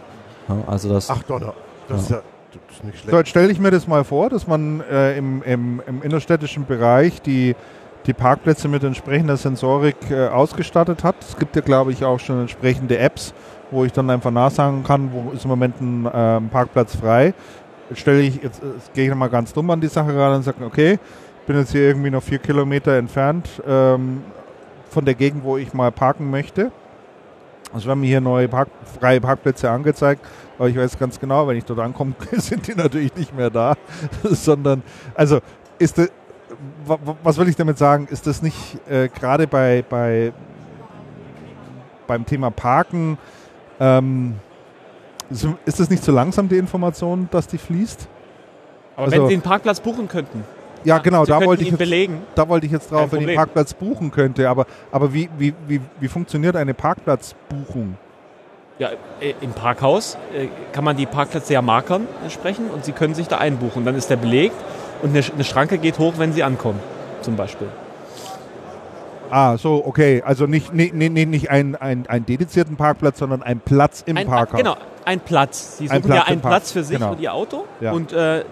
[0.48, 1.54] Ja, also das, Ach Donner,
[1.88, 2.20] das ist ja
[2.68, 3.18] das ist nicht So, schlecht.
[3.18, 7.20] jetzt stelle ich mir das mal vor, dass man äh, im, im, im innerstädtischen Bereich
[7.22, 7.54] die,
[8.06, 11.16] die Parkplätze mit entsprechender Sensorik äh, ausgestattet hat.
[11.20, 13.34] Es gibt ja, glaube ich, auch schon entsprechende Apps,
[13.70, 17.34] wo ich dann einfach nachsagen kann, wo ist im Moment ein ähm, Parkplatz frei.
[17.94, 20.64] stelle ich, jetzt, jetzt gehe ich nochmal ganz dumm an die Sache ran und sage,
[20.64, 20.98] okay,
[21.40, 24.22] ich bin jetzt hier irgendwie noch vier Kilometer entfernt ähm,
[24.90, 26.70] von der Gegend, wo ich mal parken möchte.
[27.72, 28.68] Also wir haben hier neue Park
[29.00, 30.24] freie Parkplätze angezeigt,
[30.58, 33.74] aber ich weiß ganz genau, wenn ich dort ankomme, sind die natürlich nicht mehr da,
[34.22, 34.82] sondern,
[35.14, 35.40] also
[35.78, 36.10] ist das,
[36.86, 38.56] wa- wa- was will ich damit sagen, ist das nicht
[38.88, 40.32] äh, gerade bei, bei
[42.06, 43.18] beim Thema Parken,
[43.80, 44.34] ähm,
[45.64, 48.06] ist das nicht zu langsam, die Information, dass die fließt?
[48.94, 50.44] Aber Also- wenn Sie den Parkplatz buchen könnten,
[50.84, 52.22] Ja, genau, Sie da wollte ich jetzt, belegen.
[52.36, 53.36] da wollte ich jetzt drauf, Kein wenn ich Problem.
[53.36, 54.48] Parkplatz buchen könnte.
[54.48, 57.96] Aber, aber wie, wie, wie, wie funktioniert eine Parkplatzbuchung?
[58.78, 58.90] Ja,
[59.20, 63.26] äh, im Parkhaus äh, kann man die Parkplätze ja markern entsprechend und Sie können sich
[63.26, 63.84] da einbuchen.
[63.86, 64.54] Dann ist der belegt
[65.02, 66.78] und eine, eine Schranke geht hoch, wenn Sie ankommen,
[67.22, 67.68] zum Beispiel.
[69.30, 70.22] Ah, so, okay.
[70.24, 74.16] Also nicht, nicht, nicht, nicht- nicht ein, ein, einen dedizierten Parkplatz, sondern ein Platz im
[74.18, 74.58] ein, Parkhaus.
[74.58, 75.78] Genau, ein Platz.
[75.78, 77.12] Sie Ein suchen ja Platz im einen Platz für sich genau.
[77.12, 77.92] und Ihr Auto Ja.
[77.92, 78.44] und äh,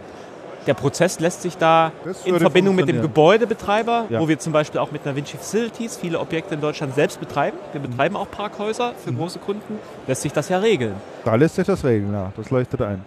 [0.66, 1.92] der Prozess lässt sich da
[2.24, 3.00] in Verbindung mit dem.
[3.02, 4.20] Gebäudebetreiber, Ja.
[4.20, 7.56] wo wir zum Beispiel auch mit Navinci Facilities viele Objekte in Deutschland selbst betreiben.
[7.72, 7.90] Wir Mhm.
[7.90, 9.78] betreiben auch Parkhäuser für große Kunden.
[10.06, 10.94] Lässt sich das ja regeln.
[11.24, 12.32] Da lässt sich das regeln, ja.
[12.36, 13.04] Das leuchtet ein.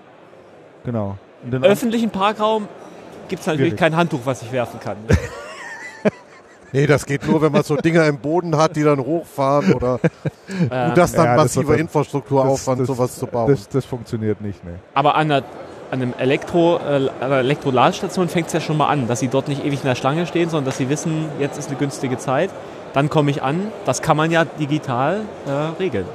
[0.86, 1.18] Genau.
[1.44, 2.68] Den Öffentlichen Parkraum
[3.28, 3.80] gibt es natürlich Schwierig.
[3.80, 4.98] kein Handtuch, was ich werfen kann.
[6.74, 10.00] Nee, das geht nur, wenn man so Dinger im Boden hat, die dann hochfahren oder
[10.50, 10.60] Ähm,
[10.90, 13.50] und das dann ja, massiver Infrastrukturaufwand, das- sowas zu bauen.
[13.52, 14.74] Das, das funktioniert nicht, ne.
[14.94, 15.44] Aber an, einer,
[15.92, 19.48] an einem Elektro, äh, einer Elektroladestation fängt es ja schon mal an, dass sie dort
[19.48, 22.50] nicht ewig in der Schlange stehen, sondern dass sie wissen, jetzt ist eine günstige Zeit.
[22.94, 23.72] Dann komme ich an.
[23.86, 26.06] Das kann man ja digital äh, regeln.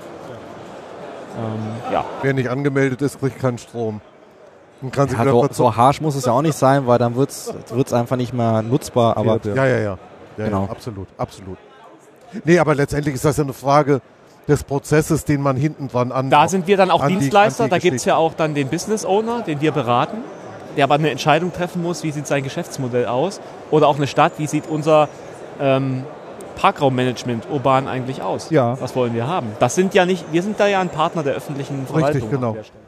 [1.39, 2.05] Ähm, ja.
[2.23, 4.01] Wer nicht angemeldet ist, kriegt keinen Strom.
[4.83, 7.15] Und kann sich Ja, so, so harsch muss es ja auch nicht sein, weil dann
[7.15, 9.17] wird es einfach nicht mehr nutzbar.
[9.17, 9.99] Aber Ja, Ja, ja, ja.
[10.37, 10.65] ja, Genau.
[10.65, 11.57] ja absolut, absolut.
[12.45, 14.01] Nee, aber letztendlich ist das ja eine Frage
[14.49, 16.31] des Prozesses, den man hinten dran an.
[16.31, 17.65] Da sind wir dann auch die- Dienstleister.
[17.65, 20.19] an die da gibt es ja auch dann den Business Owner, den wir beraten,
[20.77, 23.41] der aber eine Entscheidung treffen muss, wie sieht sein Geschäftsmodell aus.
[23.71, 25.09] Oder auch eine Stadt, wie sieht unser
[25.61, 26.05] ähm,
[26.57, 28.51] Parkraummanagement urban eigentlich aus?
[28.51, 28.81] Ja.
[28.81, 29.49] Was wollen wir haben?
[29.61, 32.31] Das sind ja nicht, wir sind da ja ein Partner der öffentlichen Verwaltung.
[32.31, 32.49] genau.
[32.51, 32.79] an der Stelle.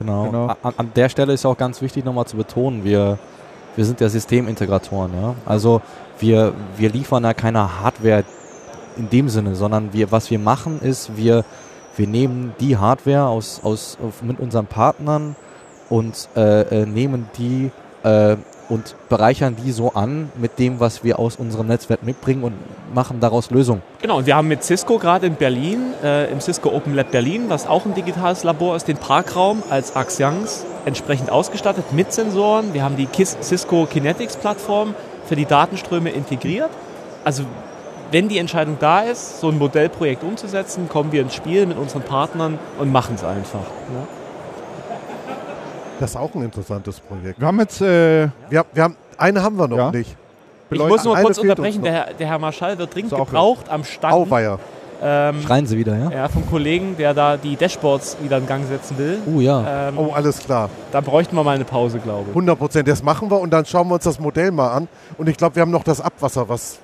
[0.00, 0.24] Genau.
[0.24, 0.46] Genau.
[0.62, 3.18] An, an der Stelle ist auch ganz wichtig nochmal zu betonen, wir,
[3.76, 5.12] wir sind ja Systemintegratoren.
[5.20, 5.34] Ja?
[5.46, 5.80] Also
[6.18, 8.24] wir, wir liefern ja keine Hardware
[8.96, 11.44] in dem Sinne, sondern wir, was wir machen ist, wir,
[11.96, 15.36] wir nehmen die Hardware aus, aus, auf, mit unseren Partnern
[15.88, 17.70] und äh, äh, nehmen die
[18.02, 18.36] äh,
[18.68, 22.54] und bereichern die so an mit dem, was wir aus unserem Netzwerk mitbringen und
[22.94, 23.82] machen daraus Lösungen.
[24.00, 27.44] Genau, und wir haben mit Cisco gerade in Berlin, äh, im Cisco Open Lab Berlin,
[27.48, 32.72] was auch ein digitales Labor ist, den Parkraum als Axians entsprechend ausgestattet mit Sensoren.
[32.72, 34.94] Wir haben die Cisco Kinetics Plattform
[35.26, 36.70] für die Datenströme integriert.
[37.24, 37.44] Also
[38.14, 42.02] wenn die Entscheidung da ist, so ein Modellprojekt umzusetzen, kommen wir ins Spiel mit unseren
[42.02, 43.58] Partnern und machen es einfach.
[43.58, 44.06] Ja.
[45.98, 47.40] Das ist auch ein interessantes Projekt.
[47.40, 49.90] Wir haben jetzt, äh, Wir, wir haben, eine haben wir noch Ja.
[49.90, 50.16] nicht.
[50.70, 53.82] Ich muss nur Eine kurz unterbrechen, der, Herr- der Herr Marschall wird dringend gebraucht am
[53.84, 54.58] Stand Auweier.
[55.02, 56.10] ähm, Schreien Sie wieder, ja?
[56.10, 59.18] ja, vom Kollegen, der da die Dashboards wieder in Gang setzen will.
[59.26, 59.88] Uh ja.
[59.88, 60.70] Ähm, Oh, alles klar.
[60.92, 62.28] Da bräuchten wir mal eine Pause, glaube ich.
[62.28, 62.86] 100 Prozent.
[62.88, 64.88] Das machen wir und dann schauen wir uns das Modell mal an.
[65.18, 66.78] Und ich glaube, wir haben noch das Abwasser, was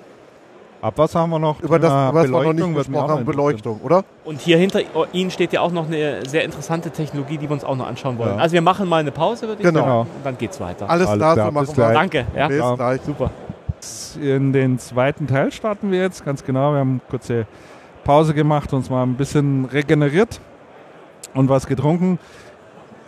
[0.83, 1.61] Abwasser haben wir noch.
[1.61, 3.25] über das, über das wir noch nicht gesprochen haben.
[3.25, 4.03] Beleuchtung, oder?
[4.25, 4.81] Und hier hinter
[5.13, 8.17] Ihnen steht ja auch noch eine sehr interessante Technologie, die wir uns auch noch anschauen
[8.19, 8.37] wollen.
[8.37, 8.43] Ja.
[8.43, 9.81] Also wir machen mal eine Pause, würde ich Genau.
[9.81, 10.01] sagen.
[10.17, 10.89] Und dann geht's weiter.
[10.89, 11.95] Alles, Alles klar, klar, so bis gleich.
[11.95, 12.27] Danke.
[12.35, 12.49] Ja.
[12.49, 12.75] Bis Ja.
[12.77, 13.01] gleich.
[13.03, 13.31] Super.
[14.21, 16.73] In den zweiten Teil starten wir jetzt, ganz genau.
[16.73, 17.47] Wir haben eine kurze
[18.05, 20.41] Pause gemacht, uns mal ein bisschen regeneriert
[21.35, 22.19] und was getrunken.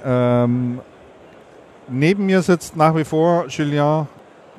[0.04, 0.80] Ähm,
[1.88, 4.06] neben mir sitzt nach wie vor Julien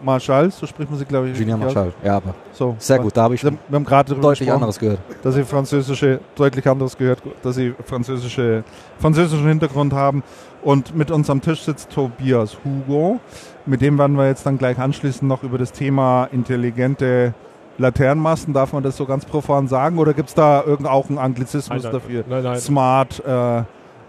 [0.04, 1.38] Marchal, so spricht man sie, glaube ich.
[1.40, 1.74] Julien aus.
[1.74, 1.94] Marschall.
[2.04, 3.16] Ja, aber So, sehr gut.
[3.16, 5.00] Da habe ich Wir, wir haben gerade deutlich gesprochen, anderes gehört.
[5.24, 8.64] dass sie französische, deutlich anderes gehört, dass sie französische,
[9.00, 10.24] französischen Hintergrund haben.
[10.64, 13.20] Und mit uns am Tisch sitzt Tobias Hugo.
[13.66, 17.34] Mit dem werden wir jetzt dann gleich anschließend noch über das Thema intelligente
[17.78, 18.54] Laternenmasten.
[18.54, 19.98] Darf man das so ganz profan sagen?
[19.98, 22.02] Oder gibt es da irgend auch einen Anglizismus Nein, nein.
[22.02, 22.24] dafür?
[22.30, 22.60] Nein, nein.
[22.60, 23.64] Smart, äh,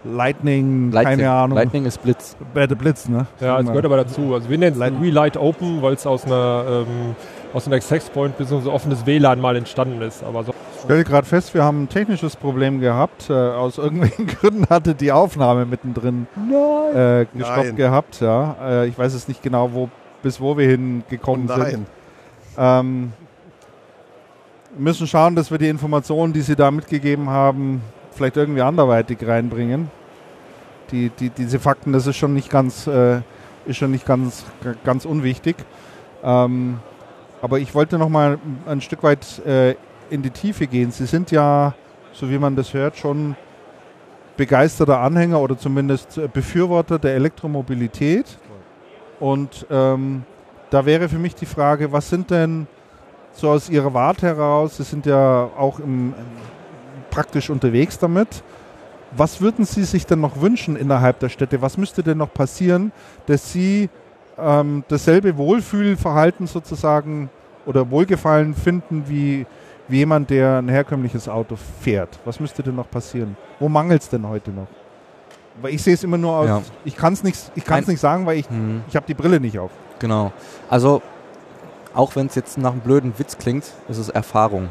[0.05, 1.57] Lightning, Lightning, keine Ahnung.
[1.57, 2.35] Lightning ist Blitz.
[2.53, 3.25] Äh, Blitz, ne?
[3.39, 4.33] Ja, es gehört aber dazu.
[4.33, 7.15] Also wir nennen es Light- Relight Open, weil es aus einer ähm,
[7.53, 8.69] aus einem Access Point bzw.
[8.69, 10.23] offenes WLAN mal entstanden ist.
[10.23, 13.29] Aber so Ich stelle gerade fest, wir haben ein technisches Problem gehabt.
[13.29, 16.27] Äh, aus irgendwelchen Gründen hatte die Aufnahme mittendrin
[16.93, 17.75] äh, gestoppt Nein.
[17.75, 18.21] gehabt.
[18.21, 18.55] Ja.
[18.61, 19.89] Äh, ich weiß jetzt nicht genau, wo,
[20.21, 21.57] bis wo wir hingekommen sind.
[21.59, 21.85] Nein.
[22.57, 23.13] Ähm,
[24.75, 27.81] wir müssen schauen, dass wir die Informationen, die Sie da mitgegeben haben,
[28.15, 29.89] vielleicht irgendwie anderweitig reinbringen.
[30.91, 33.21] Die, die, diese Fakten, das ist schon nicht ganz, äh,
[33.65, 34.45] ist schon nicht ganz,
[34.83, 35.55] ganz unwichtig.
[36.23, 36.79] Ähm,
[37.41, 39.75] aber ich wollte noch mal ein Stück weit äh,
[40.09, 40.91] in die Tiefe gehen.
[40.91, 41.73] Sie sind ja,
[42.13, 43.35] so wie man das hört, schon
[44.37, 48.37] begeisterter Anhänger oder zumindest äh, Befürworter der Elektromobilität.
[49.19, 50.23] Und ähm,
[50.69, 52.67] da wäre für mich die Frage, was sind denn
[53.31, 56.13] so aus Ihrer Warte heraus, Sie sind ja auch im,
[57.15, 58.43] praktisch unterwegs damit,
[59.15, 61.61] was würden Sie sich denn noch wünschen innerhalb der Städte?
[61.61, 62.91] Was müsste denn noch passieren,
[63.27, 63.89] dass Sie
[64.37, 67.29] ähm, dasselbe Wohlfühlverhalten sozusagen
[67.65, 69.45] oder Wohlgefallen finden wie,
[69.87, 72.19] wie jemand, der ein herkömmliches Auto fährt?
[72.25, 73.37] Was müsste denn noch passieren?
[73.59, 74.67] Wo mangelt es denn heute noch?
[75.61, 76.61] Weil ich sehe es immer nur aus, Ja.
[76.83, 78.81] ich kann es nicht, ich kann's Ein- nicht sagen, weil ich, Mhm.
[78.89, 79.71] ich habe die Brille nicht auf.
[79.99, 80.33] Genau.
[80.69, 81.01] Also,
[81.93, 84.67] auch wenn es jetzt nach einem blöden Witz klingt, ist es Erfahrung.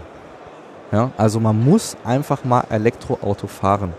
[0.93, 1.11] Ja?
[1.16, 3.93] Also man muss einfach mal Elektroauto fahren.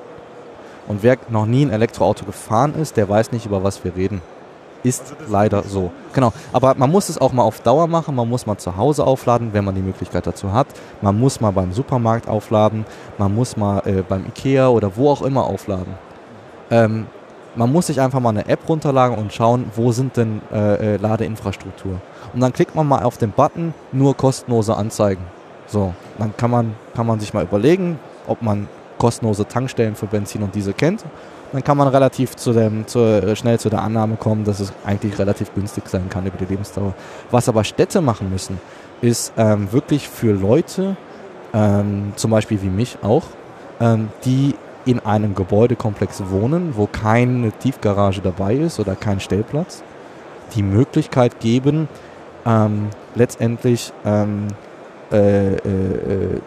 [0.88, 4.22] Und wer noch nie ein Elektroauto gefahren ist, der weiß nicht, über was wir reden.
[4.84, 5.92] Ist leider so.
[6.14, 6.32] Genau.
[6.54, 8.14] Aber man muss es auch mal auf Dauer machen.
[8.14, 10.68] Man muss mal zu Hause aufladen, wenn man die Möglichkeit dazu hat.
[11.02, 12.86] Man muss mal beim Supermarkt aufladen.
[13.18, 15.96] Man muss mal äh, beim Ikea oder wo auch immer aufladen.
[16.70, 17.08] Ähm,
[17.56, 20.98] man muss sich einfach mal eine App runterladen und schauen, wo sind denn äh, äh,
[20.98, 22.00] Ladeinfrastruktur.
[22.34, 25.24] Und dann klickt man mal auf den Button, nur kostenlose Anzeigen.
[25.68, 28.68] So, dann kann man, kann man sich mal überlegen, ob man
[28.98, 31.04] kostenlose Tankstellen für Benzin und Diesel kennt.
[31.52, 34.74] Dann kann man relativ zu dem, zu, äh, schnell zu der Annahme kommen, dass es
[34.86, 36.94] eigentlich relativ günstig sein kann über die Lebensdauer.
[37.32, 38.60] Was aber Städte machen müssen,
[39.02, 40.98] ist ähm, wirklich für Leute,
[41.54, 43.24] ähm, zum Beispiel wie mich auch,
[43.80, 44.56] ähm, die
[44.86, 49.84] in einem Gebäudekomplex wohnen, wo keine Tiefgarage dabei ist oder kein Stellplatz,
[50.56, 51.88] die Möglichkeit geben,
[52.46, 54.48] ähm, letztendlich ähm,
[55.12, 56.42] äh, äh, äh,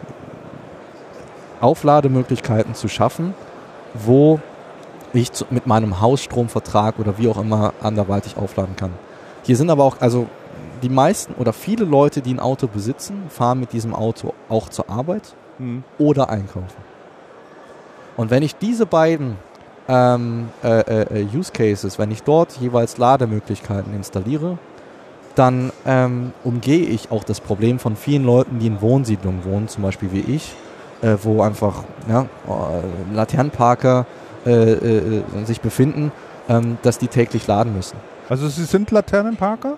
[1.61, 3.33] Auflademöglichkeiten zu schaffen,
[3.93, 4.39] wo
[5.13, 8.91] ich zu, mit meinem Hausstromvertrag oder wie auch immer anderweitig aufladen kann.
[9.43, 10.27] Hier sind aber auch, also
[10.83, 14.89] die meisten oder viele Leute, die ein Auto besitzen, fahren mit diesem Auto auch zur
[14.89, 15.35] Arbeit
[15.97, 16.89] oder einkaufen.
[18.15, 19.37] Und wenn ich diese beiden
[19.87, 24.57] ähm, äh, äh, Use Cases, wenn ich dort jeweils Lademöglichkeiten installiere,
[25.39, 29.83] dann ähm, umgehe ich auch das Problem von vielen Leuten, die in Wohnsiedlungen wohnen, zum
[29.83, 30.53] Beispiel wie ich,
[31.01, 34.05] äh, wo einfach ja, äh, Laternenparker
[34.45, 36.11] äh, äh, sich befinden,
[36.49, 37.95] ähm, dass die täglich laden müssen.
[38.27, 39.77] Also Sie sind Laternenparker?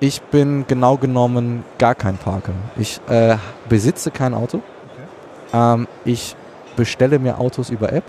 [0.00, 2.52] Ich bin genau genommen gar kein Parker.
[2.76, 3.36] Ich äh,
[3.68, 4.62] besitze kein Auto.
[5.52, 6.34] Ähm, ich
[6.74, 8.04] bestelle mir Autos über App.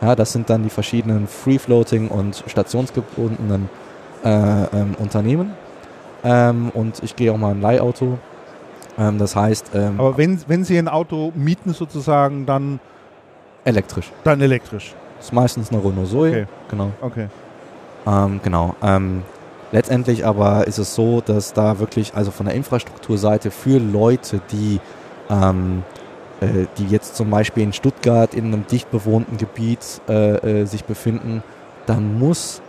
[0.00, 3.68] Ja, das sind dann die verschiedenen Free-Floating und stationsgebundenen
[4.24, 5.52] äh, ähm, Unternehmen.
[6.24, 8.18] Ähm, und ich gehe auch mal ein Leihauto.
[8.98, 12.80] Ähm, das heißt ähm, Aber wenn, wenn Sie ein Auto mieten sozusagen, dann,
[13.64, 14.10] elektrisch.
[14.24, 14.94] dann elektrisch.
[15.16, 16.28] Das ist meistens eine Renault Zoe.
[16.28, 16.46] Okay.
[16.68, 16.90] Genau.
[17.00, 17.28] Okay.
[18.06, 18.74] Ähm, genau.
[18.82, 19.22] Ähm,
[19.70, 24.80] letztendlich aber ist es so, dass da wirklich, also von der Infrastrukturseite für Leute, die,
[25.30, 25.82] ähm,
[26.40, 30.84] äh, die jetzt zum Beispiel in Stuttgart in einem dicht bewohnten Gebiet äh, äh, sich
[30.84, 31.42] befinden,
[31.86, 32.62] da muss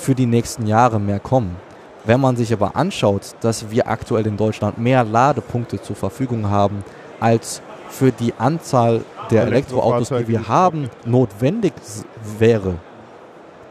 [0.00, 1.56] für die nächsten Jahre mehr kommen.
[2.04, 6.82] Wenn man sich aber anschaut, dass wir aktuell in Deutschland mehr Ladepunkte zur Verfügung haben,
[7.20, 7.60] als
[7.90, 11.74] für die Anzahl der Elektroautos, die wir haben, notwendig
[12.38, 12.76] wäre,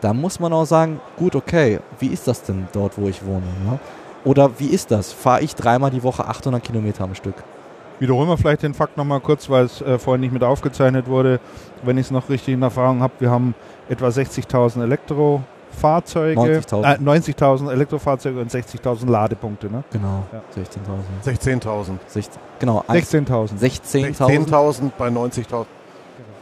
[0.02, 3.48] da muss man auch sagen, gut, okay, wie ist das denn dort, wo ich wohne?
[3.66, 3.80] Ne?
[4.24, 5.12] Oder wie ist das?
[5.12, 7.36] Fahre ich dreimal die Woche 800 Kilometer am Stück?
[8.00, 11.40] Wiederholen wir vielleicht den Fakt nochmal kurz, weil es äh, vorhin nicht mit aufgezeichnet wurde.
[11.84, 13.56] Wenn ich es noch richtig in Erfahrung habe, wir haben
[13.90, 14.84] etwa 60.000
[15.72, 16.84] Elektrofahrzeuge, 90.000.
[16.84, 19.68] äh, 90.000 Elektrofahrzeuge und 60.000 Ladepunkte.
[19.72, 19.84] Ne?
[19.92, 20.42] Genau, Ja.
[20.56, 21.24] 16.000.
[21.24, 22.00] 16.000.
[22.08, 23.58] 16, genau, ein- 16.000.
[23.60, 24.28] 16.000.
[24.28, 25.66] 10.000 bei 90.000.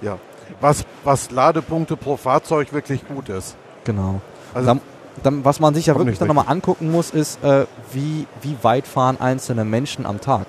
[0.02, 0.18] Ja.
[0.62, 3.56] Was, was Ladepunkte pro Fahrzeug wirklich gut ist.
[3.84, 4.22] Genau.
[4.54, 4.82] Also Dann,
[5.24, 8.58] dann, was man sich ja wirklich nicht dann nochmal angucken muss, ist, äh, wie, wie
[8.62, 10.48] weit fahren einzelne Menschen am Tag.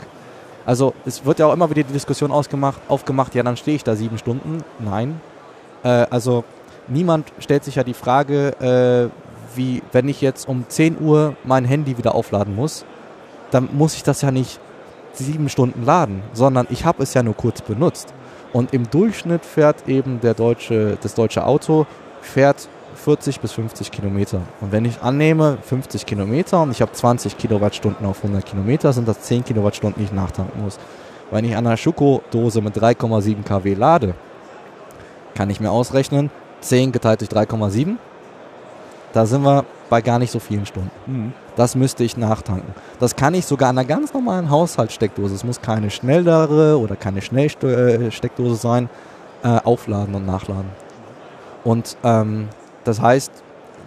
[0.67, 3.85] Also es wird ja auch immer wieder die Diskussion ausgemacht, aufgemacht, ja dann stehe ich
[3.85, 4.63] da sieben Stunden.
[4.79, 5.21] Nein.
[5.83, 6.45] Äh, also
[6.89, 11.65] niemand stellt sich ja die Frage, äh, wie, wenn ich jetzt um 10 Uhr mein
[11.65, 12.85] Handy wieder aufladen muss,
[13.51, 14.61] dann muss ich das ja nicht
[15.13, 18.15] sieben Stunden laden, sondern ich habe es ja nur kurz benutzt.
[18.53, 21.87] Und im Durchschnitt fährt eben der deutsche, das deutsche Auto
[22.23, 24.41] fährt 40 bis 50 Kilometer.
[24.61, 29.07] Und wenn ich annehme 50 Kilometer und ich habe 20 Kilowattstunden auf 100 Kilometer, sind
[29.07, 30.79] das 10 Kilowattstunden, die ich nachtanken muss.
[31.31, 34.15] Wenn ich an einer Schuko-Dose mit 3,7 kW lade,
[35.35, 37.97] kann ich mir ausrechnen, 10 geteilt durch 3,7,
[39.13, 40.91] da sind wir bei gar nicht so vielen Stunden.
[41.07, 41.33] Mhm.
[41.57, 42.75] Das müsste ich nachtanken.
[43.01, 47.23] Das kann ich sogar an einer ganz normalen Haushaltssteckdose, es muss keine schnellere oder keine
[47.23, 48.89] Schnellsteckdose sein,
[49.43, 50.71] äh, aufladen und nachladen.
[51.65, 52.49] Und ähm,
[52.85, 53.33] das heißt,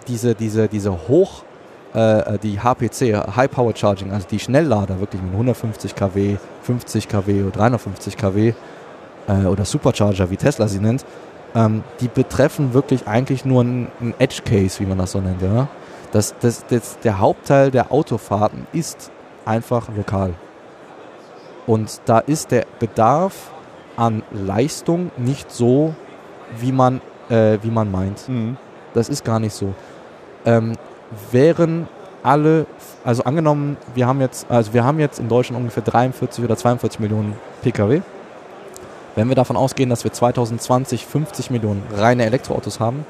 [0.08, 1.44] diese, diese, diese Hoch,
[1.94, 7.42] äh, die HPC, High Power Charging, also die Schnelllader wirklich mit 150 kW, 50 kW
[7.42, 8.54] oder 350 kW,
[9.28, 11.04] äh, oder Supercharger, wie Tesla sie nennt,
[11.54, 15.42] ähm, die betreffen wirklich eigentlich nur einen Edge Case, wie man das so nennt.
[15.42, 15.68] Ja?
[16.12, 19.10] Das, das, das, der Hauptteil der Autofahrten ist
[19.44, 20.34] einfach lokal.
[21.66, 23.50] Und da ist der Bedarf
[23.96, 25.94] an Leistung nicht so,
[26.58, 28.28] wie man, äh, wie man meint.
[28.28, 28.56] Mhm.
[28.94, 29.74] Das ist gar nicht so.
[30.44, 30.74] Ähm,
[31.30, 31.88] wären
[32.22, 32.66] alle,
[33.04, 37.00] also angenommen, wir haben jetzt, also wir haben jetzt in Deutschland ungefähr 43 oder 42
[37.00, 38.02] Millionen Pkw.
[39.14, 43.04] Wenn wir davon ausgehen, dass wir 2020 50 Millionen reine Elektroautos haben,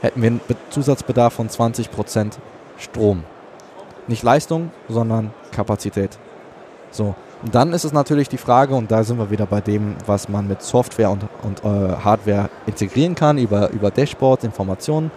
[0.00, 2.32] hätten wir einen Be- Zusatzbedarf von 20%
[2.76, 3.24] Strom.
[4.06, 6.18] Nicht Leistung, sondern Kapazität.
[6.90, 7.14] So.
[7.42, 10.28] Und dann ist es natürlich die Frage, und da sind wir wieder bei dem, was
[10.28, 15.12] man mit Software und, und äh, Hardware integrieren kann, über, über Dashboards, Informationen,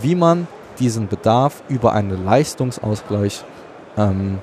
[0.00, 0.46] wie man
[0.78, 3.44] diesen Bedarf über einen Leistungsausgleich
[3.98, 4.38] ähm,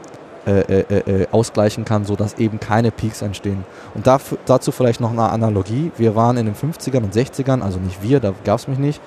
[0.46, 3.66] äh, äh, äh, ausgleichen kann, sodass eben keine Peaks entstehen.
[3.94, 5.92] Und dafür, dazu vielleicht noch eine Analogie.
[5.98, 9.02] Wir waren in den 50ern und 60ern, also nicht wir, da gab es mich nicht,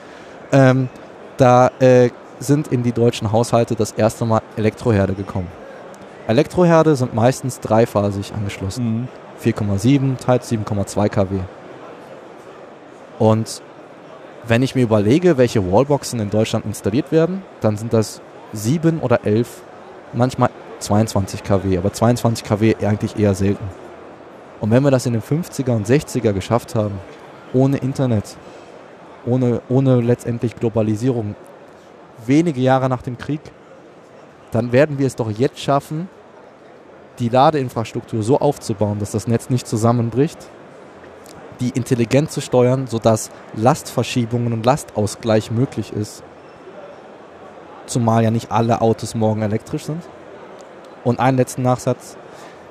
[0.52, 0.89] ähm,
[1.36, 2.10] da äh,
[2.40, 5.48] sind in die deutschen Haushalte das erste Mal Elektroherde gekommen.
[6.27, 9.02] Elektroherde sind meistens dreiphasig angeschlossen.
[9.02, 9.09] Mhm.
[9.43, 11.39] 4,7, teils 7,2 kW.
[13.19, 13.62] Und
[14.47, 18.20] wenn ich mir überlege, welche Wallboxen in Deutschland installiert werden, dann sind das
[18.52, 19.62] 7 oder 11,
[20.12, 23.64] manchmal 22 kW, aber 22 kW eigentlich eher selten.
[24.60, 26.98] Und wenn wir das in den 50er und 60er geschafft haben,
[27.52, 28.36] ohne Internet,
[29.24, 31.34] ohne, ohne letztendlich Globalisierung,
[32.26, 33.40] wenige Jahre nach dem Krieg,
[34.50, 36.09] dann werden wir es doch jetzt schaffen,
[37.18, 40.38] die Ladeinfrastruktur so aufzubauen, dass das Netz nicht zusammenbricht,
[41.60, 46.22] die intelligent zu steuern, sodass Lastverschiebungen und Lastausgleich möglich ist.
[47.86, 50.02] Zumal ja nicht alle Autos morgen elektrisch sind.
[51.09, 52.18] Und einen letzten Nachsatz.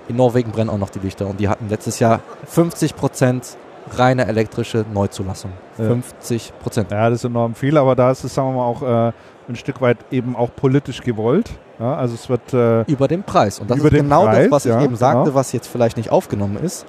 [0.07, 2.19] In Norwegen brennen auch noch die Lichter und die hatten letztes Jahr
[2.53, 3.55] 50%
[3.95, 5.51] reine elektrische Neuzulassung.
[5.79, 5.85] Ja.
[5.85, 6.91] 50 Prozent.
[6.91, 9.11] Ja, das ist enorm viel, aber da ist es, sagen wir mal, auch äh,
[9.49, 11.49] ein Stück weit eben auch politisch gewollt.
[11.79, 13.59] Ja, also es wird äh, Über den Preis.
[13.59, 15.35] Und das ist genau Preis, das, was ja, ich eben sagte, genau.
[15.35, 16.85] was jetzt vielleicht nicht aufgenommen ist.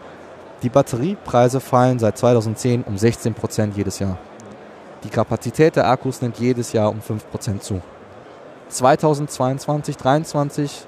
[0.62, 4.18] Die Batteriepreise fallen seit 2010 um 16 Prozent jedes Jahr.
[5.02, 7.80] Die Kapazität der Akkus nimmt jedes Jahr um 5 Prozent zu.
[8.68, 10.86] 2022, 2023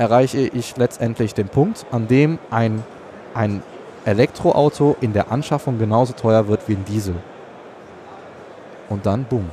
[0.00, 2.82] erreiche ich letztendlich den Punkt, an dem ein,
[3.34, 3.62] ein
[4.06, 7.16] Elektroauto in der Anschaffung genauso teuer wird wie ein Diesel.
[8.88, 9.50] Und dann, boom.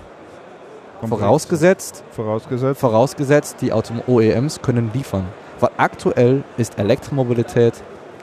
[1.06, 2.80] Vorausgesetzt, vorausgesetzt.
[2.80, 5.26] vorausgesetzt, die Auto OEMs können liefern.
[5.60, 7.74] Weil aktuell ist Elektromobilität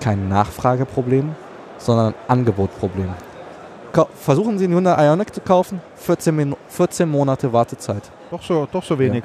[0.01, 1.35] kein Nachfrageproblem,
[1.77, 3.11] sondern ein Angebotproblem.
[4.15, 8.11] Versuchen Sie einen Hyundai Ioniq zu kaufen, 14, Min 14 Monate Wartezeit.
[8.31, 9.23] Doch so, doch so wenig.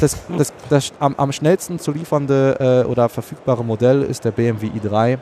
[0.00, 4.68] Das, das, das am, am schnellsten zu liefernde äh, oder verfügbare Modell ist der BMW
[4.68, 5.18] i3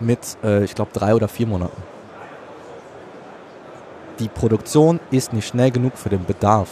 [0.00, 1.82] mit, äh, ich glaube, drei oder vier Monaten.
[4.18, 6.68] Die Produktion ist nicht schnell genug für den Bedarf.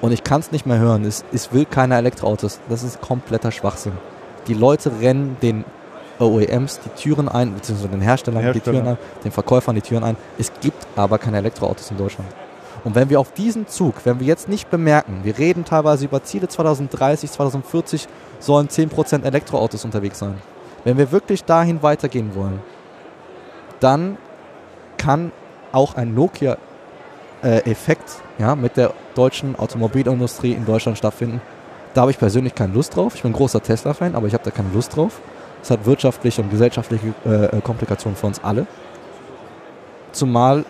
[0.00, 1.04] Und ich kann es nicht mehr hören.
[1.04, 2.60] Es, es will keine Elektroautos.
[2.68, 3.92] Das ist kompletter Schwachsinn.
[4.46, 5.64] Die Leute rennen den
[6.18, 8.78] OEMs die Türen ein, beziehungsweise den Herstellern die Hersteller.
[8.78, 10.16] Türen ein, den Verkäufern die Türen ein.
[10.38, 12.28] Es gibt aber keine Elektroautos in Deutschland.
[12.84, 16.22] Und wenn wir auf diesen Zug, wenn wir jetzt nicht bemerken, wir reden teilweise über
[16.22, 20.38] Ziele 2030, 2040, sollen 10% Elektroautos unterwegs sein.
[20.84, 22.60] Wenn wir wirklich dahin weitergehen wollen,
[23.80, 24.16] dann
[24.96, 25.32] kann
[25.72, 31.40] auch ein Nokia-Effekt ja, mit der deutschen Automobilindustrie in Deutschland stattfinden.
[31.94, 33.14] Da habe ich persönlich keine Lust drauf.
[33.14, 35.20] Ich bin großer Tesla-Fan, aber ich habe da keine Lust drauf.
[35.62, 38.66] Es hat wirtschaftliche und gesellschaftliche äh, äh, Komplikationen für uns alle.
[40.12, 40.64] Zumal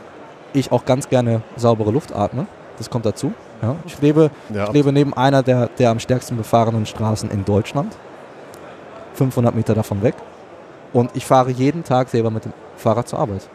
[0.53, 2.47] ich auch ganz gerne saubere Luft atme.
[2.79, 3.33] Das kommt dazu.
[3.63, 3.75] Ja.
[3.87, 4.65] Ich, lebe, Ja.
[4.65, 7.97] ich lebe neben einer der, der am stärksten befahrenen Straßen in Deutschland.
[9.15, 10.15] 500 Meter davon weg.
[10.93, 13.49] Und ich fahre jeden Tag selber mit dem Fahrrad zur Arbeit.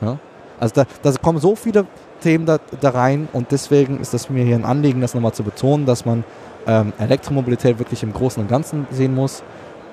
[0.00, 0.18] Ja.
[0.60, 1.86] Also da, da kommen so viele
[2.20, 5.42] Themen da, da rein und deswegen ist das mir hier ein Anliegen, das nochmal zu
[5.42, 6.24] betonen, dass man
[6.66, 9.42] ähm, Elektromobilität wirklich im Großen und Ganzen sehen muss.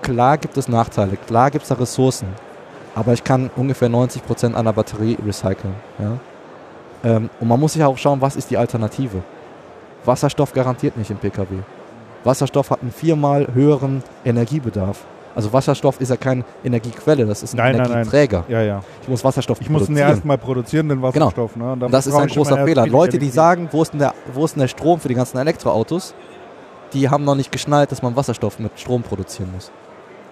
[0.01, 2.27] Klar gibt es Nachteile, klar gibt es da Ressourcen,
[2.95, 5.73] aber ich kann ungefähr 90% einer Batterie recyceln.
[5.99, 6.17] Ja?
[7.03, 9.21] Ähm, und man muss sich auch schauen, was ist die Alternative.
[10.05, 11.45] Wasserstoff garantiert nicht im Pkw.
[12.23, 15.03] Wasserstoff hat einen viermal höheren Energiebedarf.
[15.35, 17.91] Also Wasserstoff ist ja keine Energiequelle, das ist ein Nein, nein, nein.
[17.91, 18.43] Energieträger.
[18.47, 18.81] Ja, ja.
[19.01, 20.09] Ich muss Wasserstoff Ich muss ihn ja produzieren.
[20.09, 21.55] erstmal produzieren, den Wasserstoff.
[21.55, 21.71] Ne?
[21.71, 22.85] Und dann Das ist ein ich großer Fehler.
[22.87, 25.37] Leute, die sagen, wo ist, denn der, wo ist denn der Strom für die ganzen
[25.39, 26.13] Elektroautos,
[26.93, 29.71] die haben noch nicht geschnallt, dass man Wasserstoff mit Strom produzieren muss.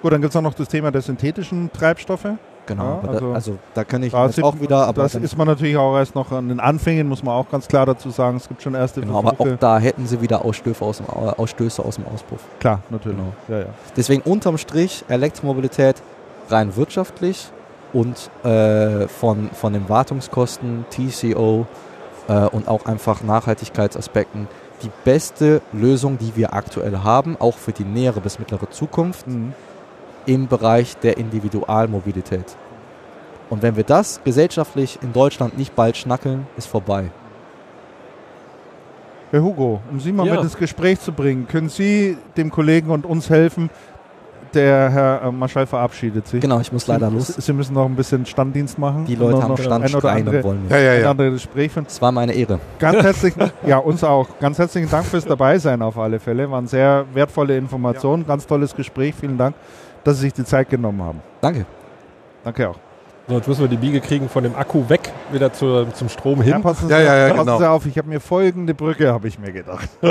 [0.03, 2.27] Gut, dann gibt es auch noch das Thema der synthetischen Treibstoffe.
[2.67, 5.15] Genau, Ja, aber also- da, also da kann ich Da jetzt auch wieder, aber das
[5.15, 8.09] ist man natürlich auch erst noch an den Anfängen, muss man auch ganz klar dazu
[8.11, 8.37] sagen.
[8.37, 9.55] Es gibt schon erste genau, aber Versuche.
[9.55, 12.39] auch da hätten sie wieder Ausstöße aus dem, Au- Ausstöße aus dem Auspuff.
[12.59, 13.17] klar, natürlich.
[13.17, 13.33] Genau.
[13.47, 13.73] Ja, ja.
[13.97, 16.01] Deswegen unterm Strich Elektromobilität
[16.49, 17.49] rein wirtschaftlich
[17.93, 21.65] und äh, von, von den Wartungskosten, TCO
[22.27, 24.47] äh, und auch einfach Nachhaltigkeitsaspekten
[24.83, 29.53] die beste Lösung, die wir aktuell haben, auch für die nähere bis mittlere Zukunft Mhm.
[30.25, 32.55] Im Bereich der Individualmobilität.
[33.49, 37.11] Und wenn wir das gesellschaftlich in Deutschland nicht bald schnackeln, ist vorbei.
[39.31, 40.33] Herr Hugo, um Sie mal Ja.
[40.35, 43.69] mit ins Gespräch zu bringen, können Sie dem Kollegen und uns helfen?
[44.53, 46.41] Der Herr äh, Marschall verabschiedet sich.
[46.41, 47.27] Genau, ich muss leider Sie, los.
[47.27, 49.05] Sie müssen noch ein bisschen Standdienst machen.
[49.05, 50.85] Die Leute am noch Stand ein oder andere, und wollen Ja, mich.
[50.85, 51.11] ja, ein ja.
[51.11, 51.87] anderes Gespräch finden.
[51.89, 52.59] Es war meine Ehre.
[52.77, 54.27] Ganz herzlichen, ja, uns auch.
[54.41, 56.51] Ganz herzlichen Dank fürs Dabeisein auf alle Fälle.
[56.51, 59.15] Waren sehr wertvolle Informationen, ganz tolles Gespräch.
[59.17, 59.55] Vielen Dank,
[60.03, 61.21] dass Sie sich die Zeit genommen haben.
[61.41, 61.65] Danke.
[62.43, 62.75] Danke auch.
[63.27, 66.39] So, jetzt müssen wir die Biege kriegen von dem Akku weg, wieder zu, zum Strom
[66.39, 66.61] Ja, hin.
[66.61, 67.57] passen Sie, Ja, ja, ja, passen genau.
[67.59, 69.87] Sie auf, ich habe mir folgende Brücke, habe ich mir gedacht.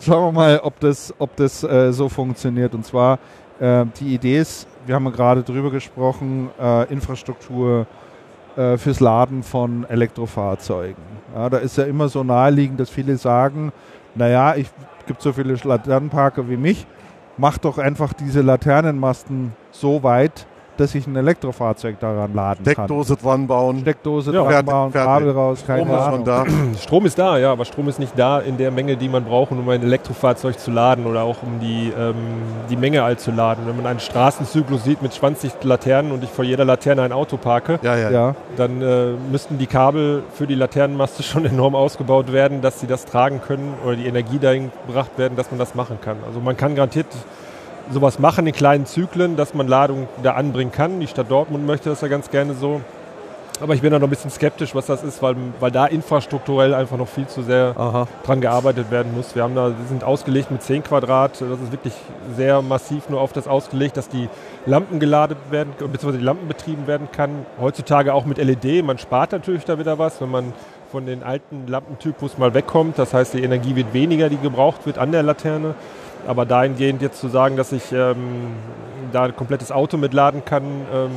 [0.00, 2.74] Schauen wir mal, ob das, ob das äh, so funktioniert.
[2.74, 3.18] Und zwar,
[3.58, 7.86] äh, die Idee ist, wir haben ja gerade drüber gesprochen, äh, Infrastruktur
[8.56, 11.02] äh, fürs Laden von Elektrofahrzeugen.
[11.34, 13.72] Ja, da ist ja immer so naheliegend, dass viele sagen,
[14.14, 14.68] naja, ich
[15.06, 16.86] gibt so viele Laternenparker wie mich,
[17.36, 20.46] mach doch einfach diese Laternenmasten so weit,
[20.76, 22.72] dass ich ein Elektrofahrzeug daran laden kann.
[22.74, 23.80] Steckdose dran bauen.
[23.80, 25.08] Steckdose Ja, dran bauen, fertig.
[25.08, 26.16] Kabel raus, keine Strom ist Ahnung.
[26.16, 26.44] schon da.
[26.80, 29.52] Strom ist da, ja, aber Strom ist nicht da in der Menge, die man braucht,
[29.52, 32.14] um ein Elektrofahrzeug zu laden oder auch um die, ähm,
[32.70, 33.66] die Menge all zu laden.
[33.66, 37.36] Wenn man einen Straßenzyklus sieht mit 20 Laternen und ich vor jeder Laterne ein Auto
[37.36, 38.10] parke, Ja, ja.
[38.10, 42.86] Ja, dann äh, müssten die Kabel für die Laternenmaste schon enorm ausgebaut werden, dass sie
[42.86, 46.16] das tragen können oder die Energie dahin gebracht werden, dass man das machen kann.
[46.26, 47.06] Also man kann garantiert
[47.90, 51.00] sowas machen in kleinen Zyklen, dass man Ladung da anbringen kann.
[51.00, 52.80] Die Stadt Dortmund möchte das ja ganz gerne so.
[53.60, 56.74] Aber ich bin da noch ein bisschen skeptisch, was das ist, weil, weil da infrastrukturell
[56.74, 58.06] einfach noch viel zu sehr Aha.
[58.24, 59.34] dran gearbeitet werden muss.
[59.34, 61.40] Wir haben da, die sind ausgelegt mit 10 Quadrat.
[61.40, 61.94] Das ist wirklich
[62.36, 64.28] sehr massiv nur auf das ausgelegt, dass die
[64.66, 67.46] Lampen geladen werden, beziehungsweise die Lampen betrieben werden kann.
[67.58, 68.84] Heutzutage auch mit LED.
[68.84, 70.52] Man spart natürlich da wieder was, wenn man
[70.92, 72.98] von den alten Lampentypus mal wegkommt.
[72.98, 75.74] Das heißt, die Energie wird weniger, die gebraucht wird an der Laterne.
[76.26, 78.54] Aber dahingehend jetzt zu sagen, dass ich ähm,
[79.12, 81.10] da ein komplettes Auto mitladen kann, ähm,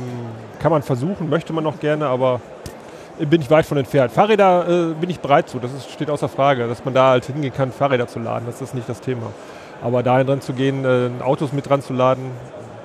[0.60, 2.40] kann man versuchen, möchte man auch gerne, aber
[3.18, 4.12] bin ich weit von entfernt.
[4.12, 7.26] Fahrräder äh, bin ich bereit zu, das ist, steht außer Frage, dass man da halt
[7.26, 9.26] hingehen kann, Fahrräder zu laden, das ist nicht das Thema.
[9.82, 12.24] Aber dahin dran zu gehen, äh, Autos mit dran zu laden,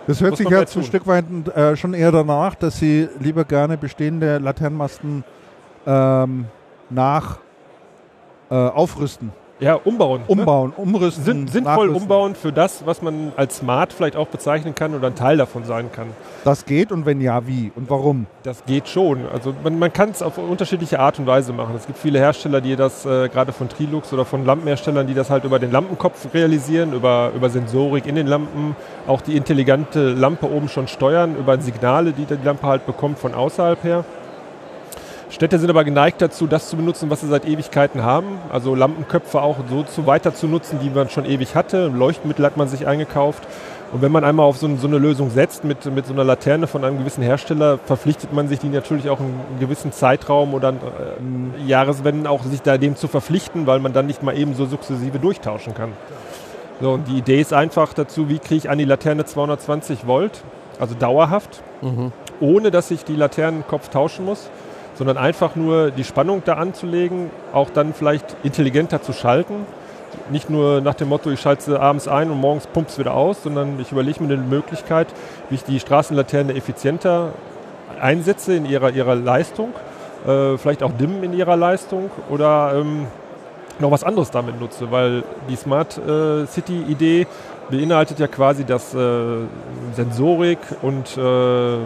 [0.07, 0.83] das hört sich jetzt ein.
[0.83, 1.25] Stück weit
[1.55, 5.23] äh, schon eher danach, dass Sie lieber gerne bestehende Laternenmasten
[5.87, 6.45] ähm,
[6.89, 7.39] nach
[8.49, 10.21] äh, aufrüsten, ja, umbauen.
[10.21, 10.27] ne?
[10.27, 11.23] umbauen, umrüsten.
[11.23, 11.95] Sin sinnvoll nachrüsten.
[11.95, 15.63] umbauen für das, was man als smart vielleicht auch bezeichnen kann oder ein Teil davon
[15.63, 16.07] sein kann.
[16.43, 18.27] Das geht und wenn ja, wie und warum?
[18.43, 19.25] Das geht schon.
[19.31, 21.73] Also man, man kann es auf unterschiedliche Art und Weise machen.
[21.75, 25.29] Es gibt viele Hersteller, die das äh, gerade von Trilux oder von Lampenherstellern, die das
[25.29, 28.75] halt über den Lampenkopf realisieren, über, über Sensorik in den Lampen,
[29.07, 33.33] auch die intelligente Lampe oben schon steuern, über Signale, die die Lampe halt bekommt von
[33.33, 34.03] außerhalb her.
[35.29, 38.37] Städte sind aber geneigt dazu, das zu benutzen, was sie seit Ewigkeiten haben.
[38.51, 41.87] Also Lampenköpfe auch so zu weiter zu nutzen, die man schon ewig hatte.
[41.87, 43.43] Leuchtmittel hat man sich eingekauft.
[43.91, 46.67] Und wenn man einmal auf so, so eine Lösung setzt mit, mit so einer Laterne
[46.67, 51.65] von einem gewissen Hersteller, verpflichtet man sich die natürlich auch einen gewissen Zeitraum oder äh,
[51.65, 55.19] Jahreswenden auch sich da dem zu verpflichten, weil man dann nicht mal eben so sukzessive
[55.19, 55.93] durchtauschen kann.
[56.81, 60.43] So, und die Idee ist einfach dazu, wie kriege ich an die Laterne 220 Volt,
[60.77, 61.63] also dauerhaft,
[62.41, 64.49] ohne dass ich die Laternenkopf tauschen muss,
[64.95, 69.65] sondern einfach nur die Spannung da anzulegen, auch dann vielleicht intelligenter zu schalten.
[70.31, 73.13] Nicht nur nach dem Motto, ich schalte sie abends ein und morgens pumpt es wieder
[73.13, 75.07] aus, sondern ich überlege mir eine Möglichkeit,
[75.49, 77.33] wie ich die Straßenlaterne effizienter
[77.99, 79.73] einsetze in ihrer, ihrer Leistung,
[80.25, 83.07] äh, vielleicht auch dimmen in ihrer Leistung oder ähm,
[83.79, 87.27] noch was anderes damit nutze, weil die Smart äh, City Idee
[87.69, 88.97] beinhaltet ja quasi, dass äh,
[89.93, 91.77] Sensorik und äh,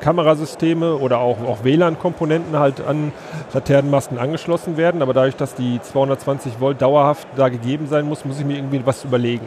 [0.00, 3.12] Kamerasysteme oder auch, auch WLAN-Komponenten halt an
[3.52, 5.02] Laternenmasten angeschlossen werden.
[5.02, 8.84] Aber dadurch, dass die 220 Volt dauerhaft da gegeben sein muss, muss ich mir irgendwie
[8.84, 9.46] was überlegen.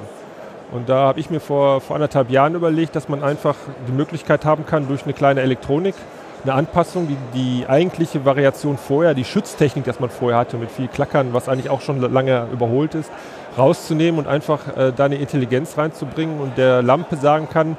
[0.72, 3.56] Und da habe ich mir vor, vor anderthalb Jahren überlegt, dass man einfach
[3.88, 5.96] die Möglichkeit haben kann, durch eine kleine Elektronik
[6.44, 10.88] eine Anpassung, die, die eigentliche Variation vorher, die Schütztechnik, das man vorher hatte, mit viel
[10.88, 13.12] Klackern, was eigentlich auch schon lange überholt ist,
[13.58, 17.78] rauszunehmen und einfach äh, da eine Intelligenz reinzubringen und der Lampe sagen kann,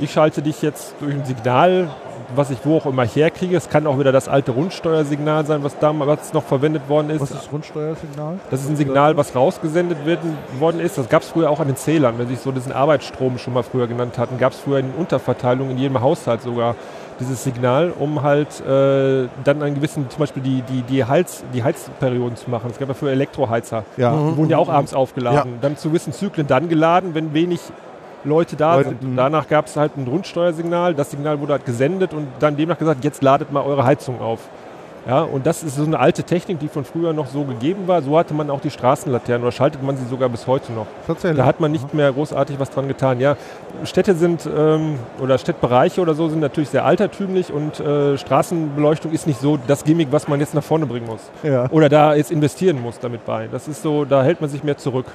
[0.00, 1.88] ich schalte dich jetzt durch ein Signal,
[2.34, 3.56] was ich wo auch immer herkriege.
[3.56, 7.20] Es kann auch wieder das alte Rundsteuersignal sein, was damals noch verwendet worden ist.
[7.20, 8.40] Was ist Rundsteuersignal?
[8.50, 10.98] Das ist ein Signal, was rausgesendet werden, worden ist.
[10.98, 13.62] Das gab es früher auch an den Zählern, wenn sie so diesen Arbeitsstrom schon mal
[13.62, 14.38] früher genannt hatten.
[14.38, 16.74] Gab es früher in Unterverteilung in jedem Haushalt sogar
[17.20, 21.62] dieses Signal, um halt äh, dann einen gewissen, zum Beispiel die, die, die, Hals, die
[21.62, 22.70] Heizperioden zu machen.
[22.70, 23.84] Es gab ja früher Elektroheizer.
[23.96, 24.12] Ja.
[24.12, 25.54] Die wurden ja auch abends aufgeladen.
[25.60, 27.60] Dann zu gewissen Zyklen dann geladen, wenn wenig
[28.24, 29.02] Leute da Leute, sind.
[29.02, 29.16] mhm.
[29.16, 30.94] Danach gab es halt ein Rundsteuersignal.
[30.94, 34.40] Das Signal wurde halt gesendet und dann demnach gesagt, jetzt ladet mal eure Heizung auf.
[35.06, 38.00] Ja, und das ist so eine alte Technik, die von früher noch so gegeben war.
[38.02, 40.86] So hatte man auch die Straßenlaternen oder schaltet man sie sogar bis heute noch.
[41.06, 41.38] Tatsächlich.
[41.38, 43.20] Da hat man nicht mehr großartig was dran getan.
[43.20, 43.36] Ja,
[43.84, 49.26] Städte sind ähm, oder Städtbereiche oder so sind natürlich sehr altertümlich und äh, Straßenbeleuchtung ist
[49.26, 51.20] nicht so das Gimmick, was man jetzt nach vorne bringen muss.
[51.42, 51.68] Ja.
[51.70, 53.48] Oder da jetzt investieren muss damit bei.
[53.50, 55.06] Das ist so, da hält man sich mehr zurück.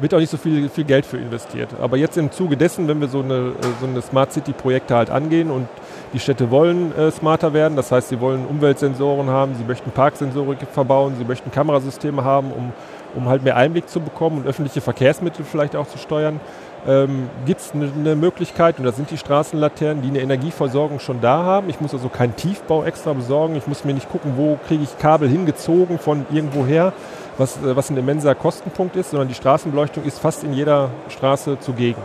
[0.00, 1.70] Wird auch nicht so viel, viel Geld für investiert.
[1.80, 5.50] Aber jetzt im Zuge dessen, wenn wir so eine, so eine Smart City-Projekte halt angehen
[5.50, 5.66] und
[6.12, 10.58] die Städte wollen äh, smarter werden, das heißt, sie wollen Umweltsensoren haben, sie möchten Parksensorik
[10.72, 12.72] verbauen, sie möchten Kamerasysteme haben, um,
[13.14, 16.40] um halt mehr Einblick zu bekommen und öffentliche Verkehrsmittel vielleicht auch zu steuern,
[16.86, 21.20] ähm, gibt es eine ne Möglichkeit, und das sind die Straßenlaternen, die eine Energieversorgung schon
[21.20, 21.68] da haben.
[21.68, 24.98] Ich muss also keinen Tiefbau extra besorgen, ich muss mir nicht gucken, wo kriege ich
[24.98, 26.92] Kabel hingezogen von irgendwoher,
[27.38, 31.58] was, äh, was ein immenser Kostenpunkt ist, sondern die Straßenbeleuchtung ist fast in jeder Straße
[31.60, 32.02] zugegen.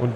[0.00, 0.14] Und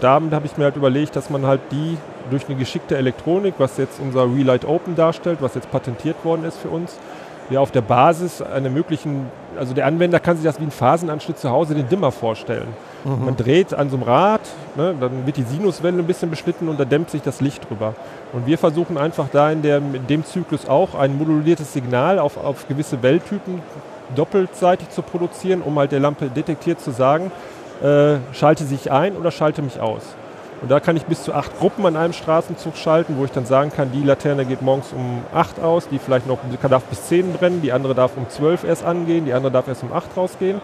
[0.00, 1.96] damit habe ich mir halt überlegt, dass man halt die
[2.30, 6.58] durch eine geschickte Elektronik, was jetzt unser Relight Open darstellt, was jetzt patentiert worden ist
[6.58, 6.98] für uns,
[7.48, 9.26] wir auf der Basis einer möglichen,
[9.58, 12.68] also der Anwender kann sich das wie ein Phasenanschnitt zu Hause den Dimmer vorstellen.
[13.04, 14.40] Man dreht an so einem Rad,
[14.76, 17.94] ne, dann wird die Sinuswelle ein bisschen beschnitten und da dämmt sich das Licht drüber.
[18.32, 22.36] Und wir versuchen einfach da in, der, in dem Zyklus auch ein moduliertes Signal auf,
[22.36, 23.60] auf gewisse Welltypen
[24.14, 27.30] doppelseitig zu produzieren, um halt der Lampe detektiert zu sagen,
[27.82, 30.02] äh, schalte sich ein oder schalte mich aus.
[30.62, 33.46] Und da kann ich bis zu acht Gruppen an einem Straßenzug schalten, wo ich dann
[33.46, 37.08] sagen kann, die Laterne geht morgens um acht aus, die vielleicht noch die darf bis
[37.08, 40.16] zehn brennen, die andere darf um zwölf erst angehen, die andere darf erst um acht
[40.16, 40.60] rausgehen.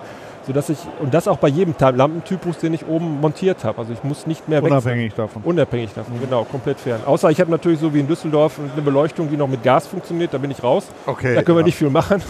[0.47, 3.78] Sodass ich, und das auch bei jedem Lampentypus, den ich oben montiert habe.
[3.78, 4.78] Also ich muss nicht mehr wechseln.
[4.78, 5.43] Unabhängig davon.
[5.43, 7.01] Unabhängig davon, genau, komplett fern.
[7.05, 10.32] Außer ich habe natürlich so wie in Düsseldorf eine Beleuchtung, die noch mit Gas funktioniert,
[10.32, 10.86] da bin ich raus.
[11.06, 11.35] Okay.
[11.35, 11.66] Da können wir ja.
[11.66, 12.23] nicht viel machen.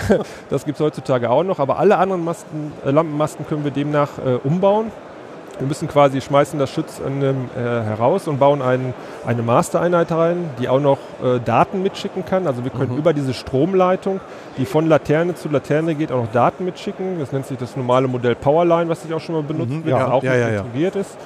[0.50, 1.58] das gibt es heutzutage auch noch.
[1.58, 4.90] Aber alle anderen Masten, äh, Lampenmasten können wir demnach äh, umbauen.
[5.58, 8.94] Wir müssen quasi schmeißen das Schütz an dem, äh, heraus und bauen ein,
[9.26, 12.46] eine Mastereinheit rein, die auch noch äh, Daten mitschicken kann.
[12.46, 14.20] Also wir können über diese Stromleitung,
[14.58, 17.18] die von Laterne zu Laterne geht, auch noch Daten mitschicken.
[17.20, 19.96] Das nennt sich das normale Modell Powerline, was ich auch schon mal benutzt Mhm, wird,
[19.96, 19.98] ja.
[20.00, 20.60] das auch Ja, ja, ja.
[20.62, 21.16] integriert ist.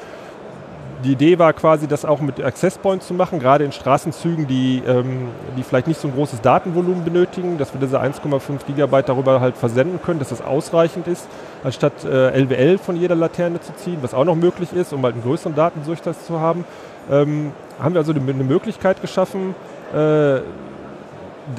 [1.05, 4.83] Die Idee war quasi, das auch mit Access Points zu machen, gerade in Straßenzügen, die,
[4.87, 9.41] ähm, die vielleicht nicht so ein großes Datenvolumen benötigen, dass wir diese 1,5 Gigabyte darüber
[9.41, 11.29] halt versenden können, dass das ausreichend ist,
[11.65, 15.15] anstatt äh, LWL von jeder Laterne zu ziehen, was auch noch möglich ist, um halt
[15.15, 16.65] einen größeren Datendurchsatz zu haben.
[17.11, 19.55] Ähm, haben wir also eine, Möglichkeit geschaffen,
[19.95, 20.41] äh,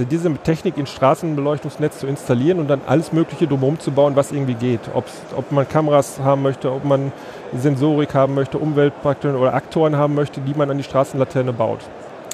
[0.09, 4.55] diese Technik in Straßenbeleuchtungsnetz zu installieren und dann alles Mögliche drumherum zu bauen, was irgendwie
[4.55, 4.81] geht.
[4.93, 7.11] Ob's, ob man Kameras haben möchte, ob man
[7.55, 11.79] Sensorik haben möchte, Umweltfaktoren oder Aktoren haben möchte, die man an die Straßenlaterne baut.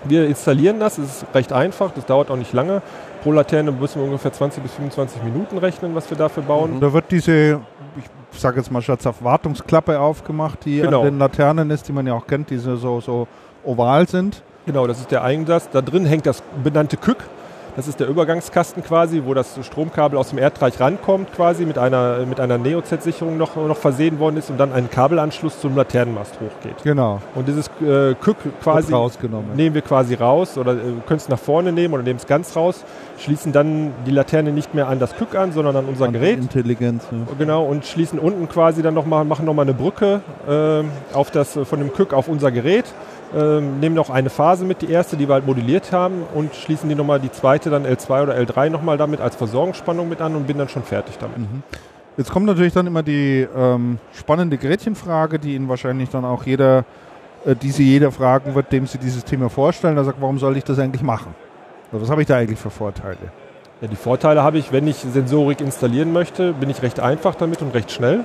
[0.06, 2.82] Wir installieren das, es ist recht einfach, das dauert auch nicht lange.
[3.22, 6.80] Pro Laterne müssen wir ungefähr 20 bis 25 Minuten rechnen, was wir dafür bauen.
[6.82, 7.62] Da wird diese,
[8.32, 11.00] ich sage jetzt mal scherzhaft, Wartungsklappe aufgemacht, die Genau.
[11.02, 13.28] an den Laternen ist, die man ja auch kennt, diese so, so
[13.64, 14.44] oval sind.
[14.66, 15.70] Genau, das ist der Eigensatz.
[15.72, 17.18] Da drin hängt das benannte Kück.
[17.76, 22.26] Das ist der Übergangskasten quasi, wo das Stromkabel aus dem Erdreich rankommt, quasi mit einer,
[22.26, 26.84] mit einer Neo-Z-Sicherung noch, noch versehen worden ist und dann ein Kabelanschluss zum Laternenmast hochgeht.
[26.84, 27.20] Genau.
[27.34, 28.94] Und dieses äh, Kück quasi
[29.56, 30.78] nehmen wir quasi raus oder äh,
[31.08, 32.84] können es nach vorne nehmen oder nehmen es ganz raus,
[33.18, 36.38] schließen dann die Laterne nicht mehr an das Kück an, sondern an unser An Gerät.
[36.38, 37.06] Intelligenz.
[37.12, 37.18] Ja.
[37.40, 41.66] Genau, und schließen unten quasi dann nochmal, machen nochmal eine Brücke ähm, auf das, äh,
[41.66, 42.86] von dem Kück auf unser Gerät,
[43.36, 46.90] ähm, nehmen noch eine Phase mit, die erste, die wir halt modelliert haben, und schließen
[46.90, 50.48] die nochmal die zweite, dann L2 oder L3 nochmal damit als Versorgungsspannung mit an und
[50.48, 51.38] bin dann schon fertig damit.
[52.16, 56.86] Jetzt kommt natürlich dann immer die ähm, spannende Gretchenfrage, die Ihnen wahrscheinlich dann auch jeder,
[57.44, 59.98] äh, die Sie jeder fragen wird, dem Sie dieses Thema vorstellen.
[59.98, 61.34] Er sagt, warum soll ich das eigentlich machen?
[61.92, 63.18] Also was habe ich da eigentlich für Vorteile?
[63.82, 67.62] Ja, die Vorteile habe ich, wenn ich Sensorik installieren möchte, bin ich recht einfach damit
[67.64, 68.24] und recht schnell.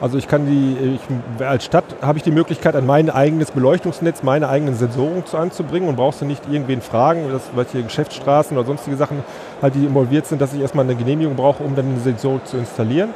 [0.00, 4.22] Also ich kann die, ich, als Stadt habe ich die Möglichkeit, an mein eigenes Beleuchtungsnetz
[4.22, 8.66] meine eigenen Sensoren zu anzubringen und brauchst du nicht irgendwen fragen, dass welche Geschäftsstraßen oder
[8.66, 9.22] sonstige Sachen
[9.62, 12.56] halt, die involviert sind, dass ich erstmal eine Genehmigung brauche, um dann eine Sensorik zu
[12.56, 13.10] installieren.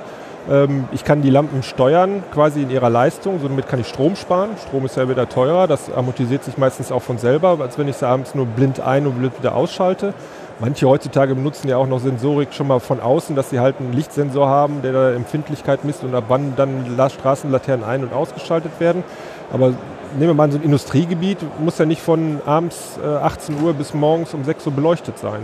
[0.50, 4.50] Ähm, ich kann die Lampen steuern, quasi in ihrer Leistung, somit kann ich Strom sparen.
[4.66, 7.96] Strom ist ja wieder teurer, das amortisiert sich meistens auch von selber, als wenn ich
[7.96, 10.14] sie abends nur blind ein und blind wieder ausschalte.
[10.60, 13.92] Manche heutzutage benutzen ja auch noch Sensorik schon mal von außen, dass sie halt einen
[13.92, 18.72] Lichtsensor haben, der da Empfindlichkeit misst und ab wann dann La- Straßenlaternen ein- und ausgeschaltet
[18.80, 19.04] werden.
[19.52, 23.72] Aber nehmen wir mal so ein Industriegebiet, muss ja nicht von abends äh, 18 Uhr
[23.72, 25.42] bis morgens um 6 Uhr beleuchtet sein.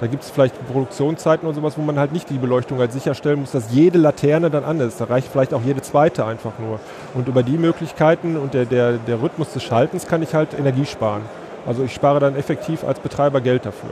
[0.00, 3.40] Da gibt es vielleicht Produktionszeiten oder sowas, wo man halt nicht die Beleuchtung halt sicherstellen
[3.40, 4.98] muss, dass jede Laterne dann an ist.
[4.98, 6.80] Da reicht vielleicht auch jede zweite einfach nur.
[7.12, 10.86] Und über die Möglichkeiten und der, der, der Rhythmus des Schaltens kann ich halt Energie
[10.86, 11.22] sparen.
[11.66, 13.90] Also ich spare dann effektiv als Betreiber Geld dafür.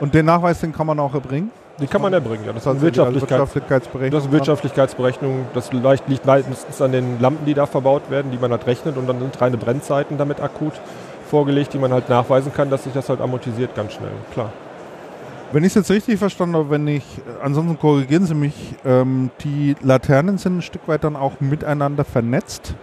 [0.00, 1.50] Und den Nachweis, den kann man auch erbringen?
[1.78, 2.52] Die kann man erbringen, ja.
[2.52, 4.10] Das, die alle Wirtschaftlichkeit, Wirtschaftlichkeitsberechnung.
[4.10, 5.46] das ist Wirtschaftlichkeitsberechnung.
[5.54, 9.06] Das liegt meistens an den Lampen, die da verbaut werden, die man halt rechnet und
[9.06, 10.74] dann sind reine Brennzeiten damit akut
[11.30, 14.10] vorgelegt, die man halt nachweisen kann, dass sich das halt amortisiert ganz schnell.
[14.32, 14.52] Klar.
[15.52, 17.04] Wenn ich es jetzt richtig verstanden habe, wenn ich,
[17.42, 18.54] ansonsten korrigieren Sie mich,
[18.84, 22.74] ähm, die Laternen sind ein Stück weit dann auch miteinander vernetzt.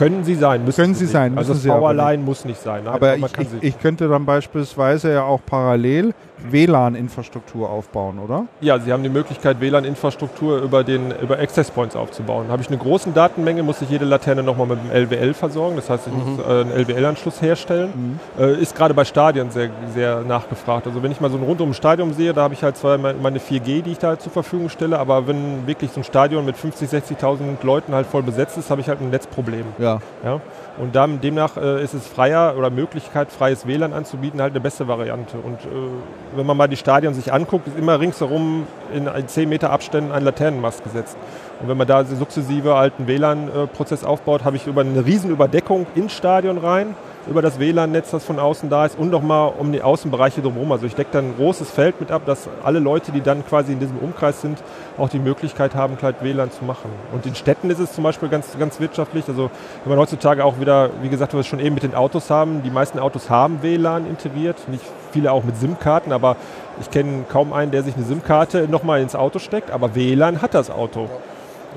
[0.00, 1.12] Können sie sein, müssen Können sie nicht.
[1.12, 2.84] sein, Also müssen das sie aber Powerline muss nicht sein.
[2.84, 6.14] Nein, Aber ich, kann ich, sie- ich könnte dann beispielsweise ja auch parallel
[6.50, 8.46] WLAN-Infrastruktur aufbauen, oder?
[8.60, 12.46] Ja, Sie haben die Möglichkeit, WLAN-Infrastruktur über, den, über Access Points aufzubauen.
[12.48, 15.76] Habe ich eine große Datenmenge, muss ich jede Laterne nochmal mit dem LWL versorgen.
[15.76, 18.18] Das heißt, ich muss äh, einen LWL-Anschluss herstellen.
[18.38, 20.86] Äh, ist gerade bei Stadien sehr, sehr nachgefragt.
[20.86, 23.14] Also wenn ich mal so ein rundum Stadion sehe, da habe ich halt zwar me-
[23.20, 26.44] meine 4G, die ich da halt zur Verfügung stelle, aber wenn wirklich so ein Stadion
[26.44, 29.64] mit 50.000, 60.000 Leuten halt voll besetzt ist, habe ich halt ein Netzproblem.
[29.78, 29.98] Ja.
[30.24, 30.40] Ja?
[30.78, 34.88] Und dann, demnach äh, ist es freier oder Möglichkeit, freies WLAN anzubieten, halt eine beste
[34.88, 35.36] Variante.
[35.38, 39.48] Und äh, wenn man mal die Stadien sich anguckt, ist immer ringsherum in ein 10
[39.48, 41.16] Meter Abständen ein Laternenmast gesetzt.
[41.60, 46.12] Und wenn man da sukzessive einen WLAN-Prozess aufbaut, habe ich über eine riesen Überdeckung ins
[46.14, 46.94] Stadion rein,
[47.28, 50.72] über das WLAN-Netz, das von außen da ist und nochmal um die Außenbereiche drumherum.
[50.72, 53.72] Also ich decke dann ein großes Feld mit ab, dass alle Leute, die dann quasi
[53.72, 54.62] in diesem Umkreis sind,
[54.96, 56.90] auch die Möglichkeit haben, gleich WLAN zu machen.
[57.12, 59.28] Und in Städten ist es zum Beispiel ganz, ganz wirtschaftlich.
[59.28, 59.50] Also
[59.84, 62.62] wenn man heutzutage auch wieder, wie gesagt, was wir schon eben mit den Autos haben,
[62.62, 66.36] die meisten Autos haben WLAN integriert, nicht viele auch mit SIM-Karten, aber
[66.80, 70.54] ich kenne kaum einen, der sich eine SIM-Karte nochmal ins Auto steckt, aber WLAN hat
[70.54, 71.10] das Auto.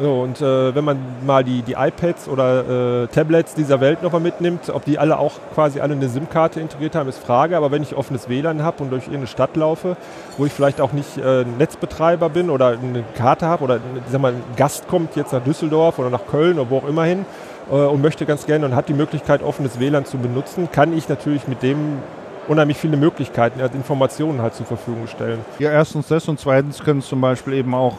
[0.02, 4.22] So, und äh, wenn man mal die, die iPads oder äh, Tablets dieser Welt nochmal
[4.22, 7.56] mitnimmt, ob die alle auch quasi alle eine SIM-Karte integriert haben, ist Frage.
[7.56, 9.96] Aber wenn ich offenes WLAN habe und durch irgendeine Stadt laufe,
[10.38, 13.80] wo ich vielleicht auch nicht äh, Netzbetreiber bin oder eine Karte habe oder
[14.12, 17.04] sag mal, ein Gast kommt jetzt nach Düsseldorf oder nach Köln oder wo auch immer
[17.04, 17.26] hin
[17.72, 21.08] äh, und möchte ganz gerne und hat die Möglichkeit, offenes WLAN zu benutzen, kann ich
[21.08, 22.00] natürlich mit dem
[22.48, 25.40] unheimlich viele Möglichkeiten, also Informationen halt zur Verfügung stellen.
[25.60, 27.94] Ja, erstens das und zweitens können zum Beispiel eben auch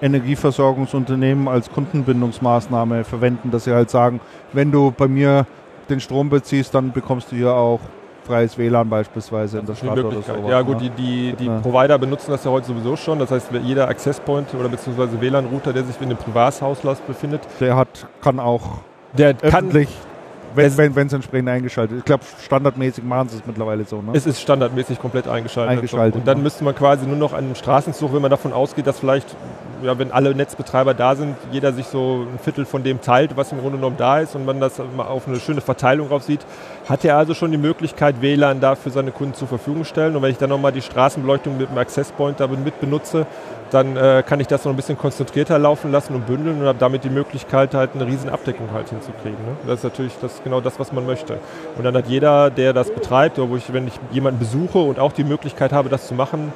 [0.00, 4.20] Energieversorgungsunternehmen als Kundenbindungsmaßnahme verwenden, dass sie halt sagen,
[4.52, 5.46] wenn du bei mir
[5.88, 7.80] den Strom beziehst, dann bekommst du hier auch
[8.24, 10.48] freies WLAN beispielsweise in der Stadt oder so.
[10.48, 11.60] ja gut, die, die, die Ja.
[11.60, 13.18] Provider benutzen das ja heute sowieso schon.
[13.18, 17.74] Das heißt, jeder Access Point oder beziehungsweise WLAN-Router, der sich in einem Privathauslas befindet, Der
[17.74, 18.80] hat, kann auch
[19.14, 20.07] der kann öffentlich, es
[20.54, 21.98] wenn, es entsprechend eingeschaltet ist.
[22.00, 24.02] Ich glaube, standardmäßig machen sie es mittlerweile so.
[24.02, 24.12] Ne?
[24.14, 25.76] Es ist standardmäßig komplett eingeschaltet.
[25.76, 28.98] Eingeschaltet, Und dann müsste man quasi nur noch einen Straßenzug, wenn man davon ausgeht, dass
[28.98, 29.36] vielleicht,
[29.82, 33.52] ja, wenn alle Netzbetreiber da sind, jeder sich so ein Viertel von dem teilt, was
[33.52, 36.40] im Grunde genommen da ist und man das mal auf eine schöne Verteilung drauf sieht,
[36.88, 40.16] hat er also schon die Möglichkeit, WLAN da für seine Kunden zur Verfügung stellen.
[40.16, 43.26] Und wenn ich dann nochmal die Straßenbeleuchtung mit dem Access Point da mit benutze,
[43.70, 46.78] dann äh, kann ich das noch ein bisschen konzentrierter laufen lassen und bündeln und habe
[46.78, 49.38] damit die Möglichkeit, halt eine riesen Abdeckung halt hinzukriegen.
[49.38, 49.56] Ne?
[49.66, 51.38] Das ist natürlich das, genau das, was man möchte.
[51.76, 54.98] Und dann hat jeder, der das betreibt, oder wo ich, wenn ich jemanden besuche und
[54.98, 56.52] auch die Möglichkeit habe, das zu machen,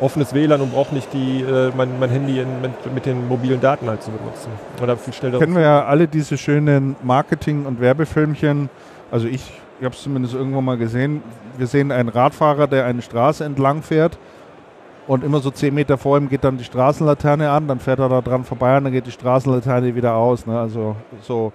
[0.00, 3.60] offenes WLAN und brauche nicht die, äh, mein, mein Handy in, mit, mit den mobilen
[3.60, 4.50] Daten halt zu benutzen.
[4.82, 5.38] Oder viel schneller.
[5.38, 8.70] kennen wir ja alle diese schönen Marketing- und Werbefilmchen.
[9.10, 11.22] Also ich, ich habe es zumindest irgendwo mal gesehen.
[11.56, 14.18] Wir sehen einen Radfahrer, der eine Straße entlang fährt
[15.06, 18.08] und immer so zehn Meter vor ihm geht dann die Straßenlaterne an, dann fährt er
[18.08, 20.46] da dran vorbei und dann geht die Straßenlaterne wieder aus.
[20.46, 20.58] Ne?
[20.58, 21.52] Also so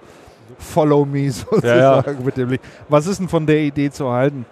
[0.58, 2.64] Follow me sozusagen Ja, mit dem Licht.
[2.88, 4.44] Was ist denn von der Idee zu halten?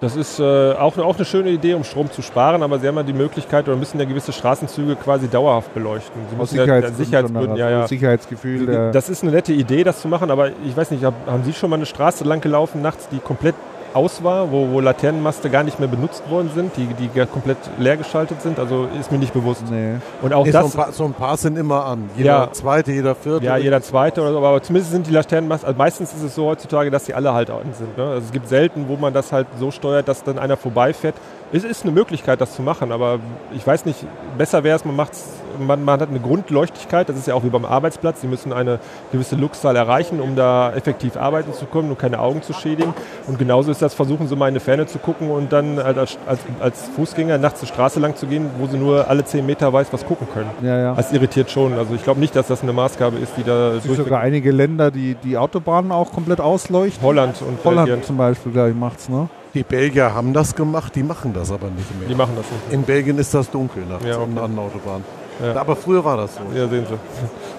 [0.00, 2.96] Das ist äh, auch, auch eine schöne Idee, um Strom zu sparen, aber Sie haben
[2.96, 6.20] ja die Möglichkeit oder müssen ja gewisse Straßenzüge quasi dauerhaft beleuchten.
[6.30, 7.86] Sie Aus ja, Sicherheitsgründen, ja, ja.
[7.86, 8.66] Sicherheitsgefühl.
[8.66, 11.44] Der Das ist eine nette Idee, das zu machen, aber ich weiß nicht, hab, haben
[11.44, 13.54] Sie schon mal eine Straße lang gelaufen nachts, die komplett
[13.94, 17.96] aus war, wo, wo Laternenmaste gar nicht mehr benutzt worden sind, die, die komplett leer
[17.96, 18.58] geschaltet sind?
[18.58, 19.62] Also ist mir nicht bewusst.
[19.70, 19.94] nee.
[20.20, 22.10] Und auch Nee, so, ein das, paar, so ein paar sind immer an.
[22.16, 22.52] Jeder Ja.
[22.52, 23.44] zweite, jeder vierte.
[23.46, 26.46] ja, jeder zweite oder so, aber zumindest sind die Laternenmasten, also meistens ist es so
[26.46, 27.96] heutzutage, dass die alle halt an sind.
[27.96, 28.04] Ne?
[28.04, 31.14] Also es gibt selten, wo man das halt so steuert, dass dann einer vorbeifährt.
[31.52, 33.18] Es ist eine Möglichkeit, das zu machen, aber
[33.54, 34.04] ich weiß nicht,
[34.36, 35.24] besser wäre es, man macht's,
[35.58, 38.78] man, man hat eine Grundleuchtigkeit, das ist ja auch wie beim Arbeitsplatz, sie müssen eine
[39.12, 42.94] gewisse Luxzahl erreichen, um da effektiv arbeiten zu können und keine Augen zu schädigen.
[43.26, 45.98] Und genauso ist das, versuchen sie mal in die Ferne zu gucken und dann halt
[45.98, 49.44] als, als, als Fußgänger nachts die Straße lang zu gehen, wo sie nur alle 10
[49.44, 50.50] Meter weiß, was gucken können.
[50.62, 50.94] Ja, ja.
[50.94, 51.74] Das irritiert schon.
[51.78, 54.50] Also ich glaube nicht, dass das eine Maßgabe ist, die da Es gibt sogar einige
[54.50, 57.02] Länder, die die Autobahnen auch komplett ausleuchten.
[57.02, 59.28] Holland und Holland Belgien, zum Beispiel, glaube ich, macht's, ne?
[59.54, 62.16] Die Belgier haben das gemacht, die machen das aber nicht die mehr.
[62.16, 62.72] machen das nicht.
[62.72, 64.24] In Belgien ist das dunkel nachts Ja, okay.
[64.36, 65.04] an an der Autobahn.
[65.42, 65.60] Ja.
[65.60, 66.42] Aber früher war das so.
[66.56, 66.94] Ja, sehen Sie.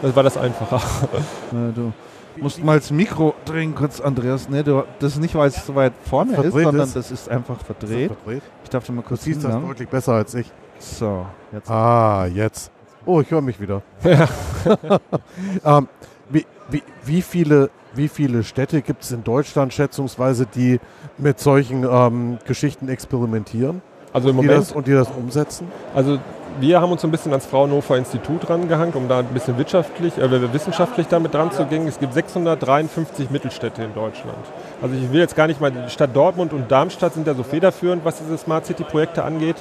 [0.01, 0.81] Das war das einfacher.
[1.51, 1.91] Ja, du
[2.37, 4.47] musst mal das Mikro drehen kurz, Andreas.
[4.49, 6.95] Ne, du, das ist nicht, weil es so weit vorne ist, Verdreht sondern ist.
[6.95, 8.11] das ist einfach Ist das verdreht.
[8.13, 8.43] verdreht?
[8.63, 10.51] Ich darf da mal Du kurz siehst das deutlich besser als ich.
[10.79, 11.69] So, jetzt.
[11.69, 12.71] Ah, jetzt.
[13.05, 13.81] Oh, ich höre mich wieder.
[15.65, 15.87] ähm,
[16.29, 20.79] wie, wie, wie, viele, wie viele Städte gibt es in Deutschland schätzungsweise, die
[21.17, 23.81] mit solchen ähm, Geschichten experimentieren
[24.11, 25.67] Also im die Moment, das, und die das umsetzen?
[25.93, 26.19] also
[26.59, 30.53] wir haben uns ein bisschen ans Fraunhofer Institut rangehangen, um da ein bisschen wirtschaftlich, äh,
[30.53, 31.87] wissenschaftlich damit dran zu gehen.
[31.87, 34.37] Es gibt 653 Mittelstädte in Deutschland.
[34.81, 37.43] Also ich will jetzt gar nicht mal, die Stadt Dortmund und Darmstadt sind ja so
[37.43, 39.57] federführend, was diese Smart City Projekte angeht.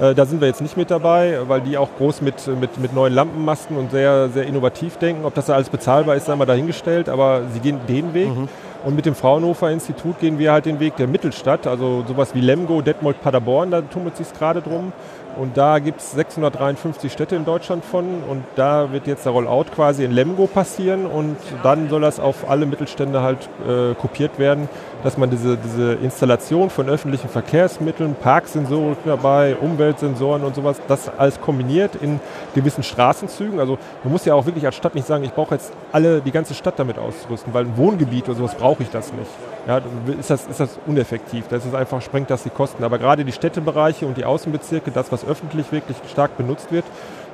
[0.00, 2.94] Äh, da sind wir jetzt nicht mit dabei, weil die auch groß mit, mit, mit
[2.94, 5.24] neuen Lampenmasten und sehr, sehr innovativ denken.
[5.24, 8.28] Ob das da alles bezahlbar ist, sei mal dahingestellt, aber sie gehen den Weg.
[8.28, 8.48] Mhm.
[8.84, 12.40] Und mit dem Fraunhofer Institut gehen wir halt den Weg der Mittelstadt, also sowas wie
[12.40, 14.92] Lemgo, Detmold, Paderborn, da tummelt sich gerade drum.
[15.36, 19.66] Und da gibt es 653 Städte in Deutschland von und da wird jetzt der Rollout
[19.74, 24.68] quasi in Lemgo passieren und dann soll das auf alle Mittelstände halt äh, kopiert werden,
[25.04, 31.40] dass man diese, diese Installation von öffentlichen Verkehrsmitteln, Parksensoren dabei, Umweltsensoren und sowas, das alles
[31.40, 32.20] kombiniert in
[32.54, 33.60] gewissen Straßenzügen.
[33.60, 36.32] Also man muss ja auch wirklich als Stadt nicht sagen, ich brauche jetzt alle, die
[36.32, 39.30] ganze Stadt damit auszurüsten, weil ein Wohngebiet oder sowas brauche ich das nicht.
[39.68, 39.82] Ja,
[40.18, 41.46] ist das, ist das uneffektiv.
[41.48, 42.84] Das ist einfach, sprengt das die Kosten.
[42.84, 46.86] Aber gerade die Städtebereiche und die Außenbezirke, das, was öffentlich wirklich stark benutzt wird,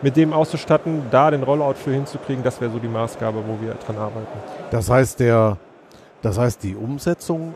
[0.02, 3.74] mit dem auszustatten, da den Rollout für hinzukriegen, das wäre so die Maßgabe, wo wir
[3.74, 4.36] dran arbeiten.
[4.72, 5.58] Das heißt, der,
[6.22, 7.54] das heißt die Umsetzung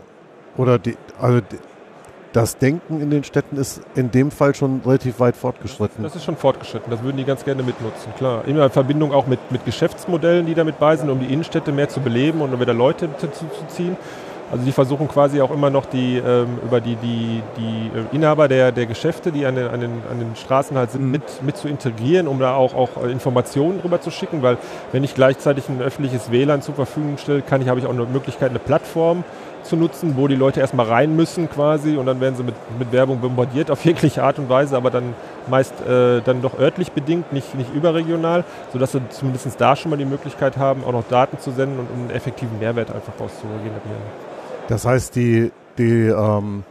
[0.56, 1.58] oder die, also die,
[2.32, 6.04] das Denken in den Städten ist in dem Fall schon relativ weit fortgeschritten.
[6.04, 8.44] Das ist schon fortgeschritten, das würden die ganz gerne mitnutzen, klar.
[8.46, 11.88] Immer in Verbindung auch mit, mit Geschäftsmodellen, die damit bei sind, um die Innenstädte mehr
[11.88, 13.96] zu beleben und um wieder Leute zu, zu ziehen.
[14.50, 18.48] Also die versuchen quasi auch immer noch die, ähm, über die, die, die äh, Inhaber
[18.48, 21.10] der, der Geschäfte, die an den, an, den, an den Straßen halt sind, mhm.
[21.10, 24.56] mit, mit zu integrieren, um da auch, auch äh, Informationen drüber zu schicken, weil
[24.92, 28.04] wenn ich gleichzeitig ein öffentliches WLAN zur Verfügung stelle, kann ich, habe ich auch eine
[28.04, 29.24] Möglichkeit, eine Plattform
[29.64, 32.90] zu nutzen, wo die Leute erstmal rein müssen quasi und dann werden sie mit, mit
[32.90, 35.14] Werbung bombardiert auf jegliche Art und Weise, aber dann
[35.46, 39.96] meist äh, dann doch örtlich bedingt, nicht, nicht überregional, sodass sie zumindest da schon mal
[39.96, 43.46] die Möglichkeit haben, auch noch Daten zu senden und einen effektiven Mehrwert einfach raus zu
[43.46, 44.27] generieren.
[44.68, 46.62] Das heißt, die, die, ähm,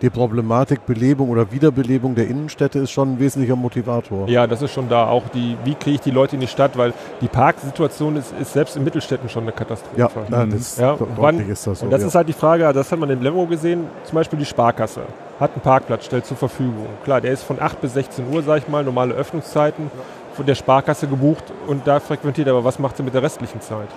[0.00, 4.28] die Problematik Belebung oder Wiederbelebung der Innenstädte ist schon ein wesentlicher Motivator.
[4.28, 5.08] Ja, das ist schon da.
[5.08, 8.54] Auch die, wie kriege ich die Leute in die Stadt, weil die Parksituation ist, ist
[8.54, 10.00] selbst in Mittelstädten schon eine Katastrophe.
[10.00, 10.52] Ja, mhm.
[10.52, 11.84] das ja, wann, ist das so.
[11.84, 12.08] Und das ja.
[12.08, 15.02] ist halt die Frage, das hat man in Lemgo gesehen, zum Beispiel die Sparkasse
[15.40, 16.86] hat einen Parkplatz, stellt zur Verfügung.
[17.02, 19.90] Klar, der ist von 8 bis 16 Uhr, sag ich mal, normale Öffnungszeiten
[20.34, 23.88] von der Sparkasse gebucht und da frequentiert, aber was macht sie mit der restlichen Zeit?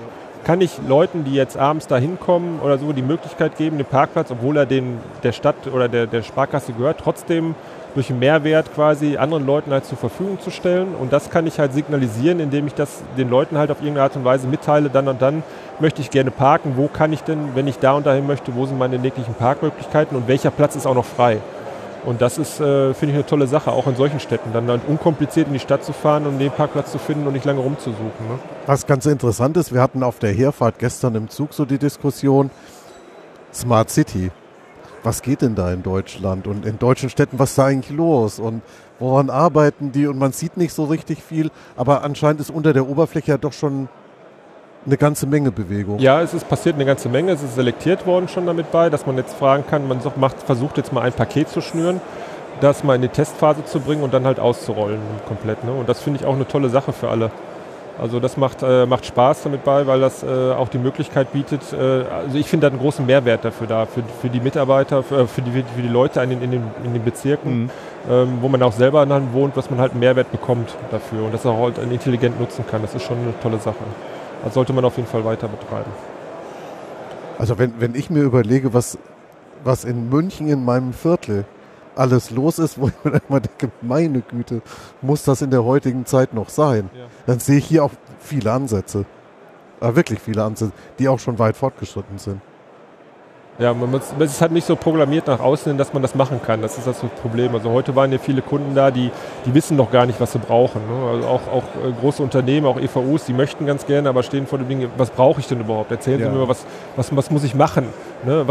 [0.44, 4.32] Kann ich Leuten, die jetzt abends da hinkommen oder so, die Möglichkeit geben, den Parkplatz,
[4.32, 7.56] obwohl er den, der Stadt oder der, der Sparkasse gehört, trotzdem
[7.95, 10.95] durch einen Mehrwert quasi anderen Leuten halt zur Verfügung zu stellen.
[10.99, 14.15] Und das kann ich halt signalisieren, indem ich das den Leuten halt auf irgendeine Art
[14.15, 15.44] und Weise mitteile, dann und dann
[15.80, 18.65] möchte ich gerne parken, wo kann ich denn, wenn ich da und dahin möchte, wo
[18.65, 21.38] sind meine näglichen Parkmöglichkeiten und welcher Platz ist auch noch frei.
[22.05, 24.81] Und das ist, äh, finde ich, eine tolle Sache, auch in solchen Städten, dann halt
[24.88, 28.27] unkompliziert in die Stadt zu fahren und den Parkplatz zu finden und nicht lange rumzusuchen.
[28.27, 28.39] Ne?
[28.65, 32.51] Was ganz interessant ist, wir hatten auf der Herfahrt gestern im Zug so die Diskussion,
[33.53, 34.31] Smart City.
[35.03, 38.39] Was geht denn da in Deutschland und in deutschen Städten, was ist da eigentlich los
[38.39, 38.61] und
[38.99, 42.88] woran arbeiten die und man sieht nicht so richtig viel, aber anscheinend ist unter der
[42.88, 43.89] Oberfläche ja doch schon
[44.85, 45.99] eine ganze Menge Bewegung.
[45.99, 47.31] Ja, es ist passiert eine ganze Menge.
[47.31, 50.77] Es ist selektiert worden schon damit bei, dass man jetzt fragen kann, man macht, versucht
[50.77, 52.01] jetzt mal ein Paket zu schnüren,
[52.61, 55.64] das mal in die Testphase zu bringen und dann halt auszurollen komplett.
[55.64, 55.72] Ne?
[55.72, 57.31] Und das finde ich auch eine tolle Sache für alle.
[58.01, 61.61] Also das macht, äh, macht Spaß damit bei, weil das äh, auch die Möglichkeit bietet,
[61.73, 65.27] äh, also ich finde da einen großen Mehrwert dafür da, für, für die Mitarbeiter, für,
[65.27, 67.69] für, die, für die Leute in den, in den, in den Bezirken, mhm.
[68.10, 71.35] ähm, wo man auch selber dann wohnt, dass man halt einen Mehrwert bekommt dafür und
[71.35, 72.81] das auch halt intelligent nutzen kann.
[72.81, 73.84] Das ist schon eine tolle Sache.
[74.44, 75.91] Das sollte man auf jeden Fall weiter betreiben.
[77.38, 78.98] Also wenn, wenn ich mir überlege, was,
[79.64, 81.45] was in München in meinem Viertel
[81.95, 84.61] alles los ist, wo ich mir immer denke, meine Güte,
[85.02, 86.90] muss das in der heutigen Zeit noch sein?
[86.94, 87.06] Ja.
[87.26, 89.06] Dann sehe ich hier auch viele Ansätze.
[89.80, 92.41] Aber wirklich viele Ansätze, die auch schon weit fortgeschritten sind.
[93.59, 96.15] Ja, man muss, es ist halt nicht so programmiert nach außen hin, dass man das
[96.15, 96.63] machen kann.
[96.63, 97.53] Das ist das Problem.
[97.53, 99.11] Also heute waren ja viele Kunden da, die,
[99.45, 100.81] die wissen noch gar nicht, was sie brauchen.
[100.81, 101.11] Ne?
[101.11, 104.57] Also auch, auch äh, große Unternehmen, auch EVUs, die möchten ganz gerne, aber stehen vor
[104.57, 105.91] dem Ding, was brauche ich denn überhaupt?
[105.91, 106.31] Erzählen ja.
[106.31, 106.65] Sie mir, was,
[106.95, 107.85] was, was muss ich machen?
[108.25, 108.43] Ne?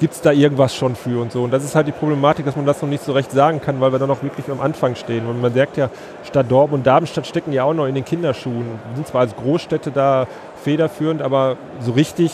[0.00, 1.44] gibt es da irgendwas schon für und so?
[1.44, 3.80] Und das ist halt die Problematik, dass man das noch nicht so recht sagen kann,
[3.80, 5.26] weil wir da noch wirklich am Anfang stehen.
[5.26, 5.88] Und man merkt ja,
[6.24, 8.66] Stadt Dortmund und Darmstadt stecken ja auch noch in den Kinderschuhen.
[8.88, 10.26] Wir sind zwar als Großstädte da
[10.64, 12.32] federführend, aber so richtig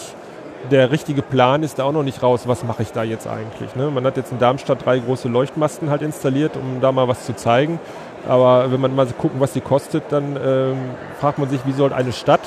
[0.70, 3.74] der richtige Plan ist da auch noch nicht raus, was mache ich da jetzt eigentlich.
[3.76, 3.90] Ne?
[3.90, 7.34] Man hat jetzt in Darmstadt drei große Leuchtmasten halt installiert, um da mal was zu
[7.34, 7.78] zeigen.
[8.28, 10.76] Aber wenn man mal gucken, was die kostet, dann ähm,
[11.20, 12.40] fragt man sich, wie soll eine Stadt,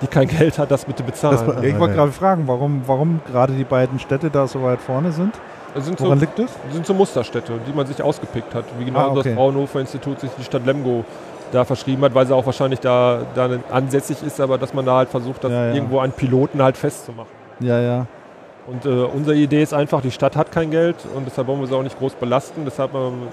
[0.00, 1.38] die kein Geld hat, das bitte bezahlen.
[1.46, 5.12] Das, ich wollte gerade fragen, warum, warum gerade die beiden Städte da so weit vorne
[5.12, 5.34] sind?
[5.76, 6.50] sind Woran so, liegt das?
[6.72, 8.64] sind so Musterstädte, die man sich ausgepickt hat.
[8.78, 9.22] Wie genau ah, okay.
[9.24, 11.04] das Fraunhofer Institut sich die Stadt Lemgo
[11.52, 14.96] da verschrieben hat, weil sie auch wahrscheinlich da, da ansässig ist, aber dass man da
[14.96, 15.74] halt versucht, das ja, ja.
[15.74, 17.37] irgendwo an Piloten halt festzumachen.
[17.60, 18.06] Ja, ja.
[18.66, 21.66] Und äh, unsere Idee ist einfach, die Stadt hat kein Geld und deshalb wollen wir
[21.66, 22.64] sie auch nicht groß belasten.
[22.66, 23.28] Deshalb ähm,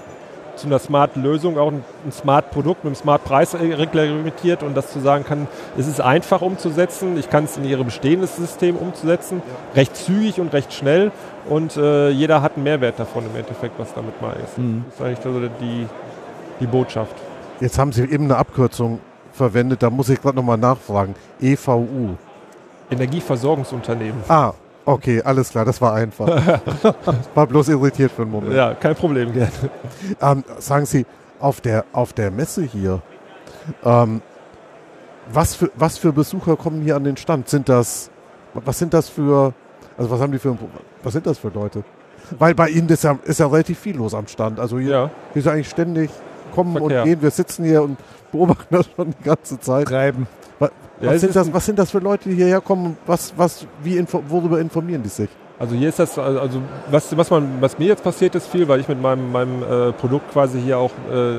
[0.56, 5.00] zu einer smarten Lösung, auch ein, ein Smart-Produkt mit einem Smart-Preis reglementiert und das zu
[5.00, 5.46] sagen kann,
[5.76, 9.80] es ist einfach umzusetzen, ich kann es in Ihr bestehendes System umzusetzen, ja.
[9.80, 11.12] recht zügig und recht schnell
[11.48, 14.58] und äh, jeder hat einen Mehrwert davon im Endeffekt, was damit mal ist.
[14.58, 14.84] Mhm.
[14.88, 15.86] Das ist eigentlich so die,
[16.60, 17.14] die Botschaft.
[17.60, 19.00] Jetzt haben Sie eben eine Abkürzung
[19.32, 21.14] verwendet, da muss ich gerade nochmal nachfragen.
[21.40, 22.16] EVU.
[22.90, 24.22] Energieversorgungsunternehmen.
[24.28, 24.52] Ah,
[24.84, 26.26] okay, alles klar, das war einfach.
[27.34, 28.54] war bloß irritiert für einen Moment.
[28.54, 29.50] Ja, kein Problem, gerne.
[30.20, 31.06] Ähm, sagen Sie,
[31.40, 33.02] auf der, auf der Messe hier,
[33.84, 34.22] ähm,
[35.32, 37.48] was, für, was für Besucher kommen hier an den Stand?
[37.48, 38.10] Sind das,
[38.54, 39.52] was sind das für,
[39.98, 40.56] also was haben die für,
[41.02, 41.84] was sind das für Leute?
[42.38, 44.58] Weil bei Ihnen ist ja, ist ja relativ viel los am Stand.
[44.58, 45.10] Also hier, ja.
[45.32, 46.10] hier ist eigentlich ständig
[46.54, 47.02] kommen Verkehr.
[47.02, 47.22] und gehen.
[47.22, 47.98] Wir sitzen hier und
[48.32, 49.88] beobachten das schon die ganze Zeit.
[49.88, 50.26] Treiben.
[50.98, 52.96] Was, ja, was, sind das, was sind das für Leute, die hierher kommen?
[53.06, 55.28] Was, was, wie info, worüber informieren die sich?
[55.58, 56.60] Also hier ist das, also
[56.90, 59.92] was, was, man, was mir jetzt passiert ist viel, weil ich mit meinem, meinem äh,
[59.92, 61.38] Produkt quasi hier auch äh,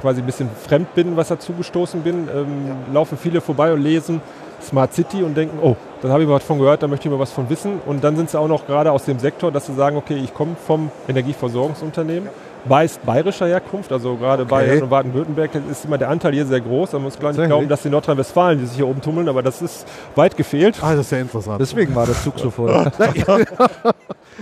[0.00, 2.94] quasi ein bisschen fremd bin, was dazu gestoßen bin, ähm, ja.
[2.94, 4.20] laufen viele vorbei und lesen
[4.62, 7.12] Smart City und denken, oh, da habe ich mal was von gehört, da möchte ich
[7.12, 7.80] mal was von wissen.
[7.84, 10.32] Und dann sind sie auch noch gerade aus dem Sektor, dass sie sagen, okay, ich
[10.32, 12.26] komme vom Energieversorgungsunternehmen.
[12.26, 14.50] Ja meist bayerischer Herkunft, also gerade okay.
[14.50, 16.92] Bayern und Baden-Württemberg ist immer der Anteil hier sehr groß.
[16.92, 19.62] Man muss gar nicht glauben, dass die Nordrhein-Westfalen, die sich hier oben tummeln, aber das
[19.62, 20.78] ist weit gefehlt.
[20.82, 21.60] Ah, das ist ja interessant.
[21.60, 22.70] Deswegen war der Zug so voll.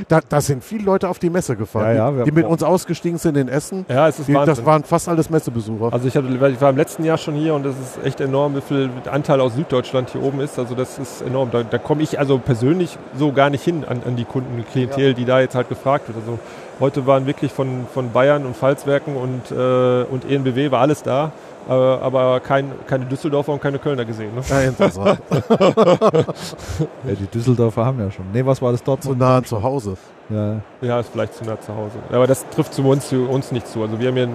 [0.09, 3.19] da, da, sind viele Leute auf die Messe gefahren, ja, ja, die mit uns ausgestiegen
[3.19, 3.85] sind in Essen.
[3.89, 5.93] Ja, es ist die, Das waren fast alles Messebesucher.
[5.93, 8.57] Also ich, hab, ich, war im letzten Jahr schon hier und das ist echt enorm,
[8.57, 10.59] wie viel Anteil aus Süddeutschland hier oben ist.
[10.59, 11.51] Also das ist enorm.
[11.51, 15.09] Da, da komme ich also persönlich so gar nicht hin an, an die Kunden, Klientel,
[15.09, 15.13] ja.
[15.13, 16.19] die da jetzt halt gefragt wird.
[16.19, 16.39] Also
[16.81, 21.33] Heute waren wirklich von, von Bayern und Pfalzwerken und, äh, und ENBW war alles da,
[21.69, 24.35] äh, aber kein, keine Düsseldorfer und keine Kölner gesehen.
[24.35, 24.43] Ne?
[24.49, 24.63] Ja,
[27.05, 28.25] ja, die Düsseldorfer haben ja schon.
[28.33, 29.03] Nee, was war das dort?
[29.03, 29.97] So nah zu Hause.
[30.29, 30.57] Ja.
[30.81, 31.99] ja, ist vielleicht zu nah zu Hause.
[32.11, 33.83] Aber das trifft zu uns, zu uns nicht zu.
[33.83, 34.29] Also wir haben hier,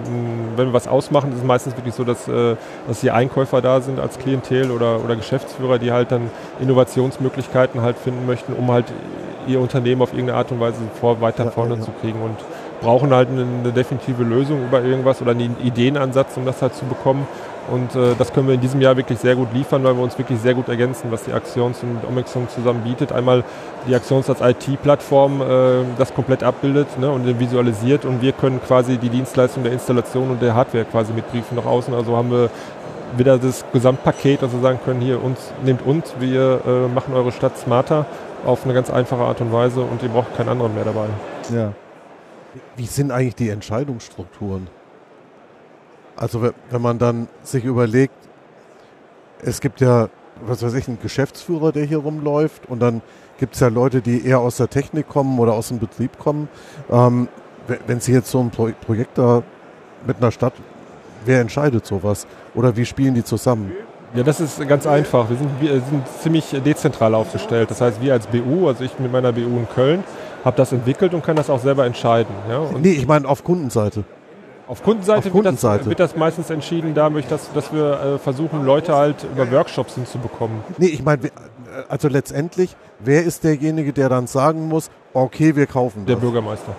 [0.56, 2.56] wenn wir was ausmachen, ist es meistens wirklich so, dass, äh,
[2.86, 7.98] dass hier Einkäufer da sind als Klientel oder, oder Geschäftsführer, die halt dann Innovationsmöglichkeiten halt
[7.98, 8.86] finden möchten, um halt
[9.48, 12.36] ihr Unternehmen auf irgendeine Art und Weise vor, weiter ja, vorne ja, zu kriegen und
[12.80, 16.84] brauchen halt eine, eine, definitive Lösung über irgendwas oder einen Ideenansatz, um das halt zu
[16.84, 17.26] bekommen.
[17.70, 20.16] Und äh, das können wir in diesem Jahr wirklich sehr gut liefern, weil wir uns
[20.16, 23.12] wirklich sehr gut ergänzen, was die Aktions und Omexon zusammen bietet.
[23.12, 23.44] Einmal
[23.86, 25.44] die Aktions als IT-Plattform äh,
[25.98, 30.40] das komplett abbildet ne, und visualisiert und wir können quasi die Dienstleistung der Installation und
[30.40, 31.92] der Hardware quasi mit Briefen nach außen.
[31.92, 32.48] Also haben wir
[33.16, 37.32] wieder das Gesamtpaket, dass wir sagen können, hier uns, nehmt uns, wir äh, machen eure
[37.32, 38.06] Stadt smarter
[38.44, 41.06] auf eine ganz einfache Art und Weise und ihr braucht keinen anderen mehr dabei.
[41.52, 41.72] Ja.
[42.76, 44.68] Wie sind eigentlich die Entscheidungsstrukturen?
[46.16, 48.14] Also wenn man dann sich überlegt,
[49.42, 50.08] es gibt ja,
[50.44, 53.02] was weiß ich, einen Geschäftsführer, der hier rumläuft und dann
[53.38, 56.48] gibt es ja Leute, die eher aus der Technik kommen oder aus dem Betrieb kommen.
[56.90, 57.28] Ähm,
[57.86, 59.42] wenn Sie jetzt so ein Pro Projekt da
[60.06, 60.54] mit einer Stadt,
[61.24, 62.26] wer entscheidet sowas?
[62.54, 63.72] Oder wie spielen die zusammen?
[64.14, 65.28] Ja, das ist ganz einfach.
[65.28, 67.70] Wir sind, wir sind ziemlich dezentral aufgestellt.
[67.70, 70.02] Das heißt, wir als BU, also ich mit meiner BU in Köln,
[70.44, 72.34] habe das entwickelt und kann das auch selber entscheiden.
[72.48, 72.58] Ja?
[72.58, 74.04] Und nee, ich meine auf Kundenseite.
[74.66, 75.86] Auf Kundenseite, auf Kundenseite.
[75.86, 79.50] Wird, das, wird, das, meistens entschieden dadurch, dass, dass wir äh, versuchen, Leute halt über
[79.50, 80.60] Workshops hinzubekommen.
[80.76, 81.30] Nee, ich meine,
[81.88, 86.14] also letztendlich, wer ist derjenige, der dann sagen muss, okay, wir kaufen das?
[86.14, 86.74] Der Bürgermeister.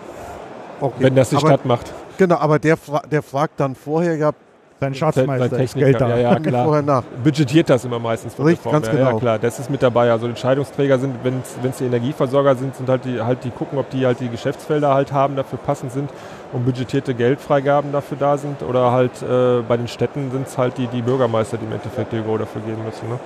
[0.81, 0.95] Okay.
[0.99, 1.91] Wenn das die aber, Stadt macht.
[2.17, 2.77] Genau, aber der,
[3.11, 4.31] der fragt dann vorher, ja,
[4.79, 6.09] sein Schatzmeister sein Geld da.
[6.09, 6.65] Ja, ja, klar.
[6.65, 7.03] Vorher nach.
[7.23, 9.11] Budgetiert das immer meistens von Richtig, ganz ja, genau.
[9.11, 10.11] Ja, klar, das ist mit dabei.
[10.11, 13.89] Also Entscheidungsträger sind, wenn es die Energieversorger sind, sind halt die, halt die gucken, ob
[13.89, 16.09] die halt die Geschäftsfelder halt haben, dafür passend sind
[16.53, 18.63] und budgetierte Geldfreigaben dafür da sind.
[18.63, 22.13] Oder halt äh, bei den Städten sind es halt die, die Bürgermeister, die im Endeffekt
[22.13, 23.09] die Go dafür geben müssen.
[23.09, 23.19] Ne?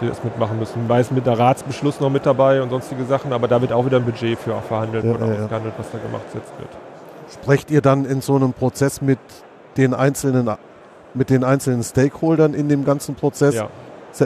[0.00, 0.88] die das mitmachen müssen.
[0.88, 3.98] Meist mit der Ratsbeschluss noch mit dabei und sonstige Sachen, aber da wird auch wieder
[3.98, 6.44] ein Budget für auch verhandelt ja, oder ja, ausgehandelt, was da gemacht wird.
[7.32, 9.20] Sprecht ihr dann in so einem Prozess mit
[9.76, 10.50] den einzelnen
[11.14, 13.54] mit den einzelnen Stakeholdern in dem ganzen Prozess.
[13.54, 13.68] Ja.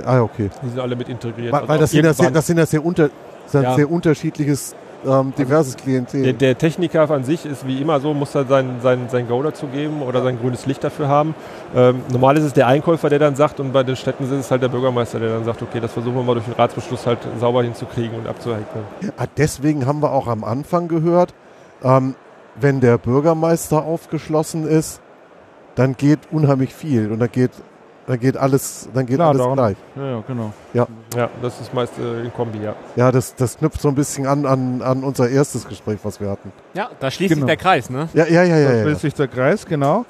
[0.04, 0.50] Ah, okay.
[0.62, 1.52] Die sind alle mit integriert.
[1.52, 3.10] Weil, weil das, sind ja sehr, das sind ja sehr, unter,
[3.52, 3.74] ja.
[3.74, 4.74] sehr unterschiedliches,
[5.06, 6.22] ähm, diverses Klientel.
[6.22, 9.42] Der, der, Techniker an sich ist wie immer so, muss er sein, sein, sein Go
[9.42, 11.34] dazu geben oder sein grünes Licht dafür haben.
[11.74, 14.50] Ähm, normal ist es der Einkäufer, der dann sagt, und bei den Städten ist es
[14.50, 17.18] halt der Bürgermeister, der dann sagt, okay, das versuchen wir mal durch den Ratsbeschluss halt
[17.38, 18.66] sauber hinzukriegen und abzuhängen.
[19.02, 21.32] Ja, deswegen haben wir auch am Anfang gehört,
[21.84, 22.16] ähm,
[22.56, 25.00] wenn der Bürgermeister aufgeschlossen ist,
[25.76, 27.52] dann geht unheimlich viel und dann geht,
[28.06, 29.76] dann geht alles, dann geht Klar, alles gleich.
[29.94, 30.52] Ja, ja, genau.
[30.72, 30.86] Ja.
[31.14, 32.74] ja, das ist meist äh, in Kombi, ja.
[32.96, 36.30] Ja, das, das knüpft so ein bisschen an, an, an unser erstes Gespräch, was wir
[36.30, 36.50] hatten.
[36.74, 37.46] Ja, da schließt genau.
[37.46, 38.08] sich der Kreis, ne?
[38.14, 38.56] Ja, ja, ja.
[38.56, 40.06] ja da schließt sich der Kreis, genau.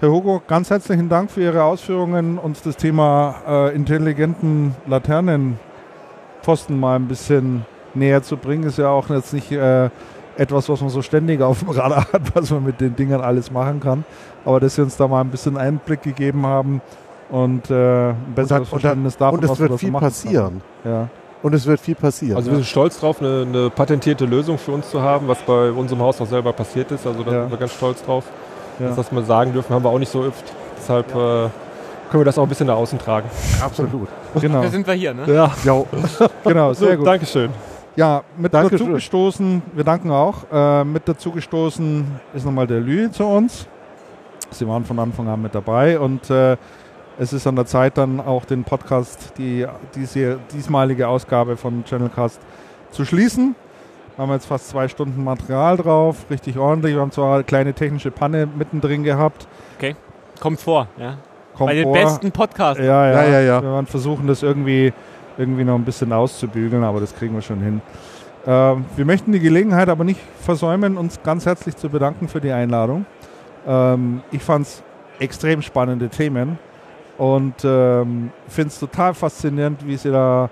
[0.00, 6.96] Herr Hugo, ganz herzlichen Dank für Ihre Ausführungen, uns das Thema äh, intelligenten Laternenpfosten mal
[6.96, 7.64] ein bisschen
[7.94, 8.64] näher zu bringen.
[8.64, 9.90] Ist ja auch jetzt nicht äh,
[10.36, 13.50] etwas, was man so ständig auf dem Radar hat, was man mit den Dingern alles
[13.50, 14.04] machen kann.
[14.44, 16.80] Aber dass sie uns da mal ein bisschen Einblick gegeben haben
[17.30, 20.60] und äh, ein besseres und, Verständnis davon, und es was wird viel machen passieren.
[20.84, 21.08] Ja.
[21.42, 22.36] Und es wird viel passieren.
[22.36, 25.70] Also wir sind stolz drauf, eine, eine patentierte Lösung für uns zu haben, was bei
[25.72, 27.06] unserem Haus auch selber passiert ist.
[27.06, 27.40] Also da Ja.
[27.42, 28.24] sind wir ganz stolz drauf.
[28.78, 28.88] Ja.
[28.88, 30.44] Das, was wir sagen dürfen, haben wir auch nicht so oft.
[30.78, 31.14] Deshalb äh,
[32.10, 33.28] können wir das auch ein bisschen nach außen tragen.
[33.60, 34.08] Absolut.
[34.40, 35.22] Genau, Da sind wir hier, ne?
[35.26, 35.84] Ja, Ja,
[36.44, 37.06] genau, sehr so, gut.
[37.06, 37.50] Dankeschön.
[37.94, 38.78] Ja, mit Dankeschön.
[38.78, 43.66] dazu gestoßen, wir danken auch, äh, mit dazu gestoßen ist nochmal der Lü zu uns.
[44.50, 46.56] Sie waren von Anfang an mit dabei und äh,
[47.18, 52.40] es ist an der Zeit dann auch den Podcast, die diese diesmalige Ausgabe von Channelcast
[52.90, 53.54] zu schließen.
[54.16, 56.94] Wir haben jetzt fast zwei Stunden Material drauf, richtig ordentlich.
[56.94, 59.46] Wir haben zwar eine kleine technische Panne mittendrin gehabt.
[60.40, 61.16] Kommt vor, ja.
[61.54, 61.92] Kommt Bei den vor.
[61.92, 62.82] besten Podcasts.
[62.82, 63.62] Ja, ja, Ja, ja, ja.
[63.62, 64.92] Wir werden versuchen, das irgendwie,
[65.42, 67.82] irgendwie noch ein bisschen auszubügeln, aber das kriegen wir schon hin.
[68.46, 72.52] Ähm, wir möchten die Gelegenheit aber nicht versäumen, uns ganz herzlich zu bedanken für die
[72.52, 73.04] Einladung.
[73.66, 74.82] Ähm, ich fand es
[75.18, 76.58] extrem spannende Themen
[77.18, 80.48] und ähm, finde es total faszinierend, wie sie da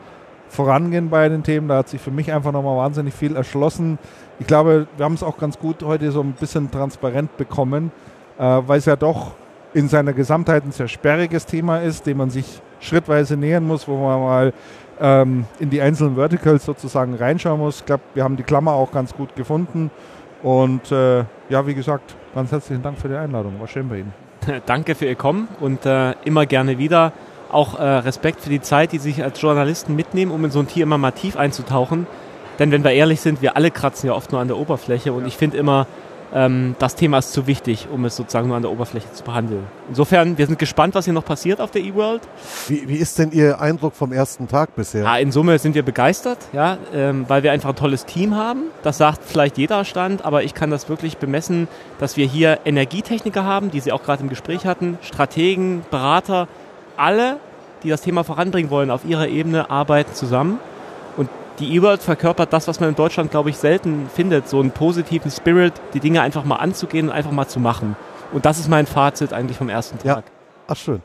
[0.48, 1.68] vorangehen bei den Themen.
[1.68, 3.98] Da hat sich für mich einfach nochmal wahnsinnig viel erschlossen.
[4.38, 7.92] Ich glaube, wir haben es auch ganz gut heute so ein bisschen transparent bekommen,
[8.38, 9.32] äh, weil es ja doch
[9.74, 13.96] in seiner Gesamtheit ein sehr sperriges Thema ist, dem man sich schrittweise nähern muss, wo
[13.96, 14.52] man mal
[15.00, 17.80] ähm, in die einzelnen Verticals sozusagen reinschauen muss.
[17.80, 19.90] Ich glaube, wir haben die Klammer auch ganz gut gefunden.
[20.42, 23.60] Und äh, ja, wie gesagt, ganz herzlichen Dank für die Einladung.
[23.60, 24.12] War schön bei Ihnen.
[24.66, 27.12] Danke für Ihr Kommen und äh, immer gerne wieder.
[27.50, 30.60] Auch äh, Respekt für die Zeit, die Sie sich als Journalisten mitnehmen, um in so
[30.60, 32.06] ein Tier immer mal tief einzutauchen.
[32.58, 35.26] Denn wenn wir ehrlich sind, wir alle kratzen ja oft nur an der Oberfläche und
[35.26, 35.86] ich finde immer,
[36.32, 39.64] ähm, das Thema ist zu wichtig, um es sozusagen nur an der Oberfläche zu behandeln.
[39.88, 42.22] Insofern, wir sind gespannt, was hier noch passiert auf der eWorld.
[42.68, 45.04] wie, wie ist denn Ihr Eindruck vom ersten Tag bisher?
[45.04, 48.64] Ja, in Summe sind wir begeistert, ja, ähm, weil wir einfach ein tolles Team haben.
[48.82, 53.44] Das sagt vielleicht jeder Stand, aber ich kann das wirklich bemessen, dass wir hier Energietechniker
[53.44, 56.48] haben, die Sie auch gerade im Gespräch hatten, Strategen, Berater,
[56.96, 57.38] alle,
[57.82, 60.58] die das Thema voranbringen wollen, auf ihrer Ebene arbeiten zusammen.
[61.60, 65.30] Die eWorld verkörpert das, was man in Deutschland, glaube ich, selten findet, so einen positiven
[65.30, 67.96] Spirit, die Dinge einfach mal anzugehen und einfach mal zu machen.
[68.32, 70.16] Und das ist mein Fazit eigentlich vom ersten Ja.
[70.16, 70.24] Tag.
[70.68, 71.02] Ach schön.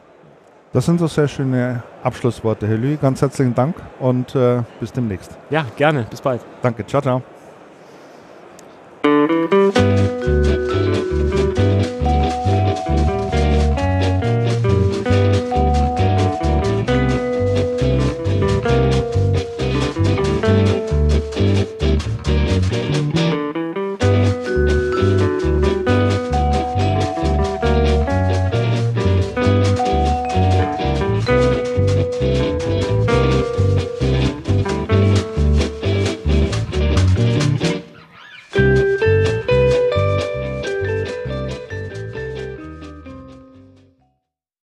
[0.72, 2.98] Das sind so sehr schöne Abschlussworte, Herr Lü.
[2.98, 5.38] Ganz herzlichen Dank und äh, bis demnächst.
[5.50, 6.06] Ja, gerne.
[6.10, 6.42] Bis bald.
[6.62, 6.86] Danke.
[6.86, 7.22] Ciao, ciao.